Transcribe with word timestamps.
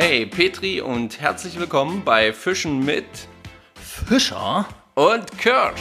Hey 0.00 0.26
Petri 0.26 0.80
und 0.80 1.20
herzlich 1.20 1.58
willkommen 1.58 2.04
bei 2.04 2.32
Fischen 2.32 2.84
mit 2.84 3.04
Fischer 3.74 4.64
und 4.94 5.36
Kirsch. 5.38 5.80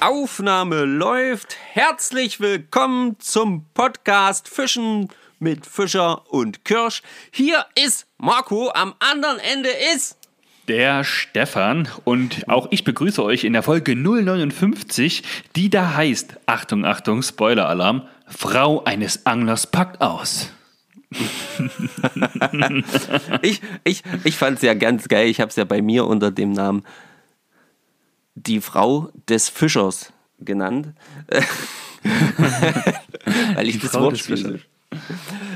Aufnahme 0.00 0.84
läuft. 0.84 1.56
Herzlich 1.72 2.38
willkommen 2.40 3.18
zum 3.18 3.64
Podcast 3.72 4.46
Fischen 4.46 5.08
mit 5.38 5.64
Fischer 5.64 6.30
und 6.30 6.66
Kirsch. 6.66 7.00
Hier 7.30 7.64
ist 7.82 8.06
Marco, 8.18 8.70
am 8.74 8.94
anderen 8.98 9.38
Ende 9.38 9.70
ist 9.94 10.18
der 10.68 11.02
Stefan 11.02 11.88
und 12.04 12.46
auch 12.46 12.68
ich 12.70 12.84
begrüße 12.84 13.24
euch 13.24 13.44
in 13.44 13.54
der 13.54 13.62
Folge 13.62 13.96
059, 13.96 15.22
die 15.56 15.70
da 15.70 15.94
heißt, 15.94 16.40
Achtung, 16.44 16.84
Achtung, 16.84 17.22
Spoiler-Alarm, 17.22 18.06
Frau 18.26 18.84
eines 18.84 19.24
Anglers 19.24 19.66
packt 19.66 20.02
aus. 20.02 20.50
Ich 23.42 23.60
ich, 23.84 24.02
ich 24.24 24.36
fand 24.36 24.56
es 24.56 24.62
ja 24.62 24.74
ganz 24.74 25.08
geil. 25.08 25.28
Ich 25.28 25.40
habe 25.40 25.50
es 25.50 25.56
ja 25.56 25.64
bei 25.64 25.82
mir 25.82 26.06
unter 26.06 26.30
dem 26.30 26.52
Namen 26.52 26.84
die 28.34 28.60
Frau 28.60 29.10
des 29.28 29.48
Fischers 29.48 30.12
genannt. 30.38 30.88
Weil 33.54 33.68
ich 33.68 33.76
die 33.76 33.80
das 33.80 33.90
Frau 33.92 34.02
Wortspiel 34.02 34.60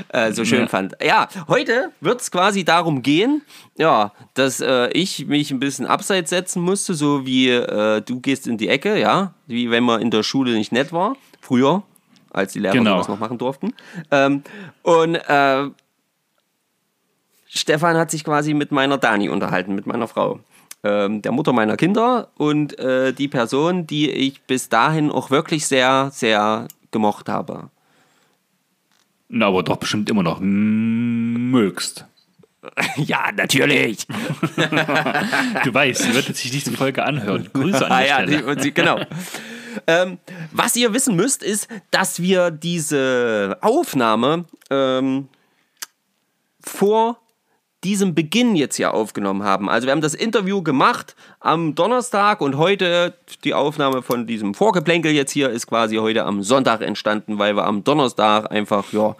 äh, 0.09 0.31
so 0.33 0.45
schön 0.45 0.61
ja. 0.61 0.67
fand. 0.67 0.95
Ja, 1.03 1.27
heute 1.47 1.91
wird 2.01 2.21
es 2.21 2.31
quasi 2.31 2.63
darum 2.63 3.01
gehen, 3.01 3.41
ja, 3.77 4.13
dass 4.33 4.59
äh, 4.59 4.89
ich 4.91 5.27
mich 5.27 5.51
ein 5.51 5.59
bisschen 5.59 5.85
abseits 5.85 6.29
setzen 6.29 6.61
musste, 6.61 6.93
so 6.93 7.25
wie 7.25 7.49
äh, 7.49 8.01
du 8.01 8.19
gehst 8.19 8.47
in 8.47 8.57
die 8.57 8.67
Ecke, 8.67 8.99
ja, 8.99 9.33
wie 9.47 9.69
wenn 9.71 9.83
man 9.83 10.01
in 10.01 10.11
der 10.11 10.23
Schule 10.23 10.53
nicht 10.53 10.71
nett 10.71 10.91
war, 10.91 11.15
früher 11.39 11.83
als 12.31 12.53
die 12.53 12.59
Lehrer 12.59 12.73
genau. 12.73 12.97
das 12.97 13.07
noch 13.07 13.19
machen 13.19 13.37
durften. 13.37 13.73
Ähm, 14.09 14.43
und 14.83 15.15
äh, 15.15 15.69
Stefan 17.47 17.97
hat 17.97 18.11
sich 18.11 18.23
quasi 18.23 18.53
mit 18.53 18.71
meiner 18.71 18.97
Dani 18.97 19.29
unterhalten, 19.29 19.75
mit 19.75 19.85
meiner 19.85 20.07
Frau. 20.07 20.39
Ähm, 20.83 21.21
der 21.21 21.31
Mutter 21.31 21.53
meiner 21.53 21.77
Kinder 21.77 22.29
und 22.37 22.79
äh, 22.79 23.13
die 23.13 23.27
Person, 23.27 23.85
die 23.85 24.09
ich 24.09 24.41
bis 24.43 24.69
dahin 24.69 25.11
auch 25.11 25.29
wirklich 25.29 25.67
sehr, 25.67 26.09
sehr 26.11 26.67
gemocht 26.89 27.29
habe. 27.29 27.69
Na, 29.29 29.47
aber 29.47 29.63
doch 29.63 29.77
bestimmt 29.77 30.09
immer 30.09 30.23
noch 30.23 30.39
mögst. 30.41 32.05
Ja, 32.95 33.31
natürlich. 33.35 34.05
du 35.63 35.73
weißt, 35.73 36.03
sie 36.03 36.13
wird 36.13 36.35
sich 36.35 36.51
diese 36.51 36.71
Folge 36.71 37.03
anhören. 37.03 37.49
Grüße 37.51 37.83
an 37.83 37.89
der 37.89 37.91
ah, 37.91 38.05
ja, 38.05 38.27
Stelle. 38.27 38.55
Die, 38.55 38.71
genau. 38.71 38.99
Ähm, 39.87 40.17
was 40.51 40.75
ihr 40.75 40.93
wissen 40.93 41.15
müsst, 41.15 41.43
ist, 41.43 41.67
dass 41.91 42.21
wir 42.21 42.51
diese 42.51 43.57
Aufnahme 43.61 44.45
ähm, 44.69 45.27
vor 46.61 47.17
diesem 47.83 48.13
Beginn 48.13 48.55
jetzt 48.55 48.75
hier 48.75 48.93
aufgenommen 48.93 49.43
haben. 49.43 49.67
Also 49.67 49.87
wir 49.87 49.91
haben 49.91 50.01
das 50.01 50.13
Interview 50.13 50.61
gemacht 50.61 51.15
am 51.39 51.73
Donnerstag 51.73 52.41
und 52.41 52.57
heute 52.57 53.15
die 53.43 53.55
Aufnahme 53.55 54.03
von 54.03 54.27
diesem 54.27 54.53
Vorgeplänkel 54.53 55.11
jetzt 55.11 55.31
hier 55.31 55.49
ist 55.49 55.65
quasi 55.65 55.95
heute 55.95 56.25
am 56.25 56.43
Sonntag 56.43 56.81
entstanden, 56.81 57.39
weil 57.39 57.55
wir 57.55 57.65
am 57.65 57.83
Donnerstag 57.83 58.51
einfach 58.51 58.93
ja 58.93 59.15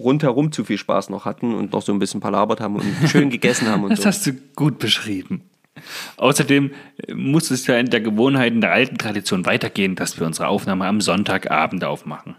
rundherum 0.00 0.50
zu 0.50 0.64
viel 0.64 0.78
Spaß 0.78 1.10
noch 1.10 1.24
hatten 1.24 1.54
und 1.54 1.72
noch 1.72 1.82
so 1.82 1.92
ein 1.92 1.98
bisschen 1.98 2.20
palabert 2.20 2.60
haben 2.60 2.76
und 2.76 3.08
schön 3.08 3.30
gegessen 3.30 3.68
haben 3.68 3.84
und 3.84 3.90
das 3.90 3.98
so. 3.98 4.04
Das 4.04 4.16
hast 4.16 4.26
du 4.26 4.32
gut 4.56 4.78
beschrieben. 4.78 5.42
Außerdem 6.16 6.72
muss 7.14 7.50
es 7.50 7.66
ja 7.66 7.78
in 7.78 7.90
der 7.90 8.00
Gewohnheit, 8.00 8.52
in 8.52 8.60
der 8.60 8.72
alten 8.72 8.98
Tradition 8.98 9.46
weitergehen, 9.46 9.96
dass 9.96 10.18
wir 10.18 10.26
unsere 10.26 10.48
Aufnahme 10.48 10.86
am 10.86 11.00
Sonntagabend 11.00 11.84
aufmachen. 11.84 12.36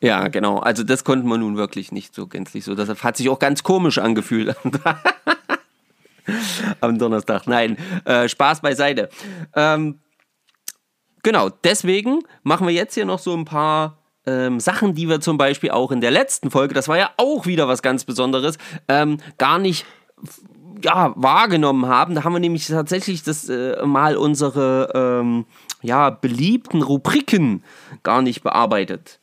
Ja, 0.00 0.28
genau. 0.28 0.58
Also 0.58 0.84
das 0.84 1.02
konnten 1.02 1.28
wir 1.28 1.38
nun 1.38 1.56
wirklich 1.56 1.90
nicht 1.90 2.14
so 2.14 2.26
gänzlich 2.26 2.64
so. 2.64 2.74
Das 2.74 3.02
hat 3.02 3.16
sich 3.16 3.28
auch 3.28 3.38
ganz 3.38 3.62
komisch 3.62 3.98
angefühlt. 3.98 4.54
Am 6.80 6.98
Donnerstag. 6.98 7.46
Nein, 7.46 7.76
äh, 8.04 8.28
Spaß 8.28 8.60
beiseite. 8.60 9.08
Ähm, 9.56 9.98
genau, 11.22 11.48
deswegen 11.48 12.20
machen 12.42 12.66
wir 12.66 12.74
jetzt 12.74 12.94
hier 12.94 13.06
noch 13.06 13.18
so 13.18 13.34
ein 13.34 13.44
paar 13.44 13.98
ähm, 14.26 14.60
Sachen, 14.60 14.94
die 14.94 15.08
wir 15.08 15.20
zum 15.20 15.38
Beispiel 15.38 15.70
auch 15.70 15.90
in 15.90 16.00
der 16.00 16.10
letzten 16.10 16.50
Folge, 16.50 16.74
das 16.74 16.86
war 16.86 16.98
ja 16.98 17.10
auch 17.16 17.46
wieder 17.46 17.66
was 17.66 17.82
ganz 17.82 18.04
Besonderes, 18.04 18.58
ähm, 18.86 19.18
gar 19.38 19.58
nicht 19.58 19.86
ja, 20.82 21.12
wahrgenommen 21.16 21.86
haben. 21.86 22.14
Da 22.14 22.24
haben 22.24 22.32
wir 22.32 22.40
nämlich 22.40 22.66
tatsächlich 22.66 23.22
das 23.22 23.48
äh, 23.48 23.84
mal 23.84 24.16
unsere 24.16 24.90
ähm, 24.94 25.44
ja, 25.82 26.10
beliebten 26.10 26.82
Rubriken 26.82 27.62
gar 28.02 28.22
nicht 28.22 28.42
bearbeitet 28.42 29.18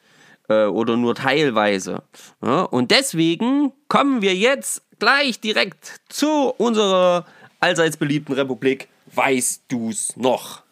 äh, 0.49 0.65
oder 0.65 0.97
nur 0.97 1.15
teilweise. 1.15 2.03
Ja, 2.43 2.61
und 2.63 2.91
deswegen 2.91 3.71
kommen 3.87 4.21
wir 4.21 4.35
jetzt 4.35 4.83
gleich 4.99 5.39
direkt 5.39 6.01
zu 6.09 6.53
unserer 6.57 7.25
allseits 7.59 7.97
beliebten 7.97 8.33
Republik. 8.33 8.87
Weißt 9.13 9.63
du's 9.67 10.15
noch? 10.17 10.63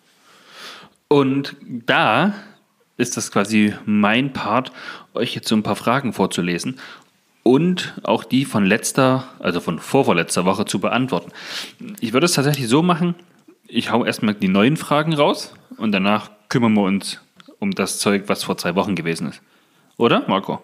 Und 1.07 1.55
da 1.61 2.33
ist 2.97 3.17
das 3.17 3.31
quasi 3.31 3.73
mein 3.85 4.33
Part, 4.33 4.71
euch 5.13 5.35
jetzt 5.35 5.47
so 5.47 5.55
ein 5.55 5.63
paar 5.63 5.75
Fragen 5.75 6.13
vorzulesen 6.13 6.79
und 7.43 7.93
auch 8.03 8.23
die 8.23 8.45
von 8.45 8.65
letzter, 8.65 9.27
also 9.39 9.59
von 9.59 9.79
vorvorletzter 9.79 10.45
Woche 10.45 10.65
zu 10.65 10.79
beantworten. 10.79 11.31
Ich 11.99 12.13
würde 12.13 12.25
es 12.25 12.33
tatsächlich 12.33 12.67
so 12.67 12.81
machen, 12.81 13.15
ich 13.67 13.91
hau 13.91 14.05
erstmal 14.05 14.33
die 14.33 14.47
neuen 14.47 14.77
Fragen 14.77 15.13
raus 15.13 15.53
und 15.77 15.91
danach 15.91 16.31
kümmern 16.49 16.73
wir 16.73 16.83
uns 16.83 17.19
um 17.59 17.71
das 17.71 17.99
Zeug, 17.99 18.23
was 18.27 18.43
vor 18.43 18.57
zwei 18.57 18.75
Wochen 18.75 18.95
gewesen 18.95 19.29
ist. 19.29 19.41
Oder, 19.97 20.23
Marco? 20.27 20.61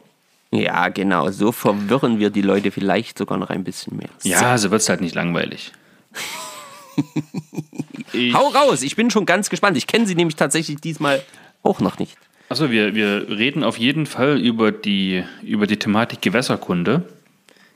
Ja, 0.52 0.90
genau. 0.90 1.30
So 1.30 1.52
verwirren 1.52 2.20
wir 2.20 2.30
die 2.30 2.42
Leute 2.42 2.72
vielleicht 2.72 3.18
sogar 3.18 3.38
noch 3.38 3.50
ein 3.50 3.64
bisschen 3.64 3.98
mehr. 3.98 4.10
Ja, 4.24 4.58
so 4.58 4.72
wird 4.72 4.82
es 4.82 4.90
halt 4.90 5.02
nicht 5.02 5.16
langweilig. 5.16 5.72
Hau 8.34 8.48
raus, 8.48 8.82
ich 8.82 8.96
bin 8.96 9.12
schon 9.12 9.26
ganz 9.26 9.50
gespannt. 9.50 9.78
Ich 9.78 9.86
kenne 9.86 10.08
sie 10.08 10.16
nämlich 10.16 10.36
tatsächlich 10.36 10.82
diesmal 10.82 11.24
auch 11.62 11.80
noch 11.80 12.00
nicht. 12.00 12.18
Achso, 12.50 12.70
wir, 12.72 12.96
wir 12.96 13.30
reden 13.30 13.64
auf 13.64 13.78
jeden 13.78 14.08
Fall 14.08 14.40
über 14.40 14.72
die, 14.72 15.24
über 15.44 15.68
die 15.68 15.78
Thematik 15.78 16.22
Gewässerkunde. 16.22 17.08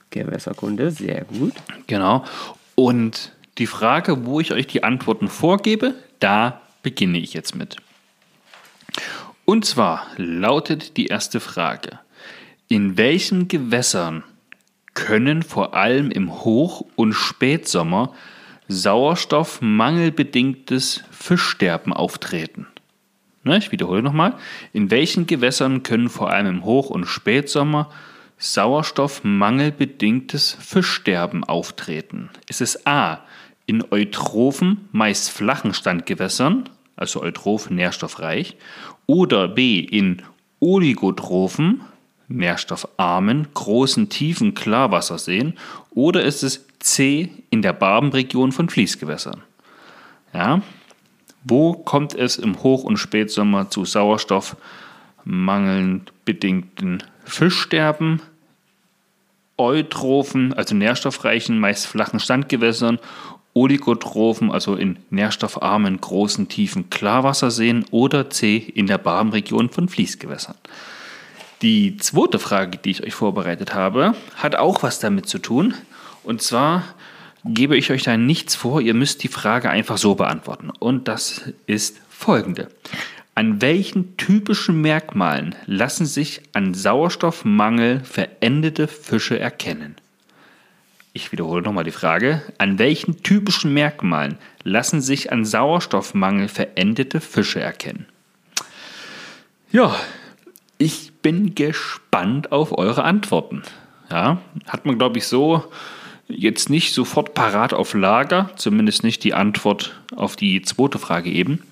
Gewässerkunde, 0.10 0.90
sehr 0.90 1.26
gut. 1.26 1.54
Genau. 1.86 2.26
Und 2.74 3.34
die 3.60 3.68
Frage, 3.68 4.26
wo 4.26 4.40
ich 4.40 4.52
euch 4.52 4.66
die 4.66 4.84
Antworten 4.84 5.28
vorgebe, 5.28 5.94
da 6.20 6.60
beginne 6.82 7.20
ich 7.20 7.36
jetzt 7.36 7.56
mit. 7.56 7.78
Und 9.46 9.64
zwar 9.64 10.08
lautet 10.18 10.98
die 10.98 11.06
erste 11.06 11.40
Frage, 11.40 12.00
in 12.68 12.98
welchen 12.98 13.48
Gewässern 13.48 14.24
können 14.96 15.44
vor 15.44 15.76
allem 15.76 16.10
im 16.10 16.44
Hoch- 16.44 16.84
und 16.96 17.14
Spätsommer 17.14 18.12
sauerstoffmangelbedingtes 18.70 21.04
Fischsterben 21.12 21.94
auftreten? 21.94 22.66
Ne, 23.44 23.58
ich 23.58 23.72
wiederhole 23.72 24.02
nochmal. 24.02 24.36
In 24.72 24.90
welchen 24.90 25.28
Gewässern 25.28 25.84
können 25.84 26.10
vor 26.10 26.32
allem 26.32 26.48
im 26.48 26.66
Hoch- 26.66 26.90
und 26.90 27.06
Spätsommer 27.06 27.92
sauerstoffmangelbedingtes 28.38 30.58
Fischsterben 30.60 31.44
auftreten? 31.44 32.30
Ist 32.48 32.62
es 32.62 32.88
A. 32.88 33.20
in 33.66 33.84
eutrophen, 33.92 34.88
meist 34.92 35.30
flachen 35.30 35.74
Standgewässern, 35.74 36.70
also 36.96 37.22
eutroph 37.22 37.70
nährstoffreich, 37.70 38.56
oder 39.08 39.50
B 39.50 39.80
in 39.80 40.22
oligotrophen, 40.60 41.82
nährstoffarmen, 42.30 43.48
großen, 43.54 44.10
tiefen 44.10 44.54
Klarwasserseen 44.54 45.54
oder 45.92 46.24
ist 46.24 46.44
es 46.44 46.66
C 46.80 47.30
in 47.50 47.62
der 47.62 47.74
Barbenregion 47.74 48.52
von 48.52 48.70
Fließgewässern? 48.70 49.42
Ja, 50.34 50.62
wo 51.44 51.74
kommt 51.74 52.16
es 52.16 52.38
im 52.38 52.64
Hoch- 52.64 52.84
und 52.84 52.98
Spätsommer 52.98 53.70
zu 53.70 53.86
Sauerstoffmangeln 53.86 56.02
bedingten 56.26 57.04
Fischsterben, 57.26 58.22
Eutrophen, 59.58 60.54
also 60.54 60.76
nährstoffreichen, 60.76 61.60
meist 61.60 61.88
flachen 61.88 62.20
Standgewässern 62.20 63.00
Oligotrophen, 63.54 64.52
also 64.52 64.76
in 64.76 64.98
nährstoffarmen, 65.12 66.02
großen, 66.02 66.48
tiefen 66.48 66.90
Klarwasserseen 66.90 67.86
oder 67.92 68.32
C 68.32 68.58
in 68.58 68.88
der 68.88 68.98
Barmregion 68.98 69.70
von 69.70 69.88
Fließgewässern. 69.88 70.56
Die 71.62 71.98
zweite 71.98 72.40
Frage, 72.40 72.78
die 72.78 72.92
ich 72.92 73.04
euch 73.04 73.14
vorbereitet 73.14 73.74
habe, 73.74 74.16
hat 74.36 74.56
auch 74.56 74.84
was 74.84 75.00
damit 75.00 75.28
zu 75.28 75.38
tun. 75.38 75.76
Und 76.24 76.42
zwar 76.42 76.84
gebe 77.46 77.78
ich 77.78 77.92
euch 77.92 78.04
da 78.04 78.18
nichts 78.18 78.56
vor, 78.56 78.82
ihr 78.82 78.94
müsst 78.94 79.24
die 79.24 79.28
Frage 79.28 79.70
einfach 79.70 79.98
so 79.98 80.16
beantworten. 80.16 80.70
Und 80.70 81.08
das 81.08 81.54
ist 81.68 82.00
folgende. 82.10 82.70
An 83.36 83.62
welchen 83.62 84.16
typischen 84.18 84.82
Merkmalen 84.82 85.56
lassen 85.66 86.06
sich 86.06 86.42
an 86.54 86.74
Sauerstoffmangel 86.74 88.02
verendete 88.04 88.88
Fische 88.88 89.40
erkennen? 89.40 89.96
Ich 91.14 91.32
wiederhole 91.32 91.62
nochmal 91.62 91.84
die 91.84 91.92
Frage. 91.92 92.42
An 92.58 92.80
welchen 92.80 93.22
typischen 93.24 93.74
Merkmalen 93.74 94.38
lassen 94.64 95.02
sich 95.02 95.32
an 95.32 95.46
Sauerstoffmangel 95.46 96.48
verendete 96.48 97.22
Fische 97.22 97.60
erkennen? 97.60 98.08
Ja, 99.72 99.96
Ich 100.78 101.14
bin 101.22 101.56
gespannt 101.56 102.52
auf 102.52 102.78
eure 102.78 103.04
Antworten. 103.04 103.64
Ja, 104.12 104.42
hat 104.68 104.86
man, 104.86 104.98
glaube 104.98 105.18
ich, 105.18 105.28
so 105.28 105.64
jetzt 106.28 106.70
nicht 106.70 106.94
sofort 106.94 107.34
parat 107.34 107.74
auf 107.74 107.94
Lager, 107.94 108.50
zumindest 108.56 109.04
nicht 109.04 109.24
die 109.24 109.34
Antwort 109.34 110.00
auf 110.16 110.36
die 110.36 110.62
zweite 110.62 111.00
Frage 111.00 111.30
eben. 111.30 111.64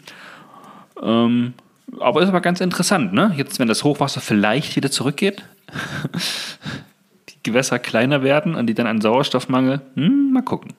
Ähm, 1.02 1.54
aber 2.00 2.22
ist 2.22 2.30
aber 2.30 2.42
ganz 2.42 2.62
interessant, 2.62 3.14
ne? 3.14 3.34
Jetzt, 3.36 3.60
wenn 3.60 3.68
das 3.68 3.84
Hochwasser 3.84 4.22
vielleicht 4.22 4.76
wieder 4.76 4.92
zurückgeht, 4.92 5.44
die 7.30 7.44
Gewässer 7.44 7.80
kleiner 7.80 8.24
werden 8.24 8.56
und 8.56 8.68
die 8.68 8.74
dann 8.74 8.88
an 8.88 9.02
Sauerstoffmangel, 9.02 9.82
hm, 9.96 10.32
mal 10.32 10.44
gucken. 10.44 10.74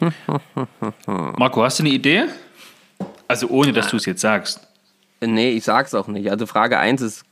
Marco, 1.06 1.62
hast 1.62 1.78
du 1.78 1.84
eine 1.84 1.92
Idee? 1.92 2.24
Also 3.28 3.48
ohne, 3.48 3.72
dass 3.72 3.88
du 3.88 3.96
es 3.96 4.06
jetzt 4.06 4.20
sagst. 4.20 4.66
Nee, 5.20 5.50
ich 5.50 5.64
sag's 5.64 5.94
auch 5.94 6.08
nicht. 6.08 6.30
Also 6.30 6.46
Frage 6.46 6.78
1 6.78 7.00
ist 7.02 7.24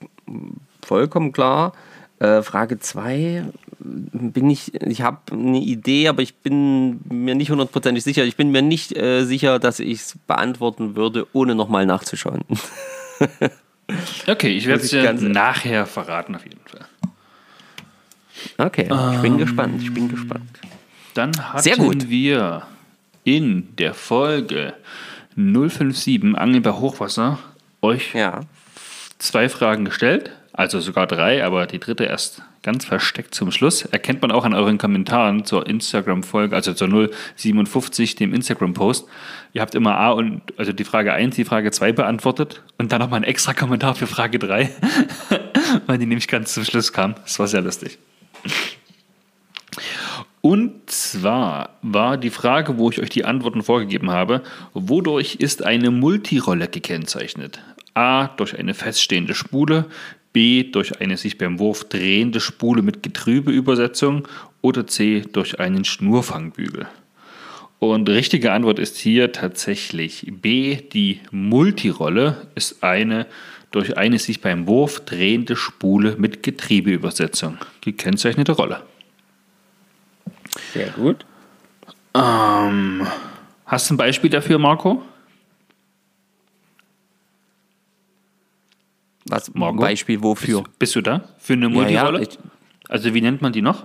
vollkommen 0.85 1.33
klar. 1.33 1.73
Äh, 2.19 2.43
Frage 2.43 2.79
2 2.79 3.45
bin 3.85 4.49
ich, 4.49 4.75
ich 4.83 5.03
habe 5.03 5.19
eine 5.31 5.59
Idee, 5.59 6.09
aber 6.09 6.23
ich 6.23 6.35
bin 6.37 7.01
mir 7.11 7.35
nicht 7.35 7.51
hundertprozentig 7.51 8.03
sicher. 8.03 8.25
Ich 8.25 8.37
bin 8.37 8.51
mir 8.51 8.63
nicht 8.63 8.97
äh, 8.97 9.25
sicher, 9.25 9.59
dass 9.59 9.79
ich 9.79 10.01
es 10.01 10.19
beantworten 10.27 10.97
würde, 10.97 11.27
ohne 11.33 11.55
nochmal 11.55 11.85
nachzuschauen. 11.85 12.41
okay, 14.27 14.57
ich 14.57 14.67
werde 14.67 14.83
es 14.83 14.91
dir 14.91 15.13
nachher 15.13 15.87
verraten 15.87 16.35
auf 16.35 16.45
jeden 16.45 16.61
Fall. 16.65 16.87
Okay, 18.59 18.89
ich 19.15 19.21
bin 19.21 19.35
ähm, 19.35 19.39
gespannt, 19.39 19.83
ich 19.83 19.93
bin 19.93 20.09
gespannt. 20.09 20.59
Dann 21.13 21.33
hatten 21.53 22.09
wir 22.09 22.63
in 23.23 23.77
der 23.77 23.95
Folge 23.95 24.75
057 25.37 26.37
Angeln 26.37 26.63
bei 26.63 26.73
Hochwasser 26.73 27.39
euch 27.83 28.15
ja. 28.15 28.41
zwei 29.19 29.49
Fragen 29.49 29.85
gestellt. 29.85 30.33
Also 30.53 30.81
sogar 30.81 31.07
drei, 31.07 31.45
aber 31.45 31.67
die 31.67 31.81
dritte 31.81 32.05
erst 32.05 32.43
ganz 32.65 32.85
versteckt 32.85 33.35
zum 33.35 33.53
Schluss. 33.53 33.83
Erkennt 33.83 34.23
man 34.23 34.33
auch 34.33 34.45
an 34.45 34.55
euren 34.55 34.79
Kommentaren 34.79 35.45
zur 35.45 35.69
Instagram-Folge, 35.69 36.57
also 36.57 36.75
zur 36.75 36.89
057, 37.37 38.17
dem 38.17 38.35
Instagram-Post. 38.35 39.07
Ihr 39.53 39.63
habt 39.63 39.77
immer 39.77 39.97
A 39.97 40.11
und, 40.11 40.43
also 40.57 40.73
die 40.73 40.85
Frage 40.85 41.13
1, 41.13 41.37
die 41.37 41.45
Frage 41.45 41.71
2 41.71 41.93
beantwortet 41.93 42.63
und 42.79 42.91
dann 42.91 43.01
nochmal 43.01 43.21
ein 43.21 43.25
extra 43.25 43.55
Kommentar 43.55 43.95
für 43.95 44.09
Frage 44.09 44.41
3, 44.41 44.71
weil 45.87 45.99
die 45.99 46.07
nämlich 46.07 46.27
ganz 46.27 46.55
zum 46.55 46.65
Schluss 46.65 46.93
kam. 46.93 47.15
Das 47.23 47.39
war 47.39 47.47
sehr 47.47 47.61
lustig. 47.61 47.99
Und 50.41 50.91
zwar 50.91 51.79
war 51.83 52.17
die 52.17 52.31
Frage, 52.31 52.77
wo 52.79 52.91
ich 52.91 53.01
euch 53.01 53.11
die 53.11 53.25
Antworten 53.25 53.63
vorgegeben 53.63 54.11
habe, 54.11 54.43
wodurch 54.73 55.37
ist 55.37 55.65
eine 55.65 55.91
Multirolle 55.91 56.69
gekennzeichnet? 56.69 57.61
A 57.95 58.27
durch 58.27 58.59
eine 58.59 58.75
feststehende 58.75 59.35
Spule, 59.35 59.87
B 60.35 60.65
durch 60.65 61.01
eine 61.01 61.17
sich 61.17 61.39
beim 61.39 61.59
Wurf 61.59 61.85
drehende 61.85 62.41
Spule 62.41 62.83
mit 62.83 63.03
Getriebeübersetzung 63.03 64.29
oder 64.61 64.87
C 64.87 65.23
durch 65.33 65.61
einen 65.61 65.87
Schnurfangbügel. 65.87 66.87
Und 67.79 68.09
richtige 68.09 68.53
Antwort 68.53 68.79
ist 68.79 68.97
hier 68.97 69.33
tatsächlich 69.33 70.27
B. 70.31 70.77
Die 70.77 71.21
Multirolle 71.31 72.49
ist 72.55 72.83
eine 72.83 73.27
durch 73.71 73.97
eine 73.97 74.19
sich 74.19 74.41
beim 74.41 74.69
Wurf 74.69 75.01
drehende 75.01 75.57
Spule 75.57 76.15
mit 76.17 76.43
Getriebeübersetzung 76.43 77.59
gekennzeichnete 77.81 78.53
Rolle. 78.53 78.83
Sehr 80.73 80.91
gut. 80.91 81.25
Ähm, 82.15 83.07
hast 83.67 83.91
du 83.91 83.95
ein 83.95 83.97
Beispiel 83.97 84.31
dafür, 84.31 84.59
Marco? 84.59 85.03
Was 89.27 89.53
Marco? 89.55 89.81
Beispiel 89.81 90.23
wofür? 90.23 90.63
Bist, 90.63 90.79
bist, 90.79 90.97
du 90.97 91.01
da? 91.01 91.23
Für 91.39 91.55
eine 91.55 91.69
Multirolle? 91.69 92.21
Ja, 92.21 92.29
ja, 92.29 92.39
also 92.89 93.15
wie 93.15 93.21
nennt 93.21 93.41
man 93.43 93.53
die 93.53 93.63
noch? 93.63 93.85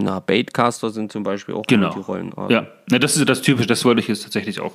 Na, 0.00 0.20
Baitcaster 0.20 0.90
sind 0.90 1.10
zum 1.10 1.24
Beispiel 1.24 1.56
auch 1.56 1.66
genau. 1.66 1.88
Multirollen. 1.88 2.32
Ja, 2.50 2.68
Na, 2.88 3.00
das 3.00 3.16
ist 3.16 3.28
das 3.28 3.42
Typische, 3.42 3.66
das 3.66 3.84
wollte 3.84 4.00
ich 4.00 4.06
jetzt 4.06 4.22
tatsächlich 4.22 4.60
auch, 4.60 4.74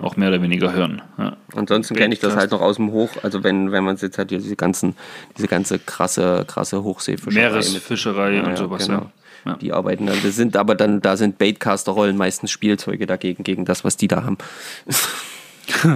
auch 0.00 0.16
mehr 0.16 0.28
oder 0.28 0.40
weniger 0.40 0.72
hören. 0.72 1.02
Ja. 1.18 1.36
Ansonsten 1.56 1.96
kenne 1.96 2.14
ich 2.14 2.20
das 2.20 2.36
halt 2.36 2.52
noch 2.52 2.60
aus 2.60 2.76
dem 2.76 2.92
Hoch, 2.92 3.10
also 3.24 3.42
wenn, 3.42 3.72
wenn 3.72 3.82
man 3.82 3.96
jetzt 3.96 4.18
halt 4.18 4.30
diese 4.30 4.54
ganzen, 4.54 4.94
diese 5.36 5.48
ganze 5.48 5.80
krasse, 5.80 6.44
krasse 6.46 6.84
Hochseefischerei. 6.84 7.48
Meeresfischerei 7.48 8.30
mit, 8.36 8.44
und 8.44 8.50
ja, 8.50 8.56
sowas, 8.56 8.86
genau. 8.86 9.10
ja. 9.46 9.56
Die 9.56 9.72
arbeiten 9.72 10.06
dann, 10.06 10.18
das 10.22 10.36
sind 10.36 10.56
aber 10.56 10.76
dann, 10.76 11.00
da 11.00 11.16
sind 11.16 11.38
Baitcaster-Rollen 11.38 12.16
meistens 12.16 12.52
Spielzeuge 12.52 13.06
dagegen, 13.06 13.42
gegen 13.42 13.64
das, 13.64 13.82
was 13.82 13.96
die 13.96 14.06
da 14.06 14.22
haben. 14.22 14.38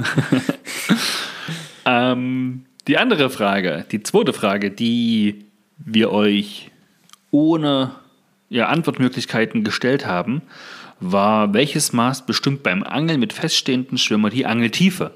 ähm, 1.85 2.65
die 2.87 2.99
andere 2.99 3.31
Frage, 3.31 3.85
die 3.91 4.03
zweite 4.03 4.33
Frage, 4.33 4.71
die 4.71 5.45
wir 5.79 6.13
euch 6.13 6.71
ohne 7.31 7.93
ja, 8.49 8.69
Antwortmöglichkeiten 8.69 9.65
gestellt 9.65 10.07
haben, 10.07 10.43
war, 11.01 11.53
welches 11.53 11.93
Maß 11.93 12.25
bestimmt 12.27 12.63
beim 12.63 12.83
Angeln 12.83 13.21
mit 13.21 13.33
feststehenden 13.33 13.99
Schwimmer 13.99 14.31
die 14.31 14.47
Angeltiefe? 14.47 15.13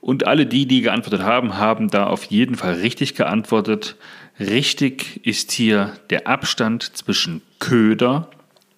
Und 0.00 0.26
alle 0.26 0.44
die, 0.44 0.66
die 0.66 0.82
geantwortet 0.82 1.22
haben, 1.22 1.56
haben 1.56 1.88
da 1.88 2.06
auf 2.06 2.24
jeden 2.24 2.56
Fall 2.56 2.74
richtig 2.74 3.14
geantwortet. 3.14 3.96
Richtig 4.38 5.24
ist 5.24 5.50
hier 5.52 5.94
der 6.10 6.26
Abstand 6.26 6.96
zwischen 6.96 7.40
Köder 7.58 8.28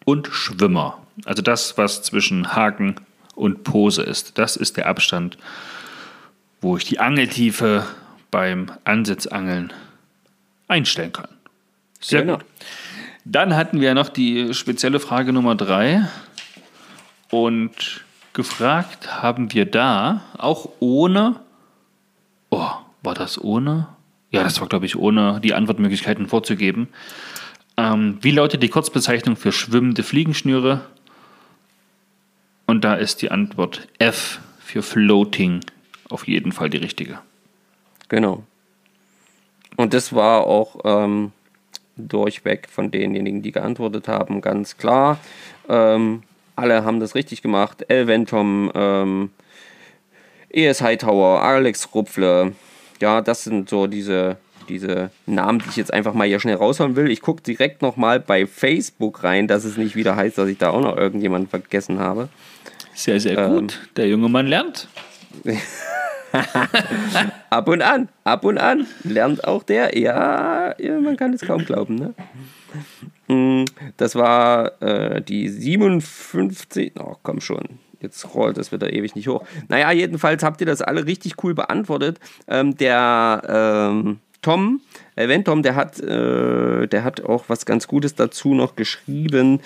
und 0.05 0.29
Schwimmer. 0.29 0.99
Also 1.25 1.43
das, 1.43 1.77
was 1.79 2.03
zwischen 2.03 2.55
Haken 2.55 2.95
und 3.37 3.63
Pose 3.63 4.03
ist. 4.03 4.39
Das 4.39 4.57
ist 4.57 4.77
der 4.77 4.89
Abstand, 4.89 5.39
wo 6.61 6.77
ich 6.77 6.85
die 6.85 6.99
Angeltiefe 6.99 7.87
beim 8.33 8.73
Ansitzangeln 8.83 9.73
einstellen 10.67 11.13
kann. 11.13 11.29
Sehr 12.01 12.23
genau. 12.23 12.39
gut. 12.39 12.47
Dann 13.25 13.55
hatten 13.55 13.81
wir 13.81 13.95
noch 13.95 14.09
die 14.09 14.53
spezielle 14.55 14.99
Frage 15.01 15.33
Nummer 15.33 15.55
drei. 15.55 16.09
Und 17.31 18.05
gefragt 18.33 19.23
haben 19.23 19.53
wir 19.53 19.67
da, 19.67 20.23
auch 20.39 20.69
ohne, 20.79 21.41
oh, 22.51 22.71
war 23.03 23.15
das 23.15 23.43
ohne? 23.43 23.89
Ja, 24.31 24.45
das 24.45 24.61
war, 24.61 24.69
glaube 24.69 24.87
ich, 24.87 24.97
ohne 24.97 25.41
die 25.43 25.55
Antwortmöglichkeiten 25.55 26.29
vorzugeben. 26.29 26.89
Ähm, 27.77 28.19
wie 28.21 28.31
lautet 28.31 28.63
die 28.63 28.69
Kurzbezeichnung 28.69 29.37
für 29.37 29.53
schwimmende 29.53 30.03
Fliegenschnüre? 30.03 30.83
Und 32.67 32.85
da 32.85 32.95
ist 32.95 33.23
die 33.23 33.31
Antwort 33.31 33.89
F 33.99 34.41
für 34.59 34.83
Floating 34.83 35.61
auf 36.09 36.27
jeden 36.27 36.53
Fall 36.53 36.71
die 36.71 36.79
richtige. 36.79 37.19
Genau. 38.09 38.43
Und 39.77 39.95
das 39.95 40.13
war 40.13 40.47
auch 40.47 40.81
ähm, 40.85 41.33
durchweg 41.97 42.69
von 42.71 42.91
denjenigen, 42.91 43.43
die 43.43 43.53
geantwortet 43.53 44.09
haben, 44.09 44.41
ganz 44.41 44.77
klar. 44.77 45.19
Ähm, 45.69 46.23
alle 46.55 46.85
haben 46.85 47.01
das 47.01 47.15
richtig 47.15 47.43
gemacht. 47.43 47.85
Elventom, 47.89 48.73
ähm, 48.75 49.31
ES 50.51 50.81
Hightower, 50.81 51.43
Alex 51.43 51.95
Rupfle. 51.95 52.53
Ja, 53.01 53.21
das 53.21 53.45
sind 53.45 53.69
so 53.69 53.87
diese, 53.87 54.39
diese 54.69 55.11
Namen, 55.27 55.59
die 55.59 55.69
ich 55.69 55.77
jetzt 55.77 55.93
einfach 55.93 56.15
mal 56.15 56.27
hier 56.27 56.41
schnell 56.41 56.57
raushauen 56.57 56.97
will. 56.97 57.11
Ich 57.11 57.21
gucke 57.21 57.43
direkt 57.43 57.83
nochmal 57.83 58.21
bei 58.21 58.47
Facebook 58.47 59.23
rein, 59.23 59.49
dass 59.49 59.65
es 59.65 59.77
nicht 59.77 59.97
wieder 59.97 60.17
heißt, 60.17 60.39
dass 60.39 60.49
ich 60.49 60.57
da 60.57 60.71
auch 60.71 60.81
noch 60.81 60.97
irgendjemanden 60.97 61.51
vergessen 61.51 61.99
habe. 61.99 62.31
Sehr, 62.97 63.21
sehr 63.21 63.49
gut. 63.49 63.79
Ähm, 63.81 63.89
Der 63.97 64.09
junge 64.09 64.29
Mann 64.29 64.47
lernt. 64.47 64.89
ab 67.51 67.69
und 67.69 67.83
an, 67.83 68.09
ab 68.25 68.45
und 68.45 68.59
an 68.59 68.87
lernt 69.05 69.45
auch 69.45 69.63
der. 69.63 69.97
Ja, 69.97 70.75
man 71.03 71.17
kann 71.17 71.35
es 71.35 71.43
kaum 71.43 71.65
glauben. 71.65 71.95
Ne? 71.97 72.15
Mm, 73.29 73.65
das 73.99 74.15
war 74.15 74.81
äh, 74.83 75.21
die 75.21 75.49
57. 75.49 76.93
Oh, 76.99 77.17
komm 77.23 77.41
schon. 77.41 77.79
Jetzt 78.01 78.35
rollt 78.35 78.57
das 78.57 78.73
wieder 78.73 78.93
ewig 78.93 79.15
nicht 79.15 79.29
hoch. 79.29 79.45
Naja, 79.69 79.93
jedenfalls 79.93 80.43
habt 80.43 80.61
ihr 80.61 80.67
das 80.67 80.83
alle 80.83 81.07
richtig 81.07 81.43
cool 81.45 81.55
beantwortet. 81.55 82.19
Ähm, 82.49 82.77
der 82.77 83.43
ähm, 83.93 84.21
Tom, 84.43 84.81
äh, 85.17 85.43
Tom, 85.43 85.63
der 85.63 85.75
hat, 85.75 85.99
äh, 85.99 86.87
der 86.87 87.05
hat 87.05 87.21
auch 87.23 87.45
was 87.49 87.67
ganz 87.67 87.89
Gutes 87.89 88.15
dazu 88.15 88.55
noch 88.55 88.77
geschrieben. 88.77 89.61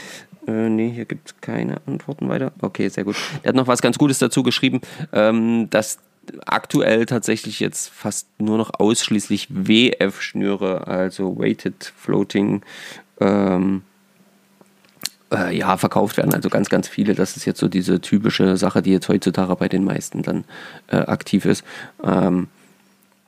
Äh, 0.51 0.69
nee, 0.69 0.91
hier 0.91 1.05
gibt 1.05 1.29
es 1.29 1.41
keine 1.41 1.81
Antworten 1.87 2.29
weiter. 2.29 2.53
Okay, 2.61 2.89
sehr 2.89 3.05
gut. 3.05 3.17
Der 3.45 3.51
hat 3.51 3.57
noch 3.57 3.67
was 3.67 3.83
ganz 3.83 3.99
Gutes 3.99 4.19
dazu 4.19 4.43
geschrieben, 4.43 4.81
ähm, 5.13 5.69
dass 5.71 5.99
aktuell 6.47 7.07
tatsächlich 7.07 7.61
jetzt 7.61 7.89
fast 7.89 8.29
nur 8.41 8.59
noch 8.59 8.73
ausschließlich 8.79 9.49
WF-Schnüre, 9.51 10.87
also 10.87 11.39
Weighted 11.39 11.93
Floating, 11.97 12.63
ähm, 13.21 13.83
äh, 15.33 15.57
ja, 15.57 15.77
verkauft 15.77 16.17
werden. 16.17 16.35
Also 16.35 16.49
ganz, 16.49 16.69
ganz 16.69 16.89
viele. 16.89 17.15
Das 17.15 17.37
ist 17.37 17.45
jetzt 17.45 17.61
so 17.61 17.69
diese 17.69 18.01
typische 18.01 18.57
Sache, 18.57 18.83
die 18.83 18.91
jetzt 18.91 19.09
heutzutage 19.09 19.55
bei 19.57 19.69
den 19.69 19.85
meisten 19.85 20.23
dann 20.23 20.45
äh, 20.89 20.97
aktiv 20.97 21.45
ist. 21.45 21.65
Ähm, 22.03 22.49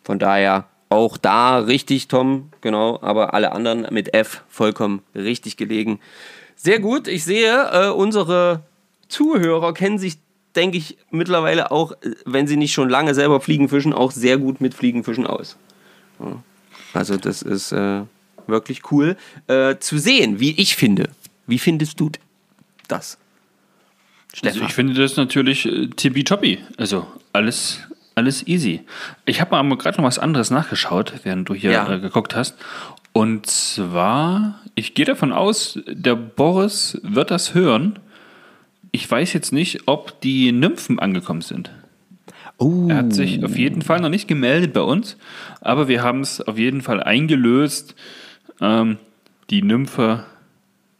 von 0.04 0.18
daher 0.18 0.66
auch 0.88 1.16
da 1.16 1.58
richtig, 1.58 2.08
Tom, 2.08 2.50
genau, 2.60 2.98
aber 3.00 3.32
alle 3.34 3.52
anderen 3.52 3.86
mit 3.90 4.12
F 4.14 4.42
vollkommen 4.48 5.02
richtig 5.14 5.56
gelegen. 5.56 6.00
Sehr 6.62 6.78
gut, 6.78 7.08
ich 7.08 7.24
sehe, 7.24 7.70
äh, 7.72 7.88
unsere 7.90 8.60
Zuhörer 9.08 9.74
kennen 9.74 9.98
sich 9.98 10.18
denke 10.56 10.78
ich, 10.78 10.96
mittlerweile 11.10 11.70
auch, 11.70 11.92
wenn 12.24 12.46
sie 12.46 12.56
nicht 12.56 12.72
schon 12.72 12.88
lange 12.88 13.14
selber 13.14 13.40
Fliegen 13.40 13.68
fischen, 13.68 13.92
auch 13.92 14.10
sehr 14.10 14.38
gut 14.38 14.60
mit 14.60 14.74
Fliegenfischen 14.74 15.26
aus. 15.26 15.56
Also 16.92 17.16
das 17.16 17.42
ist 17.42 17.72
äh, 17.72 18.02
wirklich 18.46 18.90
cool 18.90 19.16
äh, 19.46 19.76
zu 19.78 19.98
sehen, 19.98 20.40
wie 20.40 20.52
ich 20.60 20.76
finde. 20.76 21.08
Wie 21.46 21.58
findest 21.58 21.98
du 22.00 22.10
das? 22.88 23.18
Also 24.44 24.62
ich 24.62 24.72
finde 24.72 24.94
das 24.94 25.16
natürlich 25.16 25.66
äh, 25.66 25.88
tippitoppi. 25.88 26.58
Also 26.76 27.06
alles, 27.32 27.78
alles 28.14 28.46
easy. 28.46 28.80
Ich 29.24 29.40
habe 29.40 29.62
mal 29.62 29.76
gerade 29.76 29.98
noch 29.98 30.04
was 30.04 30.18
anderes 30.18 30.50
nachgeschaut, 30.50 31.14
während 31.24 31.48
du 31.48 31.54
hier 31.54 31.70
Ja. 31.72 31.92
äh, 31.94 31.98
geguckt 31.98 32.34
hast. 32.34 32.54
Und 33.12 33.46
zwar, 33.46 34.60
ich 34.74 34.94
gehe 34.94 35.04
davon 35.04 35.32
aus, 35.32 35.78
der 35.86 36.14
Boris 36.14 37.00
wird 37.02 37.30
das 37.30 37.54
hören. 37.54 37.98
Ich 38.90 39.10
weiß 39.10 39.32
jetzt 39.32 39.52
nicht, 39.52 39.82
ob 39.86 40.20
die 40.20 40.52
Nymphen 40.52 40.98
angekommen 40.98 41.42
sind. 41.42 41.70
Oh. 42.58 42.86
Er 42.88 42.98
hat 42.98 43.12
sich 43.12 43.44
auf 43.44 43.58
jeden 43.58 43.82
Fall 43.82 44.00
noch 44.00 44.08
nicht 44.08 44.28
gemeldet 44.28 44.72
bei 44.72 44.82
uns, 44.82 45.16
aber 45.60 45.88
wir 45.88 46.02
haben 46.02 46.20
es 46.20 46.40
auf 46.40 46.58
jeden 46.58 46.80
Fall 46.80 47.02
eingelöst. 47.02 47.94
Ähm, 48.60 48.98
die 49.50 49.62
Nymphe, 49.62 50.24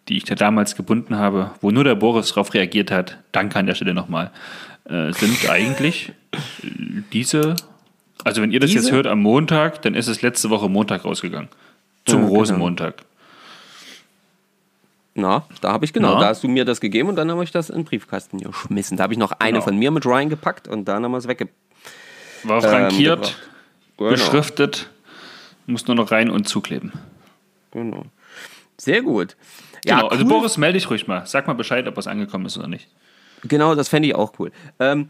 die 0.09 0.16
ich 0.16 0.25
da 0.25 0.35
damals 0.35 0.75
gebunden 0.75 1.16
habe, 1.16 1.52
wo 1.61 1.71
nur 1.71 1.85
der 1.85 1.95
Boris 1.95 2.28
darauf 2.28 2.52
reagiert 2.52 2.90
hat, 2.90 3.19
danke 3.31 3.59
an 3.59 3.66
der 3.66 3.75
Stelle 3.75 3.95
nochmal, 3.95 4.31
äh, 4.85 5.12
sind 5.12 5.38
eigentlich 5.49 6.12
diese, 7.12 7.57
also 8.25 8.42
wenn 8.42 8.50
ihr 8.50 8.61
das 8.61 8.71
Diese? 8.71 8.85
jetzt 8.85 8.92
hört 8.92 9.07
am 9.07 9.23
Montag, 9.23 9.83
dann 9.83 9.95
ist 9.95 10.09
es 10.09 10.23
letzte 10.23 10.50
Woche 10.50 10.69
Montag 10.69 11.04
rausgegangen. 11.04 11.49
Zum 12.06 12.21
Ja, 12.23 12.26
genau. 12.26 12.38
Rosenmontag. 12.38 13.02
Na, 15.14 15.44
da 15.61 15.73
habe 15.73 15.85
ich 15.85 15.92
genau, 15.92 16.14
Na? 16.14 16.21
da 16.21 16.26
hast 16.28 16.42
du 16.42 16.49
mir 16.49 16.64
das 16.64 16.80
gegeben 16.80 17.11
und 17.11 17.16
dann 17.16 17.30
habe 17.30 17.44
ich 17.44 17.50
das 17.50 17.68
in 17.68 17.76
den 17.80 17.85
Briefkasten 17.85 18.38
geschmissen. 18.38 18.97
Da 18.97 19.04
habe 19.04 19.12
ich 19.12 19.18
noch 19.18 19.32
eine 19.32 19.52
Genau. 19.52 19.64
von 19.64 19.76
mir 19.76 19.90
mit 19.90 20.06
reingepackt 20.06 20.68
und 20.68 20.87
dann 20.87 21.04
haben 21.04 21.12
wir 21.12 21.18
es 21.18 21.28
wegge... 21.28 21.49
War 22.44 22.56
Ähm, 22.64 22.71
frankiert, 22.71 23.18
gebracht. 23.21 23.49
Genau. 23.99 24.11
beschriftet, 24.11 24.90
muss 25.66 25.87
nur 25.87 25.97
noch 25.97 26.11
rein 26.11 26.30
und 26.30 26.49
zukleben. 26.49 26.92
Genau. 27.73 28.04
Sehr 28.78 29.02
gut. 29.02 29.37
Ja, 29.85 29.97
genau, 29.97 30.09
also 30.09 30.25
cool. 30.25 30.30
Boris, 30.30 30.56
melde 30.56 30.78
dich 30.78 30.88
ruhig 30.90 31.06
mal. 31.06 31.26
Sag 31.26 31.47
mal 31.47 31.52
Bescheid, 31.52 31.87
ob 31.87 31.97
was 31.97 32.06
angekommen 32.06 32.47
ist 32.47 32.56
oder 32.56 32.68
nicht. 32.68 32.88
Genau, 33.44 33.75
das 33.75 33.88
fände 33.88 34.09
ich 34.09 34.14
auch 34.14 34.32
cool. 34.38 34.50
Ähm, 34.80 35.09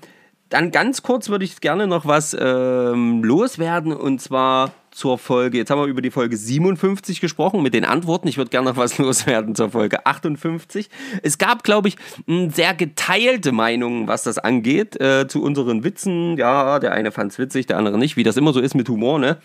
dann 0.48 0.70
ganz 0.72 1.02
kurz 1.02 1.28
würde 1.28 1.44
ich 1.44 1.60
gerne 1.60 1.86
noch 1.86 2.06
was 2.06 2.36
ähm, 2.38 3.22
loswerden 3.22 3.92
und 3.94 4.20
zwar 4.20 4.72
zur 4.92 5.18
Folge. 5.18 5.58
Jetzt 5.58 5.70
haben 5.70 5.80
wir 5.80 5.86
über 5.86 6.02
die 6.02 6.10
Folge 6.10 6.36
57 6.36 7.20
gesprochen 7.20 7.62
mit 7.62 7.74
den 7.74 7.84
Antworten. 7.84 8.28
Ich 8.28 8.36
würde 8.36 8.50
gerne 8.50 8.70
noch 8.70 8.76
was 8.76 8.98
loswerden 8.98 9.54
zur 9.54 9.70
Folge 9.70 10.06
58. 10.06 10.88
Es 11.22 11.38
gab, 11.38 11.64
glaube 11.64 11.88
ich, 11.88 11.96
sehr 12.26 12.74
geteilte 12.74 13.52
Meinungen, 13.52 14.06
was 14.06 14.22
das 14.22 14.38
angeht, 14.38 15.00
äh, 15.00 15.26
zu 15.26 15.42
unseren 15.42 15.82
Witzen. 15.82 16.36
Ja, 16.36 16.78
der 16.78 16.92
eine 16.92 17.10
fand 17.10 17.32
es 17.32 17.38
witzig, 17.38 17.66
der 17.66 17.78
andere 17.78 17.98
nicht, 17.98 18.16
wie 18.16 18.22
das 18.22 18.36
immer 18.36 18.52
so 18.52 18.60
ist 18.60 18.74
mit 18.74 18.88
Humor, 18.88 19.18
ne? 19.18 19.38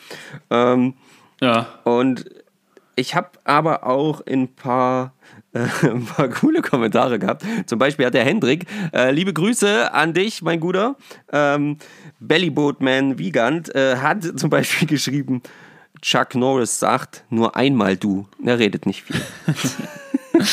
Ähm, 0.50 0.94
Ja, 1.42 1.68
und 1.84 2.25
ich 2.96 3.16
habe 3.16 3.30
aber 3.44 3.86
auch 3.86 4.22
ein 4.25 4.48
paar, 4.56 5.13
ein 5.84 6.06
paar 6.06 6.30
coole 6.30 6.62
Kommentare 6.62 7.20
gehabt. 7.20 7.44
Zum 7.66 7.80
Beispiel 7.80 8.06
hat 8.06 8.13
der 8.13 8.25
Hendrik, 8.25 8.66
äh, 8.94 9.12
liebe 9.12 9.34
Grüße 9.34 9.94
an 9.94 10.13
dich, 10.13 10.42
mein 10.42 10.60
Guter. 10.60 10.96
Ähm, 11.32 11.77
Bellyboatman 12.20 13.18
Wiegand 13.18 13.74
äh, 13.74 13.98
hat 13.98 14.24
zum 14.39 14.50
Beispiel 14.50 14.88
geschrieben, 14.88 15.42
Chuck 16.01 16.36
Norris 16.36 16.80
sagt, 16.80 17.24
nur 17.30 17.56
einmal 17.56 17.98
du. 17.98 18.27
Er 18.46 18.60
redet 18.60 18.86
nicht 18.86 19.04
viel. 19.04 19.20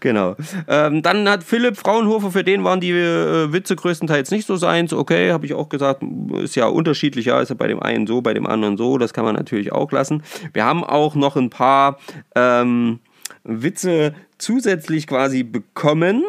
genau. 0.00 0.36
Ähm, 0.68 1.00
dann 1.00 1.26
hat 1.26 1.42
Philipp 1.42 1.78
Fraunhofer, 1.78 2.30
für 2.30 2.44
den 2.44 2.62
waren 2.62 2.80
die 2.80 2.90
äh, 2.90 3.52
Witze 3.52 3.76
größtenteils 3.76 4.30
nicht 4.32 4.46
so 4.46 4.56
seins. 4.56 4.92
Okay, 4.92 5.32
habe 5.32 5.46
ich 5.46 5.54
auch 5.54 5.70
gesagt, 5.70 6.02
ist 6.42 6.56
ja 6.56 6.66
unterschiedlich. 6.66 7.26
Ja, 7.26 7.40
ist 7.40 7.48
ja 7.48 7.54
bei 7.54 7.68
dem 7.68 7.80
einen 7.80 8.06
so, 8.06 8.20
bei 8.20 8.34
dem 8.34 8.46
anderen 8.46 8.76
so. 8.76 8.98
Das 8.98 9.14
kann 9.14 9.24
man 9.24 9.34
natürlich 9.34 9.72
auch 9.72 9.90
lassen. 9.92 10.22
Wir 10.52 10.66
haben 10.66 10.84
auch 10.84 11.14
noch 11.14 11.36
ein 11.36 11.48
paar 11.48 11.98
ähm, 12.34 13.00
Witze 13.44 14.14
zusätzlich 14.38 15.06
quasi 15.06 15.42
bekommen. 15.42 16.24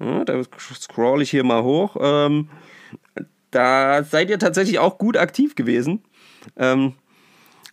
Ja, 0.00 0.24
da 0.24 0.42
scroll 0.74 1.22
ich 1.22 1.30
hier 1.30 1.44
mal 1.44 1.62
hoch. 1.62 1.96
Ähm, 2.00 2.48
da 3.50 4.02
seid 4.04 4.30
ihr 4.30 4.38
tatsächlich 4.38 4.78
auch 4.78 4.98
gut 4.98 5.16
aktiv 5.16 5.54
gewesen. 5.54 6.02
Ähm, 6.56 6.94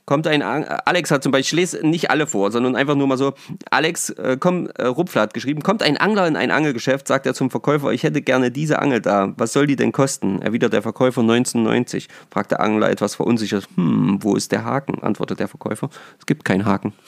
kommt 0.06 0.28
ein 0.28 0.42
An 0.42 0.64
Alex 0.64 1.12
hat 1.12 1.24
zum 1.24 1.32
Beispiel, 1.32 1.60
ich 1.60 1.72
lese 1.72 1.88
nicht 1.88 2.10
alle 2.10 2.28
vor, 2.28 2.52
sondern 2.52 2.76
einfach 2.76 2.96
nur 2.96 3.08
mal 3.08 3.18
so, 3.18 3.34
Alex, 3.72 4.10
äh, 4.12 4.38
komm, 4.40 4.68
äh, 4.76 4.86
Rupfler 4.86 5.24
hat 5.24 5.34
geschrieben, 5.34 5.62
kommt 5.62 5.84
ein 5.84 5.98
Angler 5.98 6.28
in 6.28 6.36
ein 6.36 6.52
Angelgeschäft, 6.52 7.08
sagt 7.08 7.26
er 7.26 7.34
zum 7.34 7.50
Verkäufer, 7.50 7.92
ich 7.92 8.04
hätte 8.04 8.22
gerne 8.22 8.52
diese 8.52 8.80
Angel 8.80 9.02
da, 9.02 9.34
was 9.38 9.54
soll 9.54 9.68
die 9.68 9.76
denn 9.76 9.92
kosten? 9.92 10.42
Erwidert 10.42 10.74
der 10.74 10.82
Verkäufer 10.82 11.22
1990, 11.22 12.08
fragt 12.32 12.52
der 12.52 12.62
Angler 12.62 12.90
etwas 12.90 13.16
verunsichert, 13.16 13.68
hm, 13.76 14.20
wo 14.22 14.36
ist 14.36 14.52
der 14.52 14.64
Haken? 14.64 15.02
Antwortet 15.02 15.40
der 15.40 15.48
Verkäufer, 15.48 15.90
es 16.20 16.26
gibt 16.26 16.46
keinen 16.46 16.66
Haken. 16.66 16.94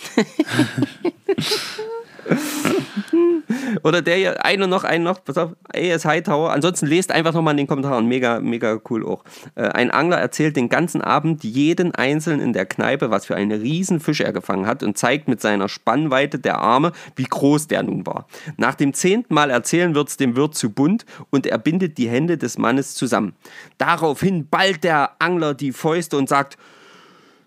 Oder 3.84 4.02
der 4.02 4.16
hier, 4.16 4.46
eine 4.46 4.68
noch, 4.68 4.84
einen 4.84 5.04
noch, 5.04 5.24
pass 5.24 5.38
auf, 5.38 5.52
AS 5.74 6.06
Hightower. 6.06 6.52
Ansonsten 6.52 6.88
lest 6.88 7.12
einfach 7.12 7.34
nochmal 7.34 7.54
in 7.54 7.58
den 7.58 7.68
Kommentaren. 7.68 8.08
Mega, 8.08 8.40
mega 8.40 8.80
cool 8.90 9.06
auch. 9.06 9.24
Äh, 9.56 9.70
ein 9.70 9.92
Angler 9.92 10.18
erzählt 10.18 10.56
den 10.56 10.70
ganzen 10.70 11.02
Abend 11.02 11.44
jeden 11.44 11.94
Einzelnen 11.96 12.42
in 12.42 12.54
der 12.54 12.66
Kneipe, 12.66 13.10
was 13.10 13.26
für 13.26 13.36
einen 13.36 13.60
riesen 13.62 14.00
Fisch 14.00 14.22
er 14.22 14.34
gefangen 14.34 14.66
hat 14.66 14.84
und 14.84 14.98
zeigt 14.98 15.28
mit 15.28 15.42
seiner 15.42 15.70
Spannweite 15.70 16.40
der 16.40 16.60
Arme, 16.60 16.92
wie 17.16 17.24
groß 17.24 17.68
der 17.68 17.84
nun 17.84 18.06
war. 18.06 18.28
Nach 18.58 18.76
dem 18.76 18.94
zehnten 18.94 19.34
Mal 19.34 19.50
erzählen 19.50 19.96
wird 19.96 20.10
es 20.10 20.18
dem 20.18 20.36
Wirt 20.36 20.56
zu 20.56 20.70
bunt 20.70 21.06
und 21.30 21.46
er 21.46 21.58
bindet 21.58 21.98
die 21.98 22.10
Hände 22.10 22.38
des 22.38 22.58
Mannes 22.58 22.96
zusammen. 22.96 23.34
Daraufhin 23.78 24.48
ballt 24.48 24.84
der 24.84 25.12
Angler 25.20 25.54
die 25.54 25.72
Fäuste 25.72 26.18
und 26.18 26.30
sagt, 26.30 26.58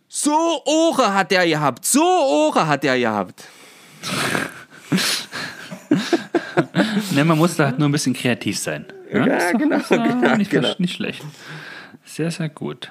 so 0.08 0.32
Ohren 0.64 1.14
hat 1.14 1.30
er 1.32 1.46
gehabt, 1.46 1.84
so 1.84 2.02
Ohren 2.02 2.66
hat 2.66 2.84
er 2.84 2.98
gehabt. 2.98 3.44
Ne, 7.14 7.24
man 7.24 7.38
muss 7.38 7.56
da 7.56 7.66
halt 7.66 7.78
nur 7.78 7.88
ein 7.88 7.92
bisschen 7.92 8.14
kreativ 8.14 8.58
sein. 8.58 8.86
Ja, 9.12 9.26
Ja, 9.26 9.36
Ist 9.36 9.52
doch- 9.54 9.58
genau, 9.58 9.78
doch 9.78 9.88
genau, 9.88 10.36
nicht, 10.36 10.50
genau. 10.50 10.68
nicht 10.78 10.94
schlecht. 10.94 11.22
Sehr, 12.04 12.30
sehr 12.30 12.48
gut. 12.48 12.90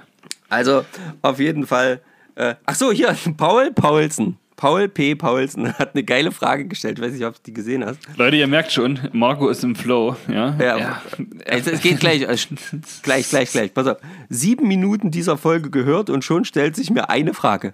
Also 0.49 0.85
auf 1.21 1.39
jeden 1.39 1.65
Fall. 1.67 2.01
Äh, 2.35 2.55
ach 2.65 2.75
so, 2.75 2.91
hier 2.91 3.15
Paul 3.37 3.71
Paulsen. 3.71 4.37
Paul 4.55 4.89
P. 4.89 5.15
Paulsen 5.15 5.73
hat 5.79 5.95
eine 5.95 6.03
geile 6.03 6.31
Frage 6.33 6.65
gestellt. 6.65 6.99
Ich 6.99 7.05
weiß 7.05 7.13
nicht, 7.13 7.25
ob 7.25 7.35
du 7.35 7.39
die 7.45 7.53
gesehen 7.53 7.85
hast. 7.85 7.99
Leute, 8.17 8.35
ihr 8.35 8.47
merkt 8.47 8.73
schon, 8.73 8.99
Marco 9.13 9.47
ist 9.47 9.63
im 9.63 9.73
Flow. 9.75 10.17
Ja, 10.27 10.53
Ja, 10.59 11.01
Es, 11.45 11.65
es 11.67 11.79
geht 11.81 11.99
gleich, 12.01 12.23
äh, 12.23 12.35
gleich, 13.03 13.29
gleich, 13.29 13.51
gleich. 13.51 13.73
Pass 13.73 13.87
auf. 13.87 13.97
Sieben 14.27 14.67
Minuten 14.67 15.11
dieser 15.11 15.37
Folge 15.37 15.69
gehört 15.69 16.09
und 16.09 16.25
schon 16.25 16.43
stellt 16.43 16.75
sich 16.75 16.89
mir 16.89 17.09
eine 17.09 17.33
Frage. 17.33 17.73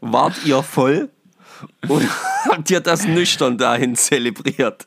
Wart 0.00 0.34
ihr 0.44 0.62
voll 0.64 1.10
oder 1.88 2.06
habt 2.50 2.70
ihr 2.70 2.80
das 2.80 3.06
nüchtern 3.06 3.58
dahin 3.58 3.96
zelebriert? 3.96 4.86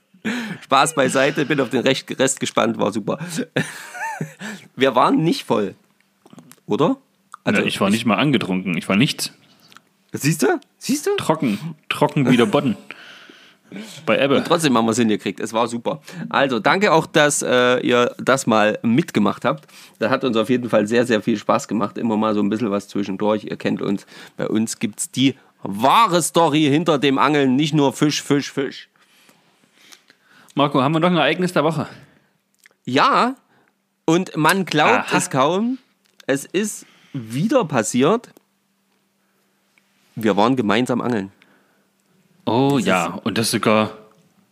Spaß 0.64 0.96
beiseite, 0.96 1.46
bin 1.46 1.62
auf 1.62 1.70
den 1.70 1.82
Rest 1.82 2.40
gespannt, 2.40 2.78
war 2.78 2.92
super. 2.92 3.20
Wir 4.76 4.96
waren 4.96 5.24
nicht 5.24 5.46
voll, 5.46 5.76
oder? 6.66 6.98
Also 7.44 7.62
ich 7.62 7.80
war 7.80 7.90
nicht 7.90 8.06
mal 8.06 8.18
angetrunken. 8.18 8.78
Ich 8.78 8.88
war 8.90 8.96
nichts. 8.96 9.32
Siehst 10.12 10.44
du? 10.44 10.60
Siehst 10.78 11.08
du? 11.08 11.16
Trocken. 11.18 11.76
Trocken 11.88 12.30
wie 12.30 12.38
der 12.38 12.46
Bodden. 12.48 12.76
Bei 14.06 14.20
Ebbe. 14.20 14.44
Trotzdem 14.46 14.76
haben 14.76 14.86
wir 14.86 14.92
es 14.92 14.98
hingekriegt. 14.98 15.40
Es 15.40 15.54
war 15.54 15.68
super. 15.68 16.02
Also, 16.30 16.60
danke 16.60 16.92
auch, 16.92 17.06
dass 17.06 17.44
äh, 17.44 17.80
ihr 17.80 18.16
das 18.18 18.48
mal 18.48 18.80
mitgemacht 18.82 19.46
habt. 19.46 19.68
Das 20.00 20.10
hat 20.10 20.24
uns 20.24 20.36
auf 20.38 20.50
jeden 20.50 20.70
Fall 20.70 20.88
sehr, 20.88 21.06
sehr 21.06 21.22
viel 21.22 21.38
Spaß 21.38 21.68
gemacht. 21.68 21.98
Immer 22.00 22.18
mal 22.18 22.34
so 22.34 22.42
ein 22.42 22.50
bisschen 22.50 22.72
was 22.72 22.88
zwischendurch. 22.88 23.44
Ihr 23.44 23.58
kennt 23.58 23.82
uns. 23.82 24.08
Bei 24.38 24.48
uns 24.48 24.80
gibt 24.80 25.00
es 25.00 25.12
die 25.12 25.36
wahre 25.64 26.22
Story 26.22 26.62
hinter 26.64 26.98
dem 26.98 27.18
Angeln. 27.18 27.56
Nicht 27.56 27.74
nur 27.74 27.94
Fisch, 27.94 28.22
Fisch, 28.22 28.52
Fisch. 28.52 28.90
Marco, 30.56 30.82
haben 30.82 30.94
wir 30.94 31.00
noch 31.00 31.10
ein 31.10 31.16
Ereignis 31.18 31.54
der 31.54 31.64
Woche? 31.64 31.88
Ja, 32.86 33.36
und 34.06 34.36
man 34.36 34.66
glaubt 34.66 35.10
Aha. 35.10 35.18
es 35.18 35.30
kaum. 35.30 35.78
Es 36.26 36.46
ist 36.46 36.86
wieder 37.14 37.66
passiert. 37.66 38.30
Wir 40.16 40.36
waren 40.36 40.56
gemeinsam 40.56 41.02
angeln. 41.02 41.32
Oh 42.46 42.80
ja, 42.80 43.20
und 43.24 43.38
das 43.38 43.52
sogar, 43.52 43.92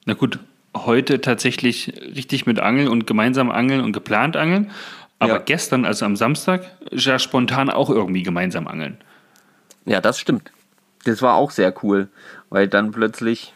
na 0.06 0.14
gut, 0.14 0.40
heute 0.76 1.20
tatsächlich 1.20 1.94
richtig 2.16 2.46
mit 2.46 2.60
Angeln 2.60 2.88
und 2.88 3.08
gemeinsam 3.08 3.50
angeln 3.50 3.82
und 3.82 3.92
geplant 3.92 4.38
angeln. 4.38 4.72
Aber 5.20 5.34
Ja. 5.34 5.38
gestern, 5.40 5.84
also 5.84 6.06
am 6.06 6.16
Samstag, 6.16 6.64
ja 6.92 7.18
spontan 7.18 7.70
auch 7.72 7.90
irgendwie 7.90 8.22
gemeinsam 8.24 8.68
angeln. 8.68 9.00
Ja, 9.86 10.00
das 10.00 10.20
stimmt. 10.20 10.52
Das 11.04 11.22
war 11.22 11.36
auch 11.36 11.52
sehr 11.52 11.74
cool, 11.84 12.10
weil 12.50 12.68
dann 12.68 12.92
plötzlich, 12.92 13.54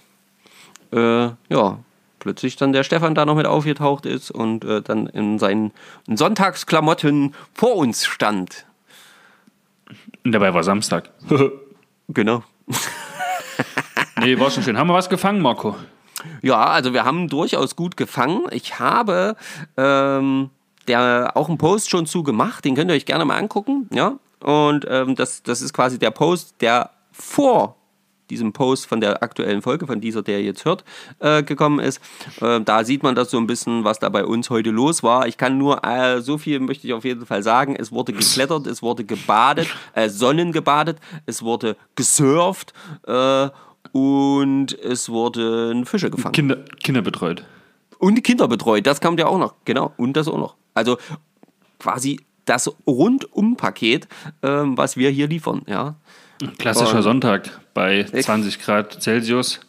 äh, 0.93 1.29
ja, 1.49 1.79
plötzlich 2.19 2.55
dann 2.55 2.71
der 2.71 2.83
Stefan 2.83 3.15
da 3.15 3.25
noch 3.25 3.35
mit 3.35 3.45
aufgetaucht 3.45 4.05
ist 4.05 4.31
und 4.31 4.63
äh, 4.63 4.81
dann 4.81 5.07
in 5.07 5.39
seinen 5.39 5.71
Sonntagsklamotten 6.07 7.35
vor 7.53 7.75
uns 7.75 8.05
stand. 8.05 8.65
Und 10.23 10.31
dabei 10.31 10.53
war 10.53 10.63
Samstag. 10.63 11.09
Genau. 12.13 12.43
nee, 14.19 14.37
war 14.37 14.51
schon 14.51 14.63
schön. 14.63 14.77
Haben 14.77 14.87
wir 14.87 14.93
was 14.93 15.07
gefangen, 15.07 15.41
Marco? 15.41 15.77
Ja, 16.41 16.65
also 16.65 16.91
wir 16.91 17.05
haben 17.05 17.29
durchaus 17.29 17.77
gut 17.77 17.95
gefangen. 17.95 18.41
Ich 18.51 18.79
habe 18.79 19.37
ähm, 19.77 20.49
der 20.89 21.31
auch 21.35 21.47
einen 21.47 21.57
Post 21.57 21.89
schon 21.89 22.05
zu 22.05 22.23
gemacht, 22.23 22.65
den 22.65 22.75
könnt 22.75 22.91
ihr 22.91 22.95
euch 22.95 23.05
gerne 23.05 23.23
mal 23.23 23.37
angucken. 23.37 23.87
Ja, 23.93 24.17
und 24.41 24.85
ähm, 24.89 25.15
das, 25.15 25.43
das 25.43 25.61
ist 25.61 25.73
quasi 25.73 25.99
der 25.99 26.11
Post, 26.11 26.55
der 26.61 26.91
vor 27.11 27.77
diesem 28.31 28.53
Post 28.53 28.87
von 28.87 29.01
der 29.01 29.21
aktuellen 29.21 29.61
Folge, 29.61 29.85
von 29.85 30.01
dieser, 30.01 30.23
der 30.23 30.39
ihr 30.39 30.45
jetzt 30.45 30.65
hört, 30.65 30.83
äh, 31.19 31.43
gekommen 31.43 31.79
ist. 31.79 32.01
Äh, 32.39 32.61
da 32.61 32.83
sieht 32.83 33.03
man 33.03 33.13
das 33.13 33.29
so 33.29 33.37
ein 33.37 33.45
bisschen, 33.45 33.83
was 33.83 33.99
da 33.99 34.09
bei 34.09 34.25
uns 34.25 34.49
heute 34.49 34.71
los 34.71 35.03
war. 35.03 35.27
Ich 35.27 35.37
kann 35.37 35.57
nur, 35.57 35.85
äh, 35.85 36.21
so 36.21 36.37
viel 36.39 36.59
möchte 36.59 36.87
ich 36.87 36.93
auf 36.93 37.03
jeden 37.03 37.25
Fall 37.25 37.43
sagen. 37.43 37.75
Es 37.75 37.91
wurde 37.91 38.13
geklettert, 38.13 38.65
es 38.65 38.81
wurde 38.81 39.03
gebadet, 39.03 39.67
äh, 39.93 40.09
sonnengebadet, 40.09 40.97
es 41.25 41.43
wurde 41.43 41.75
gesurft 41.95 42.73
äh, 43.05 43.49
und 43.91 44.79
es 44.79 45.09
wurden 45.09 45.85
Fische 45.85 46.09
gefangen. 46.09 46.33
Kinder, 46.33 46.57
Kinder 46.81 47.01
betreut. 47.01 47.43
Und 47.99 48.23
Kinder 48.23 48.47
betreut, 48.47 48.87
das 48.87 49.01
kommt 49.01 49.19
ja 49.19 49.27
auch 49.27 49.37
noch. 49.37 49.53
Genau, 49.65 49.93
und 49.97 50.13
das 50.13 50.27
auch 50.27 50.37
noch. 50.37 50.55
Also 50.73 50.97
quasi 51.79 52.21
das 52.45 52.71
Rundumpaket, 52.87 54.07
ähm, 54.41 54.77
was 54.77 54.97
wir 54.97 55.09
hier 55.09 55.27
liefern. 55.27 55.61
Ja. 55.67 55.95
Klassischer 56.57 56.97
und 56.97 57.03
Sonntag 57.03 57.49
bei 57.73 58.03
20 58.03 58.59
Grad 58.59 59.01
Celsius, 59.01 59.59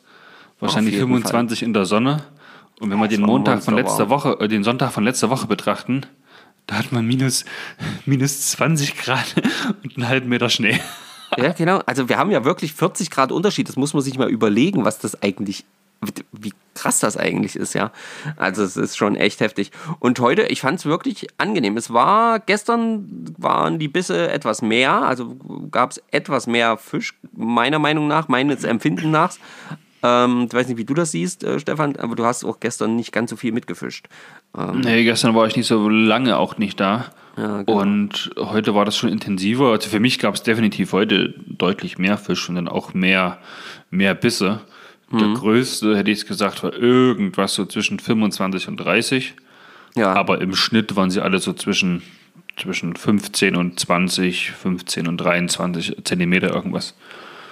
wahrscheinlich 0.61 0.97
25 0.97 1.59
Fall. 1.59 1.67
in 1.67 1.75
der 1.75 1.85
Sonne. 1.85 2.25
Und 2.81 2.91
wenn 2.91 2.99
wir 2.99 3.09
den 3.09 3.23
Montag 3.23 3.63
von 3.63 3.75
letzter 3.75 4.09
Woche, 4.09 4.39
äh, 4.41 4.49
den 4.49 4.65
Sonntag 4.65 4.93
von 4.93 5.05
letzter 5.05 5.31
Woche 5.31 5.47
betrachten, 5.47 6.07
da 6.67 6.77
hat 6.77 6.93
man 6.93 7.07
minus, 7.07 7.45
minus 8.07 8.51
20 8.53 8.97
Grad 8.97 9.35
und 9.85 9.97
einen 9.97 10.09
halben 10.09 10.29
Meter 10.29 10.49
Schnee. 10.49 10.81
Ja, 11.37 11.53
genau. 11.53 11.81
Also 11.87 12.09
wir 12.09 12.19
haben 12.19 12.31
ja 12.31 12.45
wirklich 12.45 12.75
40 12.75 13.11
Grad 13.11 13.33
Unterschied. 13.33 13.69
Das 13.69 13.77
muss 13.77 13.95
man 13.95 14.03
sich 14.03 14.19
mal 14.19 14.29
überlegen, 14.29 14.85
was 14.85 14.99
das 14.99 15.23
eigentlich 15.23 15.65
wie 16.33 16.53
krass 16.75 17.01
das 17.01 17.17
eigentlich 17.17 17.57
ist, 17.57 17.75
ja. 17.75 17.93
Also 18.37 18.63
es 18.63 18.77
ist 18.77 18.97
schon 18.97 19.15
echt 19.15 19.41
heftig. 19.41 19.71
Und 20.01 20.19
heute, 20.21 20.43
ich 20.43 20.61
fand 20.61 20.79
es 20.79 20.87
wirklich 20.87 21.29
angenehm. 21.39 21.77
Es 21.77 21.93
war, 21.93 22.41
gestern 22.41 23.35
waren 23.39 23.79
die 23.79 23.89
Bisse 23.89 24.31
etwas 24.31 24.63
mehr, 24.63 25.03
also 25.03 25.37
gab 25.71 25.93
es 25.93 26.03
etwas 26.11 26.47
mehr 26.47 26.77
Fisch, 26.77 27.15
meiner 27.37 27.79
Meinung 27.79 28.09
nach, 28.09 28.29
meines 28.29 28.65
Empfinden 28.65 29.11
nach. 29.11 29.37
Ähm, 30.03 30.47
ich 30.49 30.55
weiß 30.55 30.69
nicht, 30.69 30.79
wie 30.79 30.85
du 30.85 30.95
das 30.95 31.13
siehst, 31.13 31.45
äh, 31.45 31.61
Stefan, 31.61 31.97
aber 31.97 32.17
du 32.17 32.25
hast 32.25 32.45
auch 32.45 32.59
gestern 32.59 32.97
nicht 32.97 33.13
ganz 33.13 33.31
so 33.31 33.37
viel 33.37 33.53
mitgefischt. 33.53 34.09
Ähm, 34.57 34.81
nee, 34.81 35.05
gestern 35.05 35.35
war 35.35 35.47
ich 35.47 35.57
nicht 35.57 35.69
so 35.69 35.89
lange 35.89 36.37
auch 36.37 36.59
nicht 36.59 36.81
da. 36.81 37.07
Ja, 37.37 37.63
genau. 37.63 37.81
Und 37.81 38.31
heute 38.37 38.75
war 38.75 38.85
das 38.85 38.97
schon 38.97 39.09
intensiver. 39.09 39.71
Also 39.71 39.89
für 39.89 40.01
mich 40.01 40.19
gab 40.19 40.35
es 40.35 40.43
definitiv 40.43 40.93
heute 40.93 41.35
deutlich 41.47 41.99
mehr 41.99 42.19
Fisch 42.19 42.49
und 42.49 42.57
dann 42.57 42.69
auch 42.69 42.95
mehr, 42.95 43.39
mehr 43.91 44.15
Bisse. 44.15 44.61
Der 45.13 45.29
mhm. 45.29 45.35
größte, 45.35 45.97
hätte 45.97 46.11
ich 46.11 46.27
gesagt, 46.27 46.63
war 46.63 46.73
irgendwas 46.73 47.55
so 47.55 47.67
zwischen 47.67 47.99
25 47.99 48.69
und 48.69 48.79
30. 48.79 49.35
Ja. 49.95 50.15
Aber 50.15 50.41
im 50.41 50.55
Schnitt 50.55 50.97
waren 50.97 51.11
sie 51.11 51.21
alle 51.21 51.39
so 51.39 51.53
zwischen, 51.53 52.03
zwischen 52.57 52.97
15 52.97 53.57
und 53.57 53.79
20, 53.79 54.53
15 54.53 55.07
und 55.07 55.19
23 55.19 55.99
Zentimeter 56.05 56.55
irgendwas. 56.55 56.95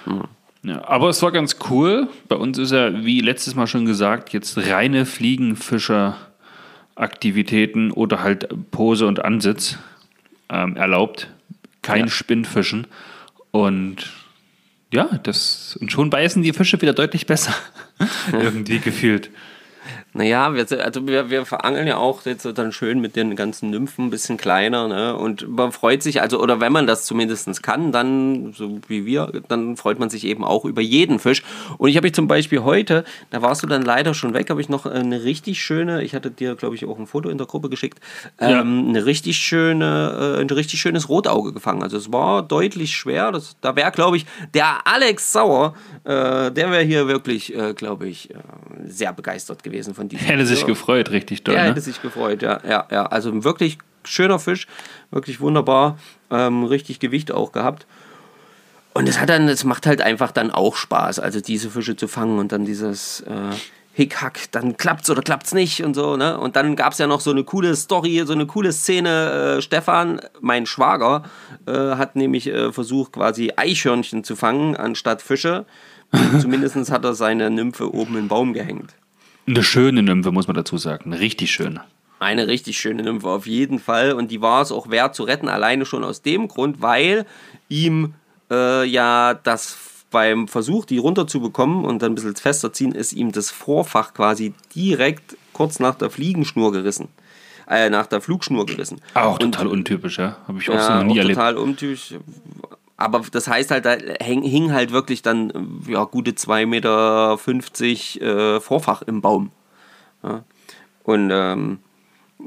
Mhm. 0.05 0.23
Ja, 0.63 0.87
aber 0.87 1.09
es 1.09 1.21
war 1.23 1.31
ganz 1.31 1.57
cool. 1.69 2.07
Bei 2.27 2.35
uns 2.35 2.57
ist 2.57 2.71
ja, 2.71 3.03
wie 3.03 3.21
letztes 3.21 3.55
Mal 3.55 3.67
schon 3.67 3.85
gesagt, 3.85 4.33
jetzt 4.33 4.57
reine 4.57 5.05
Fliegenfischer-Aktivitäten 5.05 7.91
oder 7.91 8.21
halt 8.21 8.49
Pose 8.69 9.07
und 9.07 9.23
Ansitz 9.25 9.79
ähm, 10.49 10.75
erlaubt. 10.75 11.29
Kein 11.81 12.05
ja. 12.05 12.09
Spinnfischen. 12.09 12.85
Und 13.49 14.11
ja, 14.93 15.19
das, 15.23 15.77
und 15.79 15.91
schon 15.91 16.09
beißen 16.09 16.43
die 16.43 16.53
Fische 16.53 16.81
wieder 16.81 16.93
deutlich 16.93 17.25
besser. 17.25 17.53
Irgendwie 18.31 18.79
gefühlt. 18.79 19.29
Naja, 20.13 20.53
wir, 20.53 20.65
also 20.83 21.07
wir, 21.07 21.29
wir 21.29 21.45
verangeln 21.45 21.87
ja 21.87 21.95
auch 21.95 22.25
jetzt 22.25 22.45
dann 22.57 22.73
schön 22.73 22.99
mit 22.99 23.15
den 23.15 23.37
ganzen 23.37 23.69
Nymphen 23.69 24.05
ein 24.05 24.09
bisschen 24.09 24.35
kleiner, 24.35 24.89
ne? 24.89 25.15
Und 25.15 25.47
man 25.47 25.71
freut 25.71 26.03
sich, 26.03 26.21
also, 26.21 26.41
oder 26.41 26.59
wenn 26.59 26.73
man 26.73 26.85
das 26.85 27.05
zumindest 27.05 27.63
kann, 27.63 27.93
dann, 27.93 28.51
so 28.51 28.79
wie 28.87 29.05
wir, 29.05 29.31
dann 29.47 29.77
freut 29.77 29.99
man 29.99 30.09
sich 30.09 30.25
eben 30.25 30.43
auch 30.43 30.65
über 30.65 30.81
jeden 30.81 31.19
Fisch. 31.19 31.43
Und 31.77 31.89
ich 31.89 31.95
habe 31.95 32.07
ich 32.07 32.13
zum 32.13 32.27
Beispiel 32.27 32.63
heute, 32.63 33.05
da 33.29 33.41
warst 33.41 33.63
du 33.63 33.67
dann 33.67 33.83
leider 33.83 34.13
schon 34.13 34.33
weg, 34.33 34.49
habe 34.49 34.59
ich 34.59 34.67
noch 34.67 34.85
eine 34.85 35.23
richtig 35.23 35.61
schöne, 35.61 36.03
ich 36.03 36.13
hatte 36.13 36.29
dir, 36.29 36.55
glaube 36.55 36.75
ich, 36.75 36.85
auch 36.85 36.99
ein 36.99 37.07
Foto 37.07 37.29
in 37.29 37.37
der 37.37 37.47
Gruppe 37.47 37.69
geschickt, 37.69 37.99
ja. 38.39 38.59
ähm, 38.59 38.89
eine 38.89 39.05
richtig 39.05 39.37
schöne, 39.37 40.37
äh, 40.37 40.41
ein 40.41 40.49
richtig 40.49 40.81
schönes 40.81 41.07
Rotauge 41.07 41.53
gefangen. 41.53 41.83
Also 41.83 41.95
es 41.95 42.11
war 42.11 42.43
deutlich 42.43 42.91
schwer. 42.91 43.31
Das, 43.31 43.55
da 43.61 43.75
wäre, 43.75 43.91
glaube 43.91 44.17
ich, 44.17 44.25
der 44.53 44.85
Alex 44.85 45.31
Sauer, 45.31 45.73
äh, 46.03 46.51
der 46.51 46.71
wäre 46.71 46.83
hier 46.83 47.07
wirklich, 47.07 47.55
äh, 47.55 47.73
glaube 47.73 48.07
ich, 48.07 48.31
äh, 48.31 48.35
sehr 48.85 49.13
begeistert 49.13 49.63
gewesen 49.63 49.93
von 49.93 50.00
diesem. 50.09 50.25
Hätte 50.25 50.45
sich 50.45 50.65
gefreut, 50.65 51.11
richtig 51.11 51.43
doll. 51.43 51.55
Er 51.55 51.63
ne? 51.63 51.69
hätte 51.69 51.81
sich 51.81 52.01
gefreut, 52.01 52.41
ja, 52.41 52.59
ja, 52.67 52.87
ja. 52.91 53.05
Also 53.05 53.43
wirklich 53.43 53.77
schöner 54.03 54.39
Fisch, 54.39 54.67
wirklich 55.11 55.39
wunderbar, 55.39 55.97
ähm, 56.29 56.63
richtig 56.63 56.99
Gewicht 56.99 57.31
auch 57.31 57.51
gehabt. 57.51 57.85
Und 58.93 59.07
es 59.07 59.19
hat 59.19 59.29
dann, 59.29 59.47
es 59.47 59.63
macht 59.63 59.85
halt 59.85 60.01
einfach 60.01 60.31
dann 60.31 60.51
auch 60.51 60.75
Spaß, 60.75 61.19
also 61.19 61.39
diese 61.39 61.69
Fische 61.69 61.95
zu 61.95 62.07
fangen 62.07 62.39
und 62.39 62.51
dann 62.51 62.65
dieses 62.65 63.21
äh, 63.21 63.55
Hickhack, 63.93 64.51
dann 64.51 64.77
klappt's 64.77 65.09
oder 65.09 65.21
klappt's 65.21 65.53
nicht 65.53 65.83
und 65.83 65.93
so, 65.93 66.17
ne? 66.17 66.37
Und 66.37 66.55
dann 66.55 66.75
gab 66.75 66.93
es 66.93 66.97
ja 66.97 67.07
noch 67.07 67.21
so 67.21 67.31
eine 67.31 67.43
coole 67.43 67.75
Story, 67.75 68.23
so 68.25 68.33
eine 68.33 68.45
coole 68.45 68.71
Szene. 68.71 69.57
Äh, 69.57 69.61
Stefan, 69.61 70.21
mein 70.39 70.65
Schwager, 70.65 71.23
äh, 71.67 71.71
hat 71.71 72.15
nämlich 72.15 72.47
äh, 72.47 72.71
versucht, 72.71 73.13
quasi 73.13 73.53
Eichhörnchen 73.55 74.23
zu 74.23 74.35
fangen 74.35 74.75
anstatt 74.75 75.21
Fische. 75.21 75.65
Zumindest 76.41 76.91
hat 76.91 77.05
er 77.05 77.13
seine 77.13 77.49
Nymphe 77.49 77.93
oben 77.93 78.17
im 78.17 78.27
Baum 78.27 78.53
gehängt. 78.53 78.95
Eine 79.47 79.63
schöne 79.63 80.03
Nymphe, 80.03 80.31
muss 80.31 80.47
man 80.47 80.55
dazu 80.55 80.77
sagen. 80.77 81.11
Eine 81.11 81.19
richtig 81.19 81.51
schöne. 81.51 81.81
Eine 82.19 82.47
richtig 82.47 82.77
schöne 82.77 83.03
Nymphe, 83.03 83.27
auf 83.27 83.47
jeden 83.47 83.79
Fall. 83.79 84.13
Und 84.13 84.29
die 84.29 84.41
war 84.41 84.61
es 84.61 84.71
auch 84.71 84.89
wert 84.89 85.15
zu 85.15 85.23
retten, 85.23 85.49
alleine 85.49 85.85
schon 85.85 86.03
aus 86.03 86.21
dem 86.21 86.47
Grund, 86.47 86.81
weil 86.81 87.25
ihm 87.67 88.13
äh, 88.51 88.85
ja 88.85 89.33
das 89.33 89.77
beim 90.11 90.47
Versuch, 90.47 90.85
die 90.85 90.97
runterzubekommen 90.97 91.85
und 91.85 92.01
dann 92.01 92.11
ein 92.11 92.15
bisschen 92.15 92.35
fester 92.35 92.71
ziehen, 92.73 92.91
ist 92.91 93.13
ihm 93.13 93.31
das 93.31 93.49
Vorfach 93.49 94.13
quasi 94.13 94.53
direkt 94.75 95.37
kurz 95.53 95.79
nach 95.79 95.95
der 95.95 96.09
Fliegenschnur 96.09 96.71
gerissen. 96.71 97.07
Äh, 97.67 97.89
nach 97.89 98.05
der 98.05 98.19
Flugschnur 98.19 98.65
gerissen. 98.65 98.99
Auch 99.13 99.39
und, 99.39 99.53
total 99.53 99.67
untypisch, 99.67 100.19
ja? 100.19 100.35
Habe 100.45 100.59
ich 100.59 100.69
auch 100.69 100.73
ja, 100.73 100.81
so 100.81 100.93
noch 100.93 101.03
nie 101.03 101.13
auch 101.13 101.17
erlebt. 101.17 101.37
Total 101.37 101.57
untypisch 101.57 102.15
aber 103.01 103.21
das 103.31 103.47
heißt 103.47 103.71
halt, 103.71 103.85
da 103.85 103.97
hing 104.21 104.71
halt 104.71 104.91
wirklich 104.91 105.21
dann 105.21 105.81
ja, 105.87 106.03
gute 106.03 106.31
2,50 106.31 106.65
Meter 106.65 108.55
äh, 108.55 108.59
Vorfach 108.59 109.01
im 109.01 109.21
Baum. 109.21 109.51
Ja. 110.23 110.43
Und 111.03 111.31
ähm, 111.31 111.79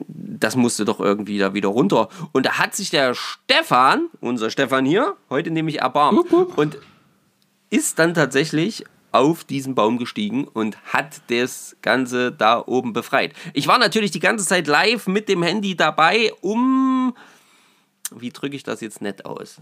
das 0.08 0.56
musste 0.56 0.84
doch 0.84 1.00
irgendwie 1.00 1.38
da 1.38 1.54
wieder 1.54 1.68
runter. 1.68 2.08
Und 2.32 2.46
da 2.46 2.58
hat 2.58 2.74
sich 2.74 2.90
der 2.90 3.14
Stefan, 3.14 4.08
unser 4.20 4.50
Stefan 4.50 4.84
hier, 4.84 5.16
heute 5.30 5.50
nämlich 5.50 5.80
erbarmt 5.80 6.32
up, 6.32 6.32
up. 6.32 6.58
und 6.58 6.78
ist 7.70 7.98
dann 7.98 8.14
tatsächlich 8.14 8.84
auf 9.12 9.44
diesen 9.44 9.74
Baum 9.74 9.98
gestiegen 9.98 10.44
und 10.44 10.76
hat 10.92 11.22
das 11.28 11.76
Ganze 11.82 12.32
da 12.32 12.62
oben 12.66 12.92
befreit. 12.92 13.32
Ich 13.52 13.68
war 13.68 13.78
natürlich 13.78 14.10
die 14.10 14.20
ganze 14.20 14.44
Zeit 14.44 14.66
live 14.66 15.06
mit 15.06 15.28
dem 15.28 15.42
Handy 15.42 15.76
dabei, 15.76 16.32
um, 16.40 17.14
wie 18.10 18.30
drücke 18.30 18.56
ich 18.56 18.64
das 18.64 18.80
jetzt 18.80 19.02
nett 19.02 19.24
aus? 19.24 19.60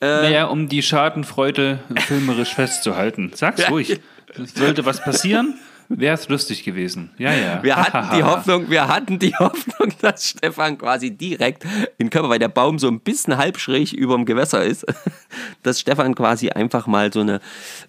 Äh, 0.00 0.06
naja, 0.06 0.44
um 0.46 0.68
die 0.68 0.82
Schadenfreude 0.82 1.80
filmerisch 2.06 2.54
festzuhalten. 2.54 3.32
Sag's 3.34 3.70
ruhig. 3.70 4.00
Sollte 4.54 4.86
was 4.86 5.02
passieren, 5.02 5.58
wäre 5.90 6.14
es 6.14 6.28
lustig 6.28 6.62
gewesen. 6.62 7.10
Ja, 7.18 7.32
ja. 7.32 7.62
Wir 7.62 7.76
hatten 7.76 8.08
die 8.16 8.22
Hoffnung, 8.22 8.70
wir 8.70 8.86
hatten 8.86 9.18
die 9.18 9.34
Hoffnung, 9.34 9.92
dass 10.00 10.28
Stefan 10.28 10.78
quasi 10.78 11.10
direkt 11.10 11.64
in 11.98 12.10
Körper, 12.10 12.30
weil 12.30 12.38
der 12.38 12.48
Baum 12.48 12.78
so 12.78 12.88
ein 12.88 13.00
bisschen 13.00 13.36
halb 13.36 13.58
schräg 13.58 13.92
über 13.92 14.14
dem 14.14 14.24
Gewässer 14.24 14.64
ist, 14.64 14.86
dass 15.62 15.80
Stefan 15.80 16.14
quasi 16.14 16.50
einfach 16.50 16.86
mal 16.86 17.12
so 17.12 17.20
eine, 17.20 17.40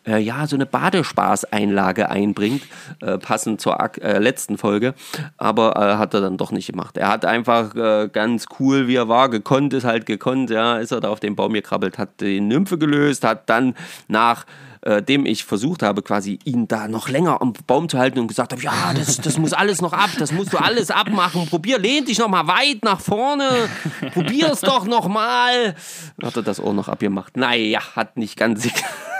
äh, 0.07 0.17
ja, 0.17 0.47
so 0.47 0.55
eine 0.55 0.65
Badespaßeinlage 0.65 2.09
einbringt, 2.09 2.63
äh, 3.01 3.19
passend 3.19 3.61
zur 3.61 3.77
äh, 4.01 4.17
letzten 4.17 4.57
Folge. 4.57 4.95
Aber 5.37 5.75
äh, 5.75 5.97
hat 5.97 6.15
er 6.15 6.21
dann 6.21 6.37
doch 6.37 6.51
nicht 6.51 6.71
gemacht. 6.71 6.97
Er 6.97 7.09
hat 7.09 7.23
einfach 7.23 7.75
äh, 7.75 8.09
ganz 8.11 8.47
cool, 8.59 8.87
wie 8.87 8.95
er 8.95 9.09
war, 9.09 9.29
gekonnt, 9.29 9.73
ist 9.73 9.85
halt 9.85 10.07
gekonnt, 10.07 10.49
ja, 10.49 10.77
ist 10.77 10.91
er 10.91 11.01
da 11.01 11.09
auf 11.09 11.19
den 11.19 11.35
Baum 11.35 11.53
gekrabbelt, 11.53 11.99
hat 11.99 12.19
die 12.19 12.41
Nymphe 12.41 12.79
gelöst, 12.79 13.23
hat 13.23 13.47
dann 13.47 13.75
nach 14.07 14.45
äh, 14.81 15.01
dem 15.01 15.25
ich 15.25 15.43
versucht 15.43 15.83
habe, 15.83 16.01
quasi 16.01 16.39
ihn 16.43 16.67
da 16.67 16.87
noch 16.87 17.07
länger 17.07 17.41
am 17.41 17.53
Baum 17.67 17.87
zu 17.87 17.99
halten 17.99 18.19
und 18.19 18.27
gesagt 18.27 18.51
habe, 18.51 18.61
ja, 18.63 18.93
das, 18.95 19.17
das 19.17 19.37
muss 19.37 19.53
alles 19.53 19.81
noch 19.81 19.93
ab, 19.93 20.09
das 20.17 20.31
musst 20.31 20.53
du 20.53 20.57
alles 20.57 20.89
abmachen. 20.89 21.47
Probier, 21.47 21.77
lehn 21.77 22.05
dich 22.05 22.17
noch 22.17 22.27
mal 22.27 22.47
weit 22.47 22.83
nach 22.83 22.99
vorne, 22.99 23.69
probier 24.13 24.51
es 24.51 24.61
doch 24.61 24.85
noch 24.85 25.07
mal. 25.07 25.75
Hat 26.23 26.35
er 26.35 26.43
das 26.43 26.59
auch 26.59 26.73
noch 26.73 26.87
abgemacht? 26.87 27.37
Naja, 27.37 27.79
hat 27.95 28.17
nicht 28.17 28.37
ganz 28.37 28.67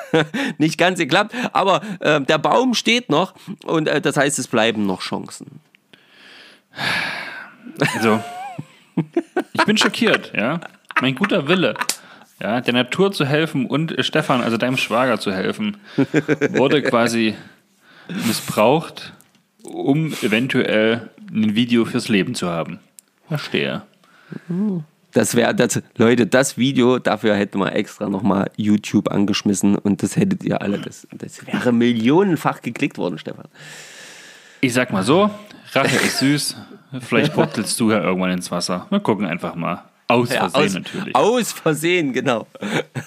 nicht 0.57 0.77
ganz 0.77 0.97
geklappt, 0.97 1.35
aber 1.53 1.81
äh, 1.99 2.21
der 2.21 2.37
Baum 2.37 2.73
steht 2.73 3.09
noch 3.09 3.33
und 3.65 3.87
äh, 3.87 4.01
das 4.01 4.17
heißt, 4.17 4.39
es 4.39 4.47
bleiben 4.47 4.85
noch 4.85 5.01
Chancen. 5.01 5.61
Also, 7.93 8.19
ich 9.53 9.65
bin 9.65 9.77
schockiert, 9.77 10.31
ja. 10.35 10.59
Mein 11.01 11.15
guter 11.15 11.47
Wille 11.47 11.75
ja, 12.41 12.61
der 12.61 12.73
Natur 12.73 13.11
zu 13.11 13.25
helfen 13.25 13.65
und 13.65 13.95
Stefan, 13.99 14.41
also 14.41 14.57
deinem 14.57 14.77
Schwager 14.77 15.19
zu 15.19 15.31
helfen, 15.31 15.77
wurde 16.49 16.81
quasi 16.81 17.35
missbraucht, 18.25 19.13
um 19.63 20.13
eventuell 20.21 21.09
ein 21.31 21.55
Video 21.55 21.85
fürs 21.85 22.09
Leben 22.09 22.33
zu 22.35 22.49
haben. 22.49 22.79
Verstehe. 23.27 23.83
Das 25.11 25.35
wäre, 25.35 25.53
das, 25.53 25.81
Leute, 25.97 26.25
das 26.25 26.57
Video, 26.57 26.97
dafür 26.97 27.35
hätten 27.35 27.59
wir 27.59 27.73
extra 27.73 28.09
nochmal 28.09 28.49
YouTube 28.55 29.11
angeschmissen 29.11 29.75
und 29.75 30.01
das 30.03 30.15
hättet 30.15 30.43
ihr 30.43 30.61
alle, 30.61 30.79
das, 30.79 31.07
das 31.11 31.45
wäre 31.45 31.71
millionenfach 31.71 32.61
geklickt 32.61 32.97
worden, 32.97 33.17
Stefan. 33.17 33.45
Ich 34.61 34.73
sag 34.73 34.91
mal 34.91 35.03
so, 35.03 35.29
Rache 35.73 35.95
ist 35.95 36.19
süß. 36.19 36.57
Vielleicht 36.99 37.33
purzelst 37.33 37.79
du 37.79 37.91
ja 37.91 38.01
irgendwann 38.01 38.31
ins 38.31 38.51
Wasser. 38.51 38.87
Wir 38.89 38.99
gucken 38.99 39.25
einfach 39.25 39.55
mal. 39.55 39.83
Aus 40.11 40.29
Ja, 40.33 40.49
Versehen 40.49 40.63
aus, 40.63 40.73
natürlich. 40.73 41.15
Aus 41.15 41.51
Versehen, 41.51 42.13
genau. 42.13 42.47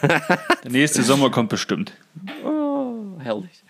Der 0.03 0.71
nächste 0.71 1.03
Sommer 1.03 1.31
kommt 1.31 1.51
bestimmt. 1.51 1.93
Herrlich. 3.19 3.63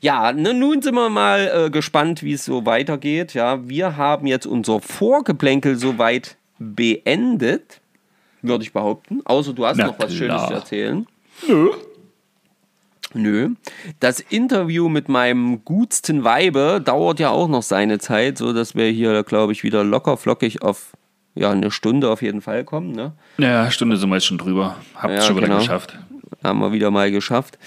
Ja, 0.00 0.32
ne, 0.32 0.52
nun 0.52 0.82
sind 0.82 0.94
wir 0.94 1.08
mal 1.08 1.66
äh, 1.66 1.70
gespannt, 1.70 2.22
wie 2.22 2.34
es 2.34 2.44
so 2.44 2.66
weitergeht. 2.66 3.34
Ja, 3.34 3.66
wir 3.68 3.96
haben 3.96 4.26
jetzt 4.26 4.46
unser 4.46 4.80
Vorgeplänkel 4.80 5.76
soweit 5.76 6.36
beendet, 6.58 7.80
würde 8.42 8.64
ich 8.64 8.72
behaupten. 8.72 9.20
Außer 9.24 9.52
du 9.52 9.66
hast 9.66 9.76
Na 9.78 9.86
noch 9.86 9.98
was 9.98 10.08
klar. 10.08 10.18
Schönes 10.18 10.46
zu 10.46 10.52
erzählen. 10.54 11.06
Nö. 11.48 11.70
Nö. 13.14 13.50
Das 14.00 14.20
Interview 14.20 14.88
mit 14.88 15.08
meinem 15.08 15.64
gutsten 15.64 16.24
Weibe 16.24 16.82
dauert 16.84 17.18
ja 17.20 17.30
auch 17.30 17.48
noch 17.48 17.62
seine 17.62 17.98
Zeit, 17.98 18.36
so 18.36 18.52
dass 18.52 18.74
wir 18.74 18.86
hier, 18.88 19.22
glaube 19.22 19.52
ich, 19.52 19.62
wieder 19.62 19.84
locker 19.84 20.16
flockig 20.16 20.62
auf 20.62 20.92
ja, 21.36 21.50
eine 21.52 21.70
Stunde 21.70 22.10
auf 22.10 22.22
jeden 22.22 22.40
Fall 22.40 22.64
kommen. 22.64 22.92
Ne? 22.92 23.12
Ja, 23.38 23.70
Stunde 23.70 23.96
sind 23.96 24.08
wir 24.08 24.16
jetzt 24.16 24.26
schon 24.26 24.38
drüber. 24.38 24.76
Hab's 24.96 25.14
Ja, 25.14 25.20
schon 25.22 25.36
wieder 25.36 25.46
genau. 25.46 25.58
geschafft. 25.60 25.96
haben 26.42 26.58
wir 26.58 26.72
wieder 26.72 26.90
mal 26.90 27.10
geschafft. 27.10 27.58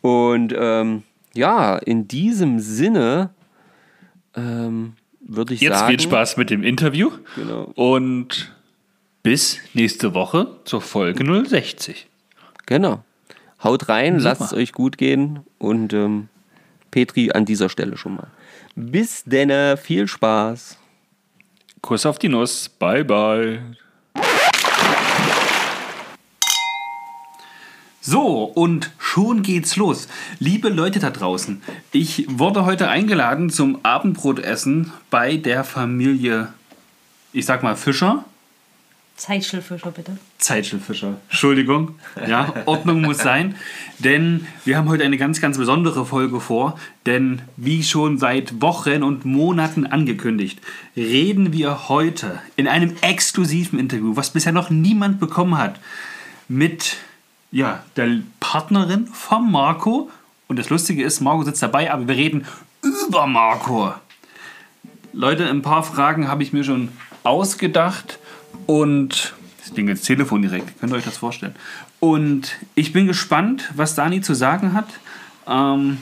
Und 0.00 0.54
ähm, 0.56 1.02
ja, 1.34 1.76
in 1.78 2.06
diesem 2.06 2.60
Sinne 2.60 3.30
ähm, 4.36 4.92
würde 5.20 5.54
ich 5.54 5.60
Jetzt 5.60 5.78
sagen. 5.78 5.90
viel 5.90 6.00
Spaß 6.00 6.36
mit 6.36 6.50
dem 6.50 6.62
Interview. 6.62 7.10
Genau. 7.34 7.72
Und 7.74 8.52
bis 9.22 9.58
nächste 9.72 10.14
Woche 10.14 10.48
zur 10.64 10.82
Folge 10.82 11.24
060. 11.48 12.06
Genau. 12.66 13.02
Haut 13.62 13.88
rein, 13.88 14.18
lasst 14.18 14.42
es 14.42 14.52
euch 14.52 14.72
gut 14.72 14.98
gehen 14.98 15.40
und 15.58 15.94
ähm, 15.94 16.28
Petri 16.90 17.30
an 17.32 17.46
dieser 17.46 17.70
Stelle 17.70 17.96
schon 17.96 18.16
mal. 18.16 18.26
Bis 18.76 19.24
denne, 19.24 19.76
viel 19.78 20.06
Spaß. 20.06 20.76
Kuss 21.84 22.06
auf 22.06 22.18
die 22.18 22.30
Nuss. 22.30 22.70
Bye, 22.70 23.04
bye. 23.04 23.60
So, 28.00 28.44
und 28.44 28.90
schon 28.98 29.42
geht's 29.42 29.76
los. 29.76 30.08
Liebe 30.38 30.70
Leute 30.70 30.98
da 30.98 31.10
draußen, 31.10 31.62
ich 31.92 32.24
wurde 32.30 32.64
heute 32.64 32.88
eingeladen 32.88 33.50
zum 33.50 33.80
Abendbrotessen 33.82 34.94
bei 35.10 35.36
der 35.36 35.62
Familie, 35.62 36.54
ich 37.34 37.44
sag 37.44 37.62
mal 37.62 37.76
Fischer. 37.76 38.24
Zeitschildfischer, 39.16 39.90
bitte. 39.90 40.16
Zeitschildfischer. 40.44 41.16
Entschuldigung. 41.30 41.94
Ja, 42.28 42.52
Ordnung 42.66 43.00
muss 43.00 43.18
sein. 43.18 43.54
Denn 43.98 44.46
wir 44.66 44.76
haben 44.76 44.90
heute 44.90 45.02
eine 45.02 45.16
ganz, 45.16 45.40
ganz 45.40 45.56
besondere 45.56 46.04
Folge 46.04 46.38
vor. 46.38 46.78
Denn 47.06 47.40
wie 47.56 47.82
schon 47.82 48.18
seit 48.18 48.60
Wochen 48.60 49.02
und 49.02 49.24
Monaten 49.24 49.86
angekündigt, 49.86 50.60
reden 50.96 51.54
wir 51.54 51.88
heute 51.88 52.40
in 52.56 52.68
einem 52.68 52.94
exklusiven 53.00 53.78
Interview, 53.78 54.16
was 54.16 54.30
bisher 54.30 54.52
noch 54.52 54.68
niemand 54.68 55.18
bekommen 55.18 55.56
hat, 55.56 55.80
mit 56.46 56.98
ja, 57.50 57.82
der 57.96 58.18
Partnerin 58.38 59.06
von 59.06 59.50
Marco. 59.50 60.10
Und 60.46 60.58
das 60.58 60.68
Lustige 60.68 61.02
ist, 61.02 61.22
Marco 61.22 61.44
sitzt 61.44 61.62
dabei, 61.62 61.90
aber 61.90 62.06
wir 62.06 62.16
reden 62.16 62.44
über 62.82 63.26
Marco. 63.26 63.94
Leute, 65.14 65.48
ein 65.48 65.62
paar 65.62 65.84
Fragen 65.84 66.28
habe 66.28 66.42
ich 66.42 66.52
mir 66.52 66.64
schon 66.64 66.90
ausgedacht 67.22 68.18
und 68.66 69.32
das 69.64 69.72
Ding 69.72 69.88
ins 69.88 70.02
Telefon 70.02 70.42
direkt, 70.42 70.78
könnt 70.78 70.92
ihr 70.92 70.96
euch 70.96 71.04
das 71.04 71.16
vorstellen. 71.16 71.54
Und 71.98 72.56
ich 72.74 72.92
bin 72.92 73.06
gespannt, 73.06 73.70
was 73.74 73.94
Dani 73.94 74.20
zu 74.20 74.34
sagen 74.34 74.74
hat. 74.74 74.88
Ähm, 75.46 75.98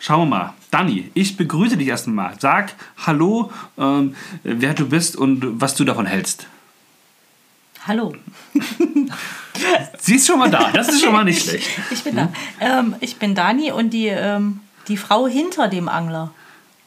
schauen 0.00 0.20
wir 0.20 0.36
mal. 0.36 0.54
Dani, 0.70 1.10
ich 1.14 1.36
begrüße 1.36 1.78
dich 1.78 1.88
erstmal. 1.88 2.34
Sag 2.38 2.74
Hallo, 3.06 3.50
ähm, 3.78 4.14
wer 4.42 4.74
du 4.74 4.88
bist 4.88 5.16
und 5.16 5.60
was 5.60 5.74
du 5.74 5.84
davon 5.84 6.04
hältst. 6.04 6.46
Hallo. 7.86 8.14
Sie 9.98 10.16
ist 10.16 10.26
schon 10.26 10.38
mal 10.38 10.50
da, 10.50 10.70
das 10.72 10.88
ist 10.88 11.02
schon 11.02 11.12
mal 11.12 11.24
nicht 11.24 11.42
schlecht. 11.48 11.70
Ich 11.90 12.04
bin 12.04 12.16
da. 12.16 12.30
Ähm, 12.60 12.96
ich 13.00 13.16
bin 13.16 13.34
Dani 13.34 13.72
und 13.72 13.90
die, 13.90 14.08
ähm, 14.08 14.60
die 14.88 14.98
Frau 14.98 15.26
hinter 15.26 15.68
dem 15.68 15.88
Angler. 15.88 16.32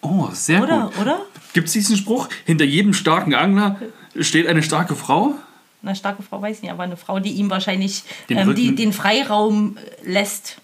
Oh, 0.01 0.29
sehr 0.31 0.61
Oder? 0.61 0.91
gut. 0.93 0.99
Oder? 0.99 1.21
Gibt 1.53 1.67
es 1.67 1.73
diesen 1.73 1.97
Spruch? 1.97 2.29
Hinter 2.45 2.65
jedem 2.65 2.93
starken 2.93 3.33
Angler 3.33 3.77
steht 4.19 4.45
eine 4.45 4.61
starke 4.61 4.95
Frau? 4.95 5.35
Eine 5.81 5.95
starke 5.95 6.23
Frau 6.23 6.41
weiß 6.41 6.57
ich 6.57 6.63
nicht, 6.63 6.71
aber 6.71 6.83
eine 6.83 6.97
Frau, 6.97 7.19
die 7.19 7.31
ihm 7.31 7.49
wahrscheinlich 7.49 8.03
Den 8.29 8.37
ähm, 8.37 8.55
die, 8.55 8.75
den 8.75 8.91
Freiraum 8.91 9.77
äh, 9.77 10.11
lässt, 10.11 10.57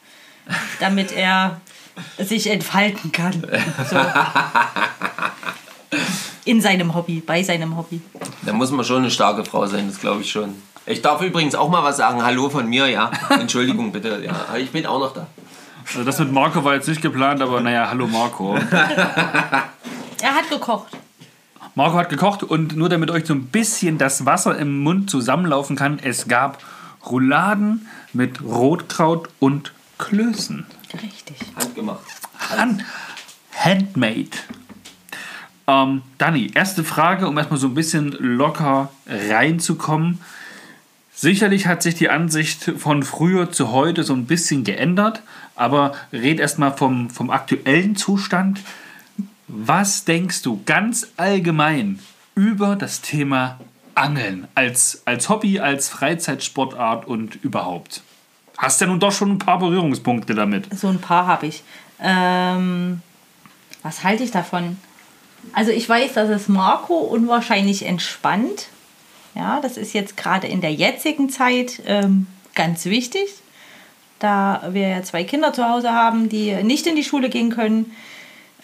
damit 0.80 1.14
er 1.14 1.62
sich 2.18 2.50
entfalten 2.50 3.12
kann. 3.12 3.34
So. 3.90 3.98
In 6.46 6.62
seinem 6.62 6.94
Hobby, 6.94 7.24
bei 7.26 7.42
seinem 7.42 7.78
Hobby. 7.78 8.02
Da 8.44 8.54
muss 8.54 8.70
man 8.72 8.84
schon 8.86 8.98
eine 8.98 9.10
starke 9.10 9.46
Frau 9.46 9.66
sein, 9.66 9.88
das 9.88 10.00
glaube 10.00 10.22
ich 10.22 10.30
schon. 10.30 10.54
Ich 10.86 11.02
darf 11.02 11.22
übrigens 11.22 11.56
auch 11.56 11.70
mal 11.70 11.84
was 11.84 11.98
sagen. 11.98 12.24
Hallo 12.24 12.50
von 12.50 12.68
mir, 12.68 12.88
ja. 12.88 13.10
Entschuldigung 13.30 13.92
bitte. 13.92 14.22
Ja, 14.24 14.56
ich 14.56 14.70
bin 14.72 14.86
auch 14.86 15.00
noch 15.00 15.14
da. 15.14 15.26
Also 15.88 16.04
das 16.04 16.20
mit 16.20 16.32
Marco 16.32 16.64
war 16.64 16.76
jetzt 16.76 16.88
nicht 16.88 17.02
geplant, 17.02 17.42
aber 17.42 17.62
naja, 17.62 17.88
hallo 17.90 18.08
Marco. 18.08 18.58
Er 20.22 20.34
hat 20.34 20.50
gekocht. 20.50 20.88
Marco 21.76 21.98
hat 21.98 22.08
gekocht 22.10 22.42
und 22.42 22.78
nur 22.78 22.88
damit 22.88 23.12
euch 23.12 23.26
so 23.26 23.34
ein 23.34 23.48
bisschen 23.48 23.98
das 23.98 24.26
Wasser 24.26 24.58
im 24.58 24.80
Mund 24.80 25.10
zusammenlaufen 25.10 25.76
kann, 25.76 26.00
es 26.02 26.30
gab 26.30 26.64
Rouladen 27.06 27.88
mit 28.14 28.42
Rotkraut 28.42 29.28
und 29.40 29.74
Klößen. 29.98 30.66
Richtig. 30.94 31.36
Handgemacht. 31.58 32.00
Hand, 32.50 32.86
handmade. 33.54 34.30
Ähm, 35.68 36.02
Dani, 36.18 36.50
erste 36.54 36.86
Frage, 36.86 37.28
um 37.28 37.38
erstmal 37.38 37.60
so 37.60 37.68
ein 37.68 37.74
bisschen 37.74 38.16
locker 38.20 38.90
reinzukommen. 39.08 40.22
Sicherlich 41.14 41.68
hat 41.68 41.84
sich 41.84 41.96
die 41.96 42.10
Ansicht 42.10 42.72
von 42.78 43.04
früher 43.04 43.52
zu 43.52 43.72
heute 43.72 44.04
so 44.04 44.14
ein 44.14 44.28
bisschen 44.28 44.64
geändert, 44.64 45.24
aber 45.56 45.94
red 46.14 46.40
erstmal 46.40 46.76
vom, 46.76 47.10
vom 47.10 47.30
aktuellen 47.32 47.98
Zustand. 47.98 48.62
Was 49.48 50.06
denkst 50.06 50.42
du 50.42 50.62
ganz 50.66 51.08
allgemein 51.18 52.00
über 52.34 52.76
das 52.76 53.02
Thema 53.02 53.60
Angeln 53.94 54.48
als, 54.56 55.04
als 55.06 55.30
Hobby, 55.30 55.60
als 55.60 55.88
Freizeitsportart 55.90 57.08
und 57.08 57.36
überhaupt? 57.44 58.02
Hast 58.58 58.82
ja 58.82 58.88
nun 58.88 59.00
doch 59.00 59.12
schon 59.12 59.32
ein 59.32 59.40
paar 59.40 59.60
Berührungspunkte 59.60 60.34
damit. 60.34 60.68
So 60.78 60.88
ein 60.88 61.00
paar 61.00 61.28
habe 61.28 61.48
ich. 61.48 61.64
Ähm, 62.02 63.02
was 63.84 64.04
halte 64.04 64.24
ich 64.24 64.32
davon? 64.32 64.78
Also 65.54 65.72
ich 65.72 65.88
weiß, 65.88 66.14
dass 66.14 66.30
es 66.30 66.48
Marco 66.48 66.96
unwahrscheinlich 66.96 67.86
entspannt. 67.86 68.70
Ja, 69.36 69.60
das 69.62 69.78
ist 69.78 69.94
jetzt 69.94 70.18
gerade 70.18 70.48
in 70.48 70.62
der 70.62 70.74
jetzigen 70.74 71.30
Zeit 71.30 71.82
ähm, 71.86 72.28
ganz 72.56 72.86
wichtig, 72.86 73.28
da 74.20 74.70
wir 74.72 74.88
ja 74.88 75.04
zwei 75.04 75.24
Kinder 75.24 75.54
zu 75.54 75.68
Hause 75.68 75.92
haben, 75.92 76.30
die 76.30 76.64
nicht 76.64 76.88
in 76.88 76.96
die 76.96 77.04
Schule 77.04 77.30
gehen 77.30 77.52
können. 77.52 77.92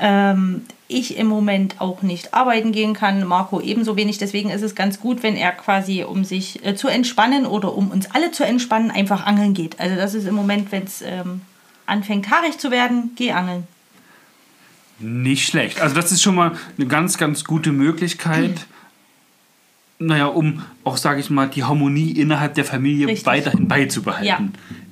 Ähm, 0.03 0.63
ich 0.87 1.17
im 1.17 1.27
Moment 1.27 1.79
auch 1.79 2.01
nicht 2.01 2.33
arbeiten 2.33 2.71
gehen 2.71 2.93
kann, 2.93 3.25
Marco 3.25 3.61
ebenso 3.61 3.95
wenig. 3.95 4.17
Deswegen 4.17 4.49
ist 4.49 4.63
es 4.63 4.75
ganz 4.75 4.99
gut, 4.99 5.23
wenn 5.23 5.37
er 5.37 5.51
quasi, 5.51 6.03
um 6.03 6.25
sich 6.25 6.65
äh, 6.65 6.75
zu 6.75 6.87
entspannen 6.87 7.45
oder 7.45 7.73
um 7.73 7.91
uns 7.91 8.11
alle 8.11 8.31
zu 8.31 8.43
entspannen, 8.43 8.91
einfach 8.91 9.25
angeln 9.25 9.53
geht. 9.53 9.79
Also 9.79 9.95
das 9.95 10.13
ist 10.13 10.27
im 10.27 10.35
Moment, 10.35 10.71
wenn 10.71 10.83
es 10.83 11.01
ähm, 11.01 11.41
anfängt 11.85 12.29
haarig 12.29 12.57
zu 12.57 12.71
werden, 12.71 13.11
geh 13.15 13.31
angeln. 13.31 13.67
Nicht 14.99 15.47
schlecht. 15.47 15.79
Also 15.79 15.95
das 15.95 16.11
ist 16.11 16.21
schon 16.21 16.35
mal 16.35 16.53
eine 16.77 16.87
ganz, 16.87 17.17
ganz 17.17 17.43
gute 17.43 17.71
Möglichkeit, 17.71 18.65
naja, 20.01 20.25
um 20.25 20.63
auch, 20.83 20.97
sage 20.97 21.19
ich 21.19 21.29
mal, 21.29 21.47
die 21.47 21.63
Harmonie 21.63 22.11
innerhalb 22.11 22.55
der 22.55 22.65
Familie 22.65 23.07
Richtig. 23.07 23.27
weiterhin 23.27 23.67
beizubehalten. 23.67 24.25
Ja. 24.25 24.39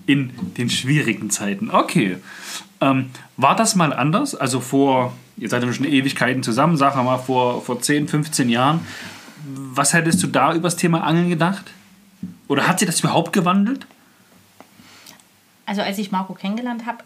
In 0.06 0.32
den 0.58 0.69
schwierigen 0.69 1.30
Zeiten. 1.32 1.72
Okay. 1.72 2.17
Ähm, 2.82 3.10
war 3.38 3.56
das 3.56 3.76
mal 3.76 3.92
anders? 3.94 4.36
Also 4.36 4.60
vor, 4.62 5.13
ihr 5.38 5.50
seid 5.50 5.63
ja 5.63 5.74
schon 5.74 5.86
Ewigkeiten 5.86 6.44
zusammen, 6.44 6.78
sag 6.78 6.96
mal 6.96 7.18
vor, 7.18 7.62
vor 7.62 7.82
10, 7.82 8.08
15 8.08 8.50
Jahren. 8.50 8.80
Was 9.46 9.94
hättest 9.94 10.22
du 10.24 10.28
da 10.28 10.54
über 10.54 10.63
das 10.68 10.76
Thema 10.76 11.04
Angeln 11.04 11.30
gedacht? 11.30 11.65
Oder 12.48 12.68
hat 12.68 12.80
sich 12.80 12.88
das 12.88 13.00
überhaupt 13.02 13.34
gewandelt? 13.34 13.86
Also 15.65 15.82
als 15.82 15.98
ich 15.98 16.12
Marco 16.12 16.34
kennengelernt 16.34 16.86
habe, 16.86 17.00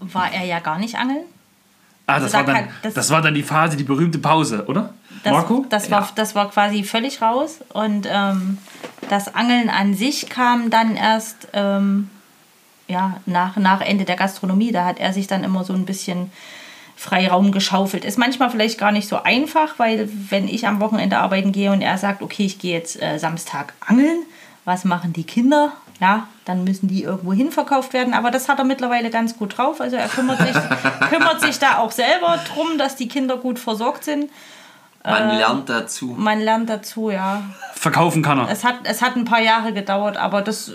war 0.00 0.32
er 0.32 0.44
ja 0.44 0.58
gar 0.60 0.78
nicht 0.78 0.96
angeln. 0.96 1.24
Ah, 2.06 2.20
das, 2.20 2.32
da 2.32 2.38
war 2.38 2.44
dann, 2.44 2.54
kann- 2.56 2.68
das- 2.82 2.94
das 2.94 3.10
war 3.10 3.22
dann 3.22 3.34
die 3.34 3.42
Phase, 3.42 3.76
die 3.78 3.84
berühmte 3.84 4.18
Pause, 4.18 4.66
oder? 4.66 4.92
Das, 5.22 5.32
Marco? 5.32 5.64
Das 5.70 5.90
war, 5.90 6.08
das 6.14 6.34
war 6.34 6.50
quasi 6.50 6.84
völlig 6.84 7.22
raus. 7.22 7.60
Und 7.72 8.06
ähm, 8.10 8.58
das 9.08 9.34
Angeln 9.34 9.70
an 9.70 9.94
sich 9.94 10.28
kam 10.28 10.68
dann 10.68 10.96
erst 10.96 11.48
ähm, 11.54 12.10
ja, 12.88 13.20
nach, 13.26 13.56
nach 13.56 13.80
Ende 13.80 14.04
der 14.04 14.16
Gastronomie. 14.16 14.72
Da 14.72 14.84
hat 14.84 14.98
er 14.98 15.12
sich 15.12 15.26
dann 15.26 15.44
immer 15.44 15.64
so 15.64 15.72
ein 15.72 15.86
bisschen 15.86 16.30
Freiraum 16.96 17.52
geschaufelt. 17.52 18.04
Ist 18.04 18.18
manchmal 18.18 18.50
vielleicht 18.50 18.78
gar 18.78 18.92
nicht 18.92 19.08
so 19.08 19.22
einfach, 19.22 19.78
weil 19.78 20.08
wenn 20.30 20.48
ich 20.48 20.66
am 20.66 20.80
Wochenende 20.80 21.18
arbeiten 21.18 21.52
gehe 21.52 21.72
und 21.72 21.82
er 21.82 21.98
sagt, 21.98 22.22
okay, 22.22 22.44
ich 22.44 22.58
gehe 22.58 22.72
jetzt 22.72 23.00
äh, 23.02 23.18
Samstag 23.18 23.74
angeln, 23.80 24.22
was 24.64 24.84
machen 24.84 25.12
die 25.12 25.24
Kinder? 25.24 25.72
Ja, 26.00 26.28
dann 26.44 26.64
müssen 26.64 26.88
die 26.88 27.02
irgendwo 27.02 27.32
hin 27.32 27.52
verkauft 27.52 27.92
werden. 27.92 28.14
Aber 28.14 28.30
das 28.30 28.48
hat 28.48 28.58
er 28.58 28.64
mittlerweile 28.64 29.10
ganz 29.10 29.36
gut 29.36 29.56
drauf. 29.56 29.80
Also 29.80 29.96
er 29.96 30.08
kümmert 30.08 30.38
sich, 30.38 30.56
kümmert 31.10 31.40
sich 31.40 31.58
da 31.58 31.78
auch 31.78 31.92
selber 31.92 32.38
drum, 32.52 32.78
dass 32.78 32.96
die 32.96 33.08
Kinder 33.08 33.36
gut 33.36 33.58
versorgt 33.58 34.04
sind. 34.04 34.30
Man 35.04 35.36
lernt 35.36 35.68
dazu. 35.68 36.16
Man 36.18 36.40
lernt 36.40 36.70
dazu, 36.70 37.10
ja. 37.10 37.42
Verkaufen 37.74 38.22
kann 38.22 38.38
er. 38.38 38.48
Es 38.50 38.64
hat, 38.64 38.76
es 38.84 39.02
hat 39.02 39.16
ein 39.16 39.26
paar 39.26 39.42
Jahre 39.42 39.74
gedauert, 39.74 40.16
aber 40.16 40.40
das 40.40 40.70
äh, 40.70 40.72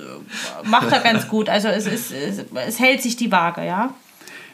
macht 0.65 0.92
er 0.92 1.00
ganz 1.00 1.28
gut. 1.28 1.50
Also 1.50 1.68
es, 1.68 1.88
ist, 1.88 2.12
es, 2.12 2.46
es 2.54 2.80
hält 2.80 3.02
sich 3.02 3.15
die 3.15 3.32
Waage, 3.32 3.65
ja. 3.65 3.92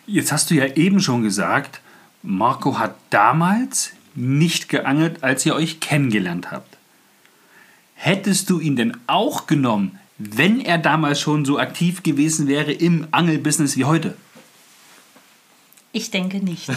Jetzt 0.08 0.32
hast 0.32 0.50
du 0.50 0.56
ja 0.56 0.66
eben 0.76 1.02
schon 1.02 1.24
gesagt, 1.24 1.82
Marco 2.24 2.80
hat 2.80 2.96
damals 3.10 3.92
nicht 4.14 4.70
geangelt, 4.70 5.24
als 5.24 5.46
ihr 5.46 5.56
euch 5.56 5.82
kennengelernt 5.82 6.52
habt. 6.52 6.78
Hättest 7.96 8.50
du 8.50 8.62
ihn 8.62 8.78
denn 8.78 8.96
auch 9.08 9.46
genommen, 9.46 10.00
wenn 10.18 10.62
er 10.62 10.78
damals 10.78 11.20
schon 11.20 11.44
so 11.44 11.60
aktiv 11.60 12.02
gewesen 12.02 12.48
wäre 12.48 12.72
im 12.72 13.08
Angelbusiness 13.12 13.76
wie 13.76 13.84
heute? 13.84 14.16
Ich 15.96 16.12
denke 16.12 16.44
nicht. 16.44 16.68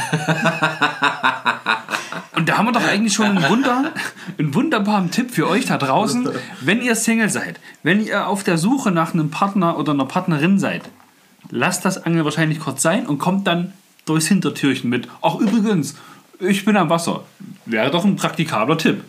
Und 2.36 2.48
da 2.48 2.56
haben 2.56 2.66
wir 2.66 2.72
doch 2.72 2.86
eigentlich 2.86 3.12
schon 3.12 3.26
einen, 3.26 3.48
Wunder, 3.48 3.92
einen 4.38 4.54
wunderbaren 4.54 5.10
Tipp 5.10 5.32
für 5.32 5.48
euch 5.48 5.66
da 5.66 5.76
draußen. 5.76 6.30
Wenn 6.60 6.80
ihr 6.80 6.94
Single 6.94 7.28
seid, 7.28 7.58
wenn 7.82 8.06
ihr 8.06 8.28
auf 8.28 8.44
der 8.44 8.58
Suche 8.58 8.92
nach 8.92 9.14
einem 9.14 9.28
Partner 9.32 9.76
oder 9.76 9.90
einer 9.90 10.04
Partnerin 10.04 10.60
seid, 10.60 10.82
lasst 11.50 11.84
das 11.84 12.04
Angeln 12.04 12.24
wahrscheinlich 12.24 12.60
kurz 12.60 12.80
sein 12.80 13.08
und 13.08 13.18
kommt 13.18 13.48
dann 13.48 13.72
durchs 14.04 14.28
Hintertürchen 14.28 14.88
mit. 14.88 15.08
Ach 15.20 15.34
übrigens, 15.34 15.96
ich 16.38 16.64
bin 16.64 16.76
am 16.76 16.88
Wasser. 16.88 17.24
Wäre 17.66 17.90
doch 17.90 18.04
ein 18.04 18.14
praktikabler 18.14 18.78
Tipp. 18.78 19.02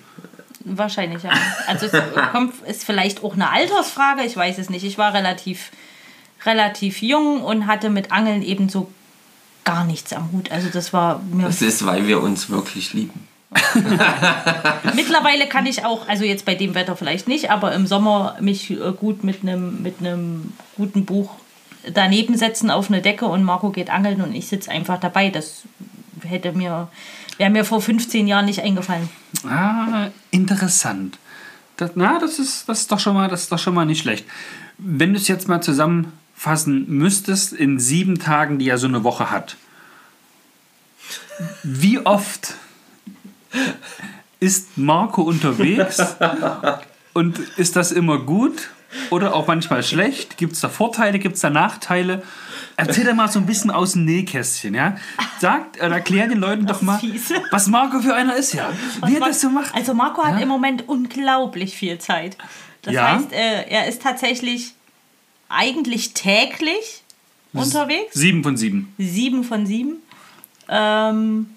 Wahrscheinlich, 0.62 1.22
ja. 1.22 1.30
Also 1.68 1.86
es 1.86 1.94
kommt, 2.32 2.56
ist 2.68 2.84
vielleicht 2.84 3.24
auch 3.24 3.36
eine 3.36 3.52
Altersfrage, 3.52 4.24
ich 4.24 4.36
weiß 4.36 4.58
es 4.58 4.72
nicht. 4.72 4.86
Ich 4.86 4.98
war 4.98 5.14
relativ, 5.14 5.70
relativ 6.46 7.04
jung 7.04 7.44
und 7.44 7.68
hatte 7.68 7.92
mit 7.92 8.12
Angeln 8.12 8.42
eben 8.42 8.70
so 8.70 8.92
gar 9.70 9.84
nichts 9.84 10.14
am 10.14 10.32
Hut. 10.32 10.52
Also 10.52 10.70
das 10.70 10.94
war 10.94 11.22
mir. 11.32 11.46
Das 11.46 11.62
ist, 11.62 11.86
weil 11.86 12.08
wir 12.08 12.22
uns 12.22 12.50
wirklich 12.50 12.94
lieben. 12.94 13.28
Mittlerweile 14.96 15.48
kann 15.48 15.66
ich 15.66 15.86
auch, 15.86 16.08
also 16.08 16.24
jetzt 16.24 16.46
bei 16.46 16.56
dem 16.56 16.76
Wetter 16.76 16.96
vielleicht 16.96 17.28
nicht, 17.28 17.52
aber 17.52 17.74
im 17.74 17.86
Sommer 17.88 18.36
mich 18.40 18.72
äh, 18.72 18.92
gut 18.92 19.24
mit 19.24 19.42
einem 19.42 19.82
mit 19.82 20.00
einem 20.00 20.54
guten 20.76 21.06
Buch 21.06 21.32
daneben 21.92 22.38
setzen 22.38 22.70
auf 22.70 22.90
eine 22.90 23.02
Decke 23.02 23.26
und 23.26 23.44
Marco 23.44 23.70
geht 23.70 23.90
angeln 23.90 24.22
und 24.22 24.34
ich 24.34 24.48
sitze 24.48 24.72
einfach 24.72 25.00
dabei. 25.00 25.30
Das 25.30 25.64
hätte 26.24 26.52
mir 26.52 26.90
wäre 27.38 27.50
mir 27.52 27.64
vor 27.64 27.82
15 27.82 28.28
Jahren 28.28 28.46
nicht 28.46 28.62
eingefallen. 28.62 29.10
Ah, 29.48 30.10
interessant. 30.32 31.18
Das, 31.78 31.92
na, 31.96 32.20
das 32.20 32.40
ist, 32.40 32.68
das 32.68 32.82
ist 32.82 32.92
doch 32.92 33.00
schon 33.00 33.14
mal, 33.14 33.30
das 33.30 33.44
ist 33.44 33.52
doch 33.52 33.60
schon 33.60 33.74
mal 33.76 33.86
nicht 33.86 34.02
schlecht. 34.02 34.26
Wenn 34.78 35.14
du 35.14 35.20
es 35.20 35.28
jetzt 35.28 35.48
mal 35.48 35.62
zusammenfassen 36.40 36.86
müsstest 36.88 37.54
in 37.54 37.80
sieben 37.80 38.18
Tagen, 38.20 38.60
die 38.60 38.66
ja 38.66 38.78
so 38.78 38.88
eine 38.88 39.04
Woche 39.04 39.30
hat, 39.30 39.58
wie 41.64 42.00
oft 42.00 42.54
ist 44.40 44.78
Marco 44.78 45.22
unterwegs 45.22 46.00
und 47.14 47.40
ist 47.58 47.76
das 47.76 47.92
immer 47.92 48.20
gut 48.20 48.70
oder 49.10 49.34
auch 49.36 49.48
manchmal 49.48 49.84
schlecht? 49.84 50.38
Gibt 50.38 50.54
es 50.54 50.62
da 50.62 50.70
Vorteile, 50.70 51.20
gibt 51.20 51.36
es 51.36 51.42
da 51.42 51.50
Nachteile? 51.50 52.24
Erzähl 52.78 53.04
doch 53.06 53.14
mal 53.14 53.28
so 53.30 53.40
ein 53.40 53.46
bisschen 53.46 53.72
aus 53.72 53.94
dem 53.94 54.06
Nähkästchen, 54.06 54.74
ja? 54.74 54.96
Sagt, 55.40 55.78
äh, 55.78 55.90
erklär 55.90 56.28
den 56.28 56.40
Leuten 56.40 56.66
doch 56.66 56.82
mal, 56.82 57.00
was 57.52 57.68
Marco 57.68 58.00
für 58.00 58.16
einer 58.16 58.36
ist, 58.38 58.54
ja? 58.54 58.70
Wie 59.06 59.16
er 59.16 59.20
das 59.20 59.42
so 59.42 59.50
macht. 59.50 59.76
Also 59.76 59.94
Marco 59.94 60.24
hat 60.24 60.36
Ja? 60.36 60.40
im 60.42 60.48
Moment 60.48 60.88
unglaublich 60.88 61.76
viel 61.76 61.98
Zeit. 62.00 62.38
Das 62.84 62.94
Ja? 62.94 63.16
heißt, 63.18 63.34
äh, 63.34 63.64
er 63.70 63.88
ist 63.88 64.02
tatsächlich 64.02 64.74
eigentlich 65.50 66.14
täglich 66.14 67.04
unterwegs. 67.54 68.14
Sieben 68.14 68.44
von 68.44 68.56
sieben. 68.56 68.94
Sieben 68.98 69.44
von 69.44 69.66
sieben. 69.66 69.98
Ähm, 70.70 71.50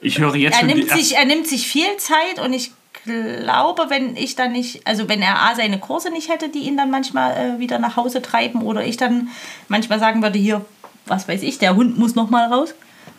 Ich 0.00 0.18
höre 0.18 0.34
jetzt 0.36 0.54
er, 0.54 0.60
schon 0.60 0.68
nimmt 0.68 0.90
sich, 0.90 1.16
er 1.16 1.24
nimmt 1.26 1.46
sich 1.46 1.68
viel 1.68 1.96
Zeit 1.98 2.40
und 2.42 2.52
ich 2.52 2.72
glaube, 3.04 3.86
wenn 3.88 4.16
ich 4.16 4.34
dann 4.34 4.52
nicht, 4.52 4.86
also 4.86 5.08
wenn 5.08 5.22
er 5.22 5.38
A 5.40 5.54
seine 5.54 5.78
Kurse 5.78 6.10
nicht 6.10 6.28
hätte, 6.28 6.48
die 6.48 6.60
ihn 6.60 6.76
dann 6.76 6.90
manchmal 6.90 7.36
äh, 7.36 7.60
wieder 7.60 7.78
nach 7.78 7.96
Hause 7.96 8.22
treiben 8.22 8.62
oder 8.62 8.84
ich 8.84 8.96
dann 8.96 9.28
manchmal 9.68 10.00
sagen 10.00 10.22
würde, 10.22 10.38
hier, 10.38 10.64
was 11.04 11.28
weiß 11.28 11.42
ich, 11.42 11.58
der 11.58 11.76
Hund 11.76 11.98
muss 11.98 12.14
noch 12.14 12.30
mal 12.30 12.52
raus. 12.52 12.74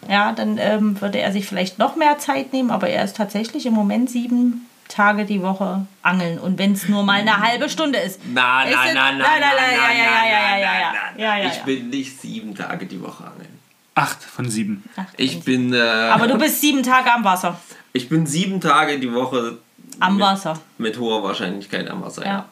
Ja, 0.09 0.31
dann 0.31 0.57
ähm, 0.57 0.99
würde 0.99 1.19
er 1.19 1.31
sich 1.31 1.45
vielleicht 1.45 1.79
noch 1.79 1.95
mehr 1.95 2.17
Zeit 2.17 2.53
nehmen, 2.53 2.71
aber 2.71 2.89
er 2.89 3.03
ist 3.03 3.15
tatsächlich 3.15 3.65
im 3.65 3.73
Moment 3.73 4.09
sieben 4.09 4.67
Tage 4.87 5.25
die 5.25 5.41
Woche 5.41 5.85
angeln 6.01 6.39
und 6.39 6.57
wenn 6.57 6.71
es 6.73 6.87
nur 6.87 7.03
mal 7.03 7.19
eine 7.21 7.39
halbe 7.39 7.69
Stunde 7.69 7.99
ist. 7.99 8.19
Na, 8.33 8.63
Ist 8.63 8.73
na, 8.75 8.85
es- 8.87 8.93
na, 8.93 9.11
na, 9.11 9.11
nein, 9.11 9.17
na, 9.19 9.27
nein, 9.27 9.39
na, 9.41 9.61
nein, 9.61 9.77
ja, 9.77 9.93
ja, 9.93 10.03
ja, 10.03 10.27
ja, 10.27 10.57
ja, 10.57 10.79
ja, 10.79 10.93
na, 11.15 11.21
ja, 11.21 11.37
ja, 11.37 11.49
Ich 11.49 11.57
ja. 11.57 11.63
bin 11.63 11.89
nicht 11.89 12.21
sieben 12.21 12.55
Tage 12.55 12.85
die 12.85 13.01
Woche 13.01 13.23
angeln. 13.25 13.59
acht 13.95 14.23
von 14.23 14.49
sieben. 14.49 14.83
Ach, 14.95 15.05
Ich 15.17 15.41
bin, 15.43 15.73
äh, 15.73 15.79
aber 15.79 16.27
du 16.27 16.37
bist 16.37 16.61
sieben 16.61 16.83
Tage 16.83 17.11
am 17.11 17.23
Wasser. 17.23 17.59
ich 17.93 18.09
bin 18.09 18.25
sieben 18.27 18.61
Tage 18.61 18.99
die 18.99 19.11
Woche 19.13 19.57
Am 19.99 20.17
mit, 20.17 20.23
Wasser. 20.25 20.59
mit 20.77 20.99
hoher 20.99 21.23
Wahrscheinlichkeit 21.23 21.89
am 21.89 22.03
Wasser. 22.03 22.25
Ja. 22.25 22.45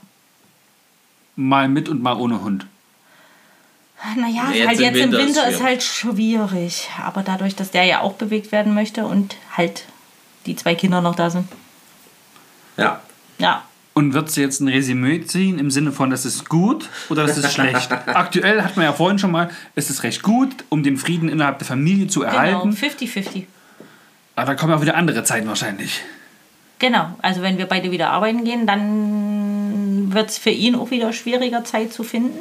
Mal 1.36 1.68
mit 1.70 1.88
und 1.90 2.02
mal 2.02 2.14
ohne 2.18 2.42
Hund. 2.42 2.66
Naja, 4.18 4.52
jetzt 4.52 4.68
halt 4.68 4.80
im 4.80 4.84
jetzt 4.86 4.96
im 4.98 5.12
Winter 5.12 5.20
ist 5.20 5.28
Winter 5.28 5.48
ist 5.50 5.56
schwierig. 5.58 5.64
halt 5.64 5.84
schwierig. 5.84 6.90
Aber 7.06 7.24
dadurch, 7.24 7.56
dass 7.56 7.72
der 7.72 7.84
ja 7.86 8.02
auch 8.02 8.14
bewegt 8.14 8.52
werden 8.52 8.74
möchte 8.74 9.06
und 9.06 9.36
halt 9.56 9.86
die 10.46 10.56
zwei 10.56 10.76
Kinder 10.76 11.02
noch 11.02 11.16
da 11.16 11.30
sind. 11.30 11.48
Ja. 12.78 13.02
Ja. 13.38 13.64
Und 13.94 14.14
würdest 14.14 14.36
du 14.36 14.42
jetzt 14.42 14.60
ein 14.60 14.68
Resümee 14.68 15.22
ziehen 15.24 15.58
im 15.58 15.72
Sinne 15.72 15.94
von, 15.94 16.10
das 16.10 16.26
ist 16.26 16.50
gut 16.50 16.90
oder 17.10 17.26
das 17.26 17.38
ist 17.38 17.54
schlecht? 17.54 17.90
Aktuell 18.08 18.62
hat 18.62 18.76
man 18.76 18.86
ja 18.86 18.92
vorhin 18.92 19.20
schon 19.20 19.32
mal, 19.32 19.50
es 19.76 19.90
ist 19.90 20.04
recht 20.04 20.22
gut, 20.22 20.66
um 20.68 20.84
den 20.84 20.98
Frieden 20.98 21.30
innerhalb 21.30 21.60
der 21.60 21.68
Familie 21.68 22.08
zu 22.08 22.20
Genau, 22.20 22.34
erhalten. 22.34 22.72
50-50. 22.72 23.46
Aber 24.36 24.48
da 24.48 24.56
kommen 24.56 24.74
auch 24.74 24.82
wieder 24.82 24.96
andere 24.96 25.24
Zeiten 25.24 25.48
wahrscheinlich. 25.48 26.02
Genau, 26.80 27.18
also 27.22 27.42
wenn 27.42 27.58
wir 27.58 27.68
beide 27.68 27.90
wieder 27.92 28.10
arbeiten 28.10 28.44
gehen, 28.44 28.68
dann 28.68 30.14
wird 30.14 30.30
es 30.30 30.38
für 30.38 30.50
ihn 30.50 30.76
auch 30.76 30.92
wieder 30.92 31.14
schwieriger, 31.14 31.64
Zeit 31.64 31.94
zu 31.94 32.04
finden. 32.04 32.40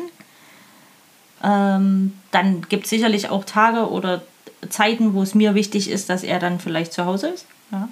Ähm, 1.44 2.14
dann 2.32 2.62
gibt 2.68 2.84
es 2.84 2.90
sicherlich 2.90 3.28
auch 3.28 3.44
Tage 3.44 3.88
oder 3.90 4.22
Zeiten, 4.70 5.14
wo 5.14 5.22
es 5.22 5.36
mir 5.36 5.54
wichtig 5.54 5.88
ist, 5.88 6.08
dass 6.10 6.24
er 6.24 6.40
dann 6.40 6.58
vielleicht 6.58 6.92
zu 6.92 7.04
Hause 7.04 7.28
ist. 7.28 7.46
Ja. 7.70 7.88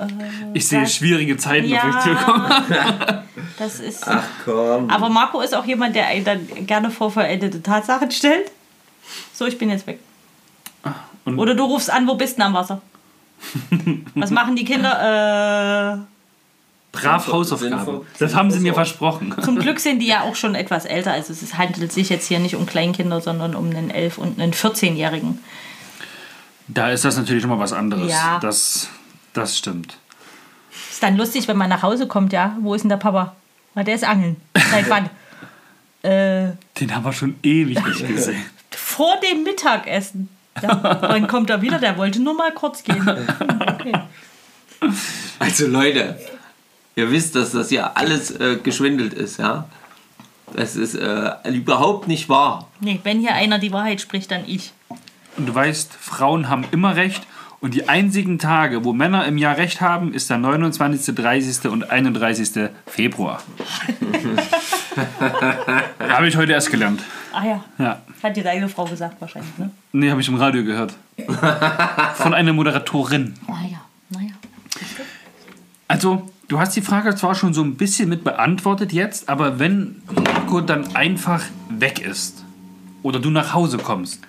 Äh, 0.00 0.06
Ich 0.54 0.66
sehe 0.68 0.82
das- 0.82 0.94
schwierige 0.94 1.36
Zeiten 1.36 1.72
auf 1.74 1.84
euch 1.84 2.00
zukommen. 2.00 2.50
Ja, 2.70 3.24
das 3.58 3.80
ist. 3.80 4.06
Ach 4.06 4.24
komm. 4.44 4.88
Aber 4.90 5.08
Marco 5.08 5.40
ist 5.40 5.54
auch 5.54 5.64
jemand, 5.64 5.94
der 5.96 6.06
einen 6.06 6.24
dann 6.24 6.66
gerne 6.66 6.90
vor 6.90 7.10
vollendete 7.10 7.62
Tatsachen 7.62 8.10
stellt. 8.10 8.50
So, 9.34 9.46
ich 9.46 9.58
bin 9.58 9.70
jetzt 9.70 9.86
weg. 9.86 9.98
Und 11.24 11.38
Oder 11.38 11.54
du 11.54 11.64
rufst 11.64 11.90
an, 11.90 12.06
wo 12.08 12.14
bist 12.14 12.38
du 12.38 12.42
am 12.44 12.54
Wasser? 12.54 12.80
Was 14.14 14.30
machen 14.30 14.56
die 14.56 14.64
Kinder? 14.64 15.98
Äh, 16.02 16.96
brav 16.96 17.26
Hausaufgaben. 17.28 18.00
Das 18.18 18.34
haben 18.34 18.50
sie 18.50 18.60
mir 18.60 18.74
versprochen. 18.74 19.34
zum 19.42 19.58
Glück 19.58 19.80
sind 19.80 20.00
die 20.00 20.06
ja 20.06 20.22
auch 20.22 20.34
schon 20.34 20.54
etwas 20.54 20.84
älter. 20.86 21.12
Also 21.12 21.32
es 21.32 21.56
handelt 21.56 21.92
sich 21.92 22.08
jetzt 22.08 22.26
hier 22.28 22.38
nicht 22.38 22.56
um 22.56 22.66
Kleinkinder, 22.66 23.20
sondern 23.20 23.54
um 23.54 23.68
einen 23.70 23.90
11- 23.92 24.16
und 24.18 24.40
einen 24.40 24.52
14-Jährigen. 24.52 25.38
Da 26.68 26.90
ist 26.90 27.04
das 27.04 27.16
natürlich 27.16 27.42
schon 27.42 27.50
mal 27.50 27.58
was 27.58 27.72
anderes. 27.72 28.10
Ja. 28.10 28.38
Das, 28.40 28.88
das 29.32 29.58
stimmt. 29.58 29.98
Ist 30.90 31.02
dann 31.02 31.16
lustig, 31.16 31.48
wenn 31.48 31.56
man 31.56 31.68
nach 31.68 31.82
Hause 31.82 32.06
kommt, 32.06 32.32
ja. 32.32 32.56
Wo 32.60 32.74
ist 32.74 32.82
denn 32.82 32.88
der 32.88 32.96
Papa? 32.96 33.34
Na, 33.74 33.82
der 33.84 33.94
ist 33.94 34.04
angeln. 34.04 34.36
Seit 34.70 34.88
wann? 34.90 35.10
äh, 36.02 36.52
Den 36.78 36.94
haben 36.94 37.04
wir 37.04 37.12
schon 37.12 37.36
ewig 37.42 37.84
nicht 37.84 38.06
gesehen. 38.06 38.44
vor 38.70 39.16
dem 39.20 39.44
Mittagessen. 39.44 40.28
Dann 40.60 41.26
kommt 41.26 41.48
er 41.48 41.62
wieder, 41.62 41.78
der 41.78 41.96
wollte 41.96 42.20
nur 42.20 42.34
mal 42.34 42.52
kurz 42.52 42.82
gehen. 42.82 43.08
Okay. 43.80 43.92
Also 45.38 45.66
Leute, 45.66 46.18
ihr 46.96 47.10
wisst, 47.10 47.34
dass 47.34 47.52
das 47.52 47.70
ja 47.70 47.92
alles 47.94 48.30
äh, 48.30 48.58
geschwindelt 48.62 49.14
ist, 49.14 49.38
ja? 49.38 49.68
Das 50.54 50.76
ist 50.76 50.94
äh, 50.94 51.32
überhaupt 51.50 52.08
nicht 52.08 52.28
wahr. 52.28 52.68
Nee, 52.80 53.00
wenn 53.04 53.20
hier 53.20 53.34
einer 53.34 53.58
die 53.58 53.72
Wahrheit 53.72 54.00
spricht, 54.00 54.30
dann 54.30 54.44
ich. 54.46 54.72
Und 55.36 55.46
du 55.46 55.54
weißt, 55.54 55.92
Frauen 55.92 56.48
haben 56.48 56.64
immer 56.72 56.96
recht. 56.96 57.22
Und 57.60 57.74
die 57.74 57.88
einzigen 57.90 58.38
Tage, 58.38 58.84
wo 58.84 58.94
Männer 58.94 59.26
im 59.26 59.36
Jahr 59.36 59.58
recht 59.58 59.82
haben, 59.82 60.14
ist 60.14 60.30
der 60.30 60.38
29., 60.38 61.14
30. 61.14 61.70
und 61.70 61.90
31. 61.90 62.70
Februar. 62.86 63.42
habe 66.08 66.28
ich 66.28 66.36
heute 66.36 66.52
erst 66.52 66.70
gelernt. 66.70 67.02
Ah 67.32 67.44
ja, 67.44 67.64
Ja. 67.78 68.00
hat 68.22 68.36
dir 68.36 68.44
deine 68.44 68.68
Frau 68.68 68.84
gesagt 68.86 69.20
wahrscheinlich, 69.20 69.56
ne? 69.58 69.70
Nee, 69.92 70.10
habe 70.10 70.20
ich 70.22 70.28
im 70.28 70.36
Radio 70.36 70.64
gehört. 70.64 70.94
Von 72.14 72.32
einer 72.34 72.52
Moderatorin. 72.54 73.34
Naja, 73.46 73.80
naja. 74.08 74.30
Also, 75.86 76.30
du 76.48 76.58
hast 76.58 76.74
die 76.76 76.82
Frage 76.82 77.14
zwar 77.14 77.34
schon 77.34 77.52
so 77.52 77.62
ein 77.62 77.76
bisschen 77.76 78.08
mit 78.08 78.24
beantwortet 78.24 78.90
jetzt, 78.92 79.28
aber 79.28 79.58
wenn 79.58 80.00
Marco 80.14 80.60
dann 80.62 80.96
einfach 80.96 81.42
weg 81.68 82.00
ist 82.00 82.42
oder 83.02 83.18
du 83.20 83.28
nach 83.30 83.52
Hause 83.52 83.76
kommst, 83.78 84.20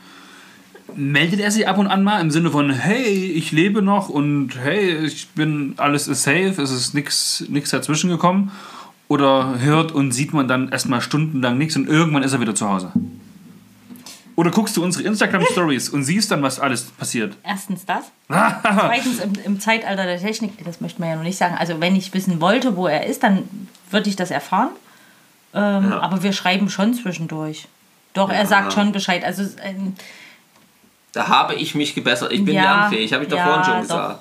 meldet 0.96 1.40
er 1.40 1.52
sich 1.52 1.68
ab 1.68 1.78
und 1.78 1.88
an 1.88 2.04
mal 2.04 2.22
im 2.22 2.32
Sinne 2.32 2.52
von, 2.52 2.72
hey, 2.72 3.04
ich 3.04 3.52
lebe 3.52 3.82
noch 3.82 4.10
und 4.10 4.52
hey, 4.62 5.06
ich 5.06 5.30
bin, 5.30 5.74
alles 5.78 6.08
ist 6.08 6.24
safe, 6.24 6.62
es 6.62 6.72
ist 6.72 6.94
nichts 6.94 7.70
dazwischen 7.70 8.10
gekommen? 8.10 8.52
Oder 9.08 9.60
hört 9.60 9.92
und 9.92 10.14
sieht 10.14 10.34
man 10.34 10.48
dann 10.48 10.70
erstmal 10.70 11.02
stundenlang 11.02 11.58
nichts 11.58 11.76
und 11.76 11.88
irgendwann 11.88 12.24
ist 12.24 12.34
er 12.34 12.40
wieder 12.40 12.56
zu 12.56 12.70
Hause? 12.70 12.92
Oder 14.36 14.52
guckst 14.52 14.78
du 14.78 14.84
unsere 14.84 15.04
Instagram-Stories 15.04 15.90
und 15.90 16.04
siehst 16.04 16.32
dann, 16.32 16.42
was 16.42 16.60
alles 16.60 16.86
passiert? 16.86 17.36
Erstens 17.44 17.86
das. 17.86 18.06
Zweitens 18.28 19.20
im, 19.20 19.34
im, 19.46 19.60
Zeitalter 19.60 20.06
der 20.06 20.20
Technik, 20.20 20.64
das 20.64 20.82
möchte 20.82 21.02
man 21.02 21.10
ja 21.10 21.16
noch 21.16 21.24
nicht 21.24 21.38
sagen. 21.38 21.56
Also 21.60 21.80
wenn 21.82 21.96
ich 21.96 22.14
wissen 22.14 22.40
wollte, 22.40 22.76
wo 22.78 22.88
er 22.88 23.06
ist, 23.06 23.24
dann 23.24 23.44
würde 23.90 24.10
ich 24.10 24.16
das 24.16 24.32
erfahren. 24.32 24.70
Ähm, 25.54 25.90
ja. 25.92 26.00
Aber 26.00 26.24
wir 26.24 26.32
schreiben 26.32 26.70
schon 26.70 26.94
zwischendurch. 26.94 27.68
Doch, 28.14 28.30
ja. 28.30 28.36
er 28.36 28.46
sagt 28.46 28.74
schon 28.74 28.92
Bescheid. 28.92 29.24
Also 29.24 29.44
ähm, 29.62 29.94
da 31.14 31.28
habe 31.28 31.56
ich 31.56 31.76
mich 31.76 31.96
gebessert. 31.96 32.32
Ich 32.32 32.44
bin 32.44 32.56
ja, 32.56 32.62
lernfähig, 32.62 33.14
habe 33.14 33.24
ich 33.24 33.30
da 33.30 33.38
ja, 33.38 33.46
vorhin 33.46 33.64
schon 33.64 33.82
gesagt. 33.82 34.20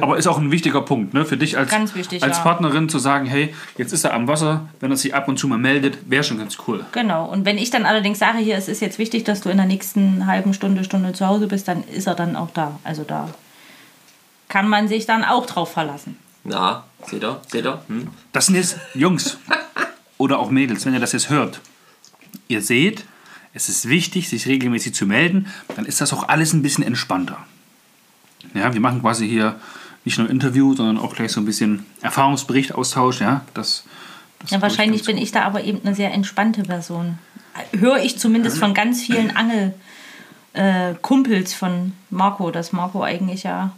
Aber 0.00 0.16
ist 0.16 0.26
auch 0.26 0.38
ein 0.38 0.50
wichtiger 0.50 0.80
Punkt, 0.80 1.12
ne? 1.12 1.24
Für 1.24 1.36
dich 1.36 1.58
als, 1.58 1.70
wichtig, 1.94 2.22
als 2.22 2.38
ja. 2.38 2.42
Partnerin 2.42 2.88
zu 2.88 2.98
sagen, 2.98 3.26
hey, 3.26 3.54
jetzt 3.76 3.92
ist 3.92 4.04
er 4.04 4.14
am 4.14 4.26
Wasser, 4.26 4.68
wenn 4.80 4.90
er 4.90 4.96
sich 4.96 5.14
ab 5.14 5.28
und 5.28 5.38
zu 5.38 5.48
mal 5.48 5.58
meldet, 5.58 6.10
wäre 6.10 6.24
schon 6.24 6.38
ganz 6.38 6.56
cool. 6.66 6.84
Genau. 6.92 7.26
Und 7.26 7.44
wenn 7.44 7.58
ich 7.58 7.70
dann 7.70 7.84
allerdings 7.84 8.18
sage, 8.18 8.38
hier, 8.38 8.56
es 8.56 8.68
ist 8.68 8.80
jetzt 8.80 8.98
wichtig, 8.98 9.24
dass 9.24 9.42
du 9.42 9.50
in 9.50 9.58
der 9.58 9.66
nächsten 9.66 10.26
halben 10.26 10.54
Stunde, 10.54 10.84
Stunde 10.84 11.12
zu 11.12 11.26
Hause 11.26 11.46
bist, 11.46 11.68
dann 11.68 11.84
ist 11.84 12.06
er 12.06 12.14
dann 12.14 12.36
auch 12.36 12.50
da. 12.54 12.78
Also 12.84 13.04
da 13.04 13.28
kann 14.48 14.68
man 14.68 14.88
sich 14.88 15.04
dann 15.04 15.24
auch 15.24 15.46
drauf 15.46 15.72
verlassen. 15.72 16.18
Na, 16.44 16.84
seht 17.06 17.22
ihr? 17.22 17.40
Seht 17.46 17.64
ihr? 17.66 17.82
Hm? 17.88 18.08
Das 18.32 18.46
sind 18.46 18.56
jetzt 18.56 18.78
Jungs 18.94 19.38
oder 20.18 20.38
auch 20.38 20.50
Mädels, 20.50 20.86
wenn 20.86 20.94
ihr 20.94 21.00
das 21.00 21.12
jetzt 21.12 21.28
hört. 21.28 21.60
Ihr 22.48 22.62
seht, 22.62 23.04
es 23.54 23.68
ist 23.68 23.88
wichtig, 23.88 24.28
sich 24.28 24.46
regelmäßig 24.46 24.94
zu 24.94 25.06
melden, 25.06 25.46
dann 25.76 25.84
ist 25.84 26.00
das 26.00 26.12
auch 26.12 26.28
alles 26.28 26.52
ein 26.52 26.62
bisschen 26.62 26.84
entspannter. 26.84 27.38
Ja, 28.54 28.72
wir 28.72 28.80
machen 28.80 29.00
quasi 29.00 29.28
hier 29.28 29.56
nicht 30.04 30.18
nur 30.18 30.28
Interview, 30.28 30.74
sondern 30.74 30.98
auch 30.98 31.14
gleich 31.14 31.32
so 31.32 31.40
ein 31.40 31.44
bisschen 31.44 31.86
Erfahrungsbericht, 32.00 32.74
Austausch. 32.74 33.20
Ja, 33.20 33.42
das, 33.54 33.84
das 34.40 34.50
ja 34.50 34.60
wahrscheinlich 34.62 35.04
bin 35.04 35.16
ich 35.18 35.30
da 35.32 35.42
aber 35.42 35.62
eben 35.64 35.80
eine 35.84 35.94
sehr 35.94 36.12
entspannte 36.12 36.62
Person. 36.62 37.18
Höre 37.78 38.02
ich 38.02 38.18
zumindest 38.18 38.58
von 38.58 38.74
ganz 38.74 39.02
vielen 39.02 39.32
Angelkumpels 40.54 41.52
äh, 41.52 41.56
von 41.56 41.92
Marco, 42.10 42.50
dass 42.50 42.72
Marco 42.72 43.02
eigentlich 43.02 43.42
ja 43.44 43.72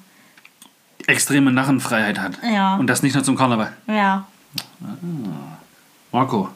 extreme 1.06 1.52
Narrenfreiheit 1.52 2.18
hat. 2.18 2.38
Ja. 2.42 2.76
Und 2.76 2.86
das 2.86 3.02
nicht 3.02 3.14
nur 3.14 3.24
zum 3.24 3.36
Karneval. 3.36 3.72
Ja. 3.86 4.26
Ah. 4.82 5.58
Marco, 6.12 6.48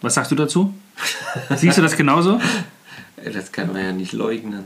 was 0.00 0.14
sagst 0.14 0.30
du 0.32 0.34
dazu? 0.34 0.74
Siehst 1.56 1.78
du 1.78 1.82
das 1.82 1.96
genauso? 1.96 2.40
Das 3.32 3.52
kann 3.52 3.72
man 3.72 3.82
ja 3.82 3.92
nicht 3.92 4.12
leugnen. 4.12 4.64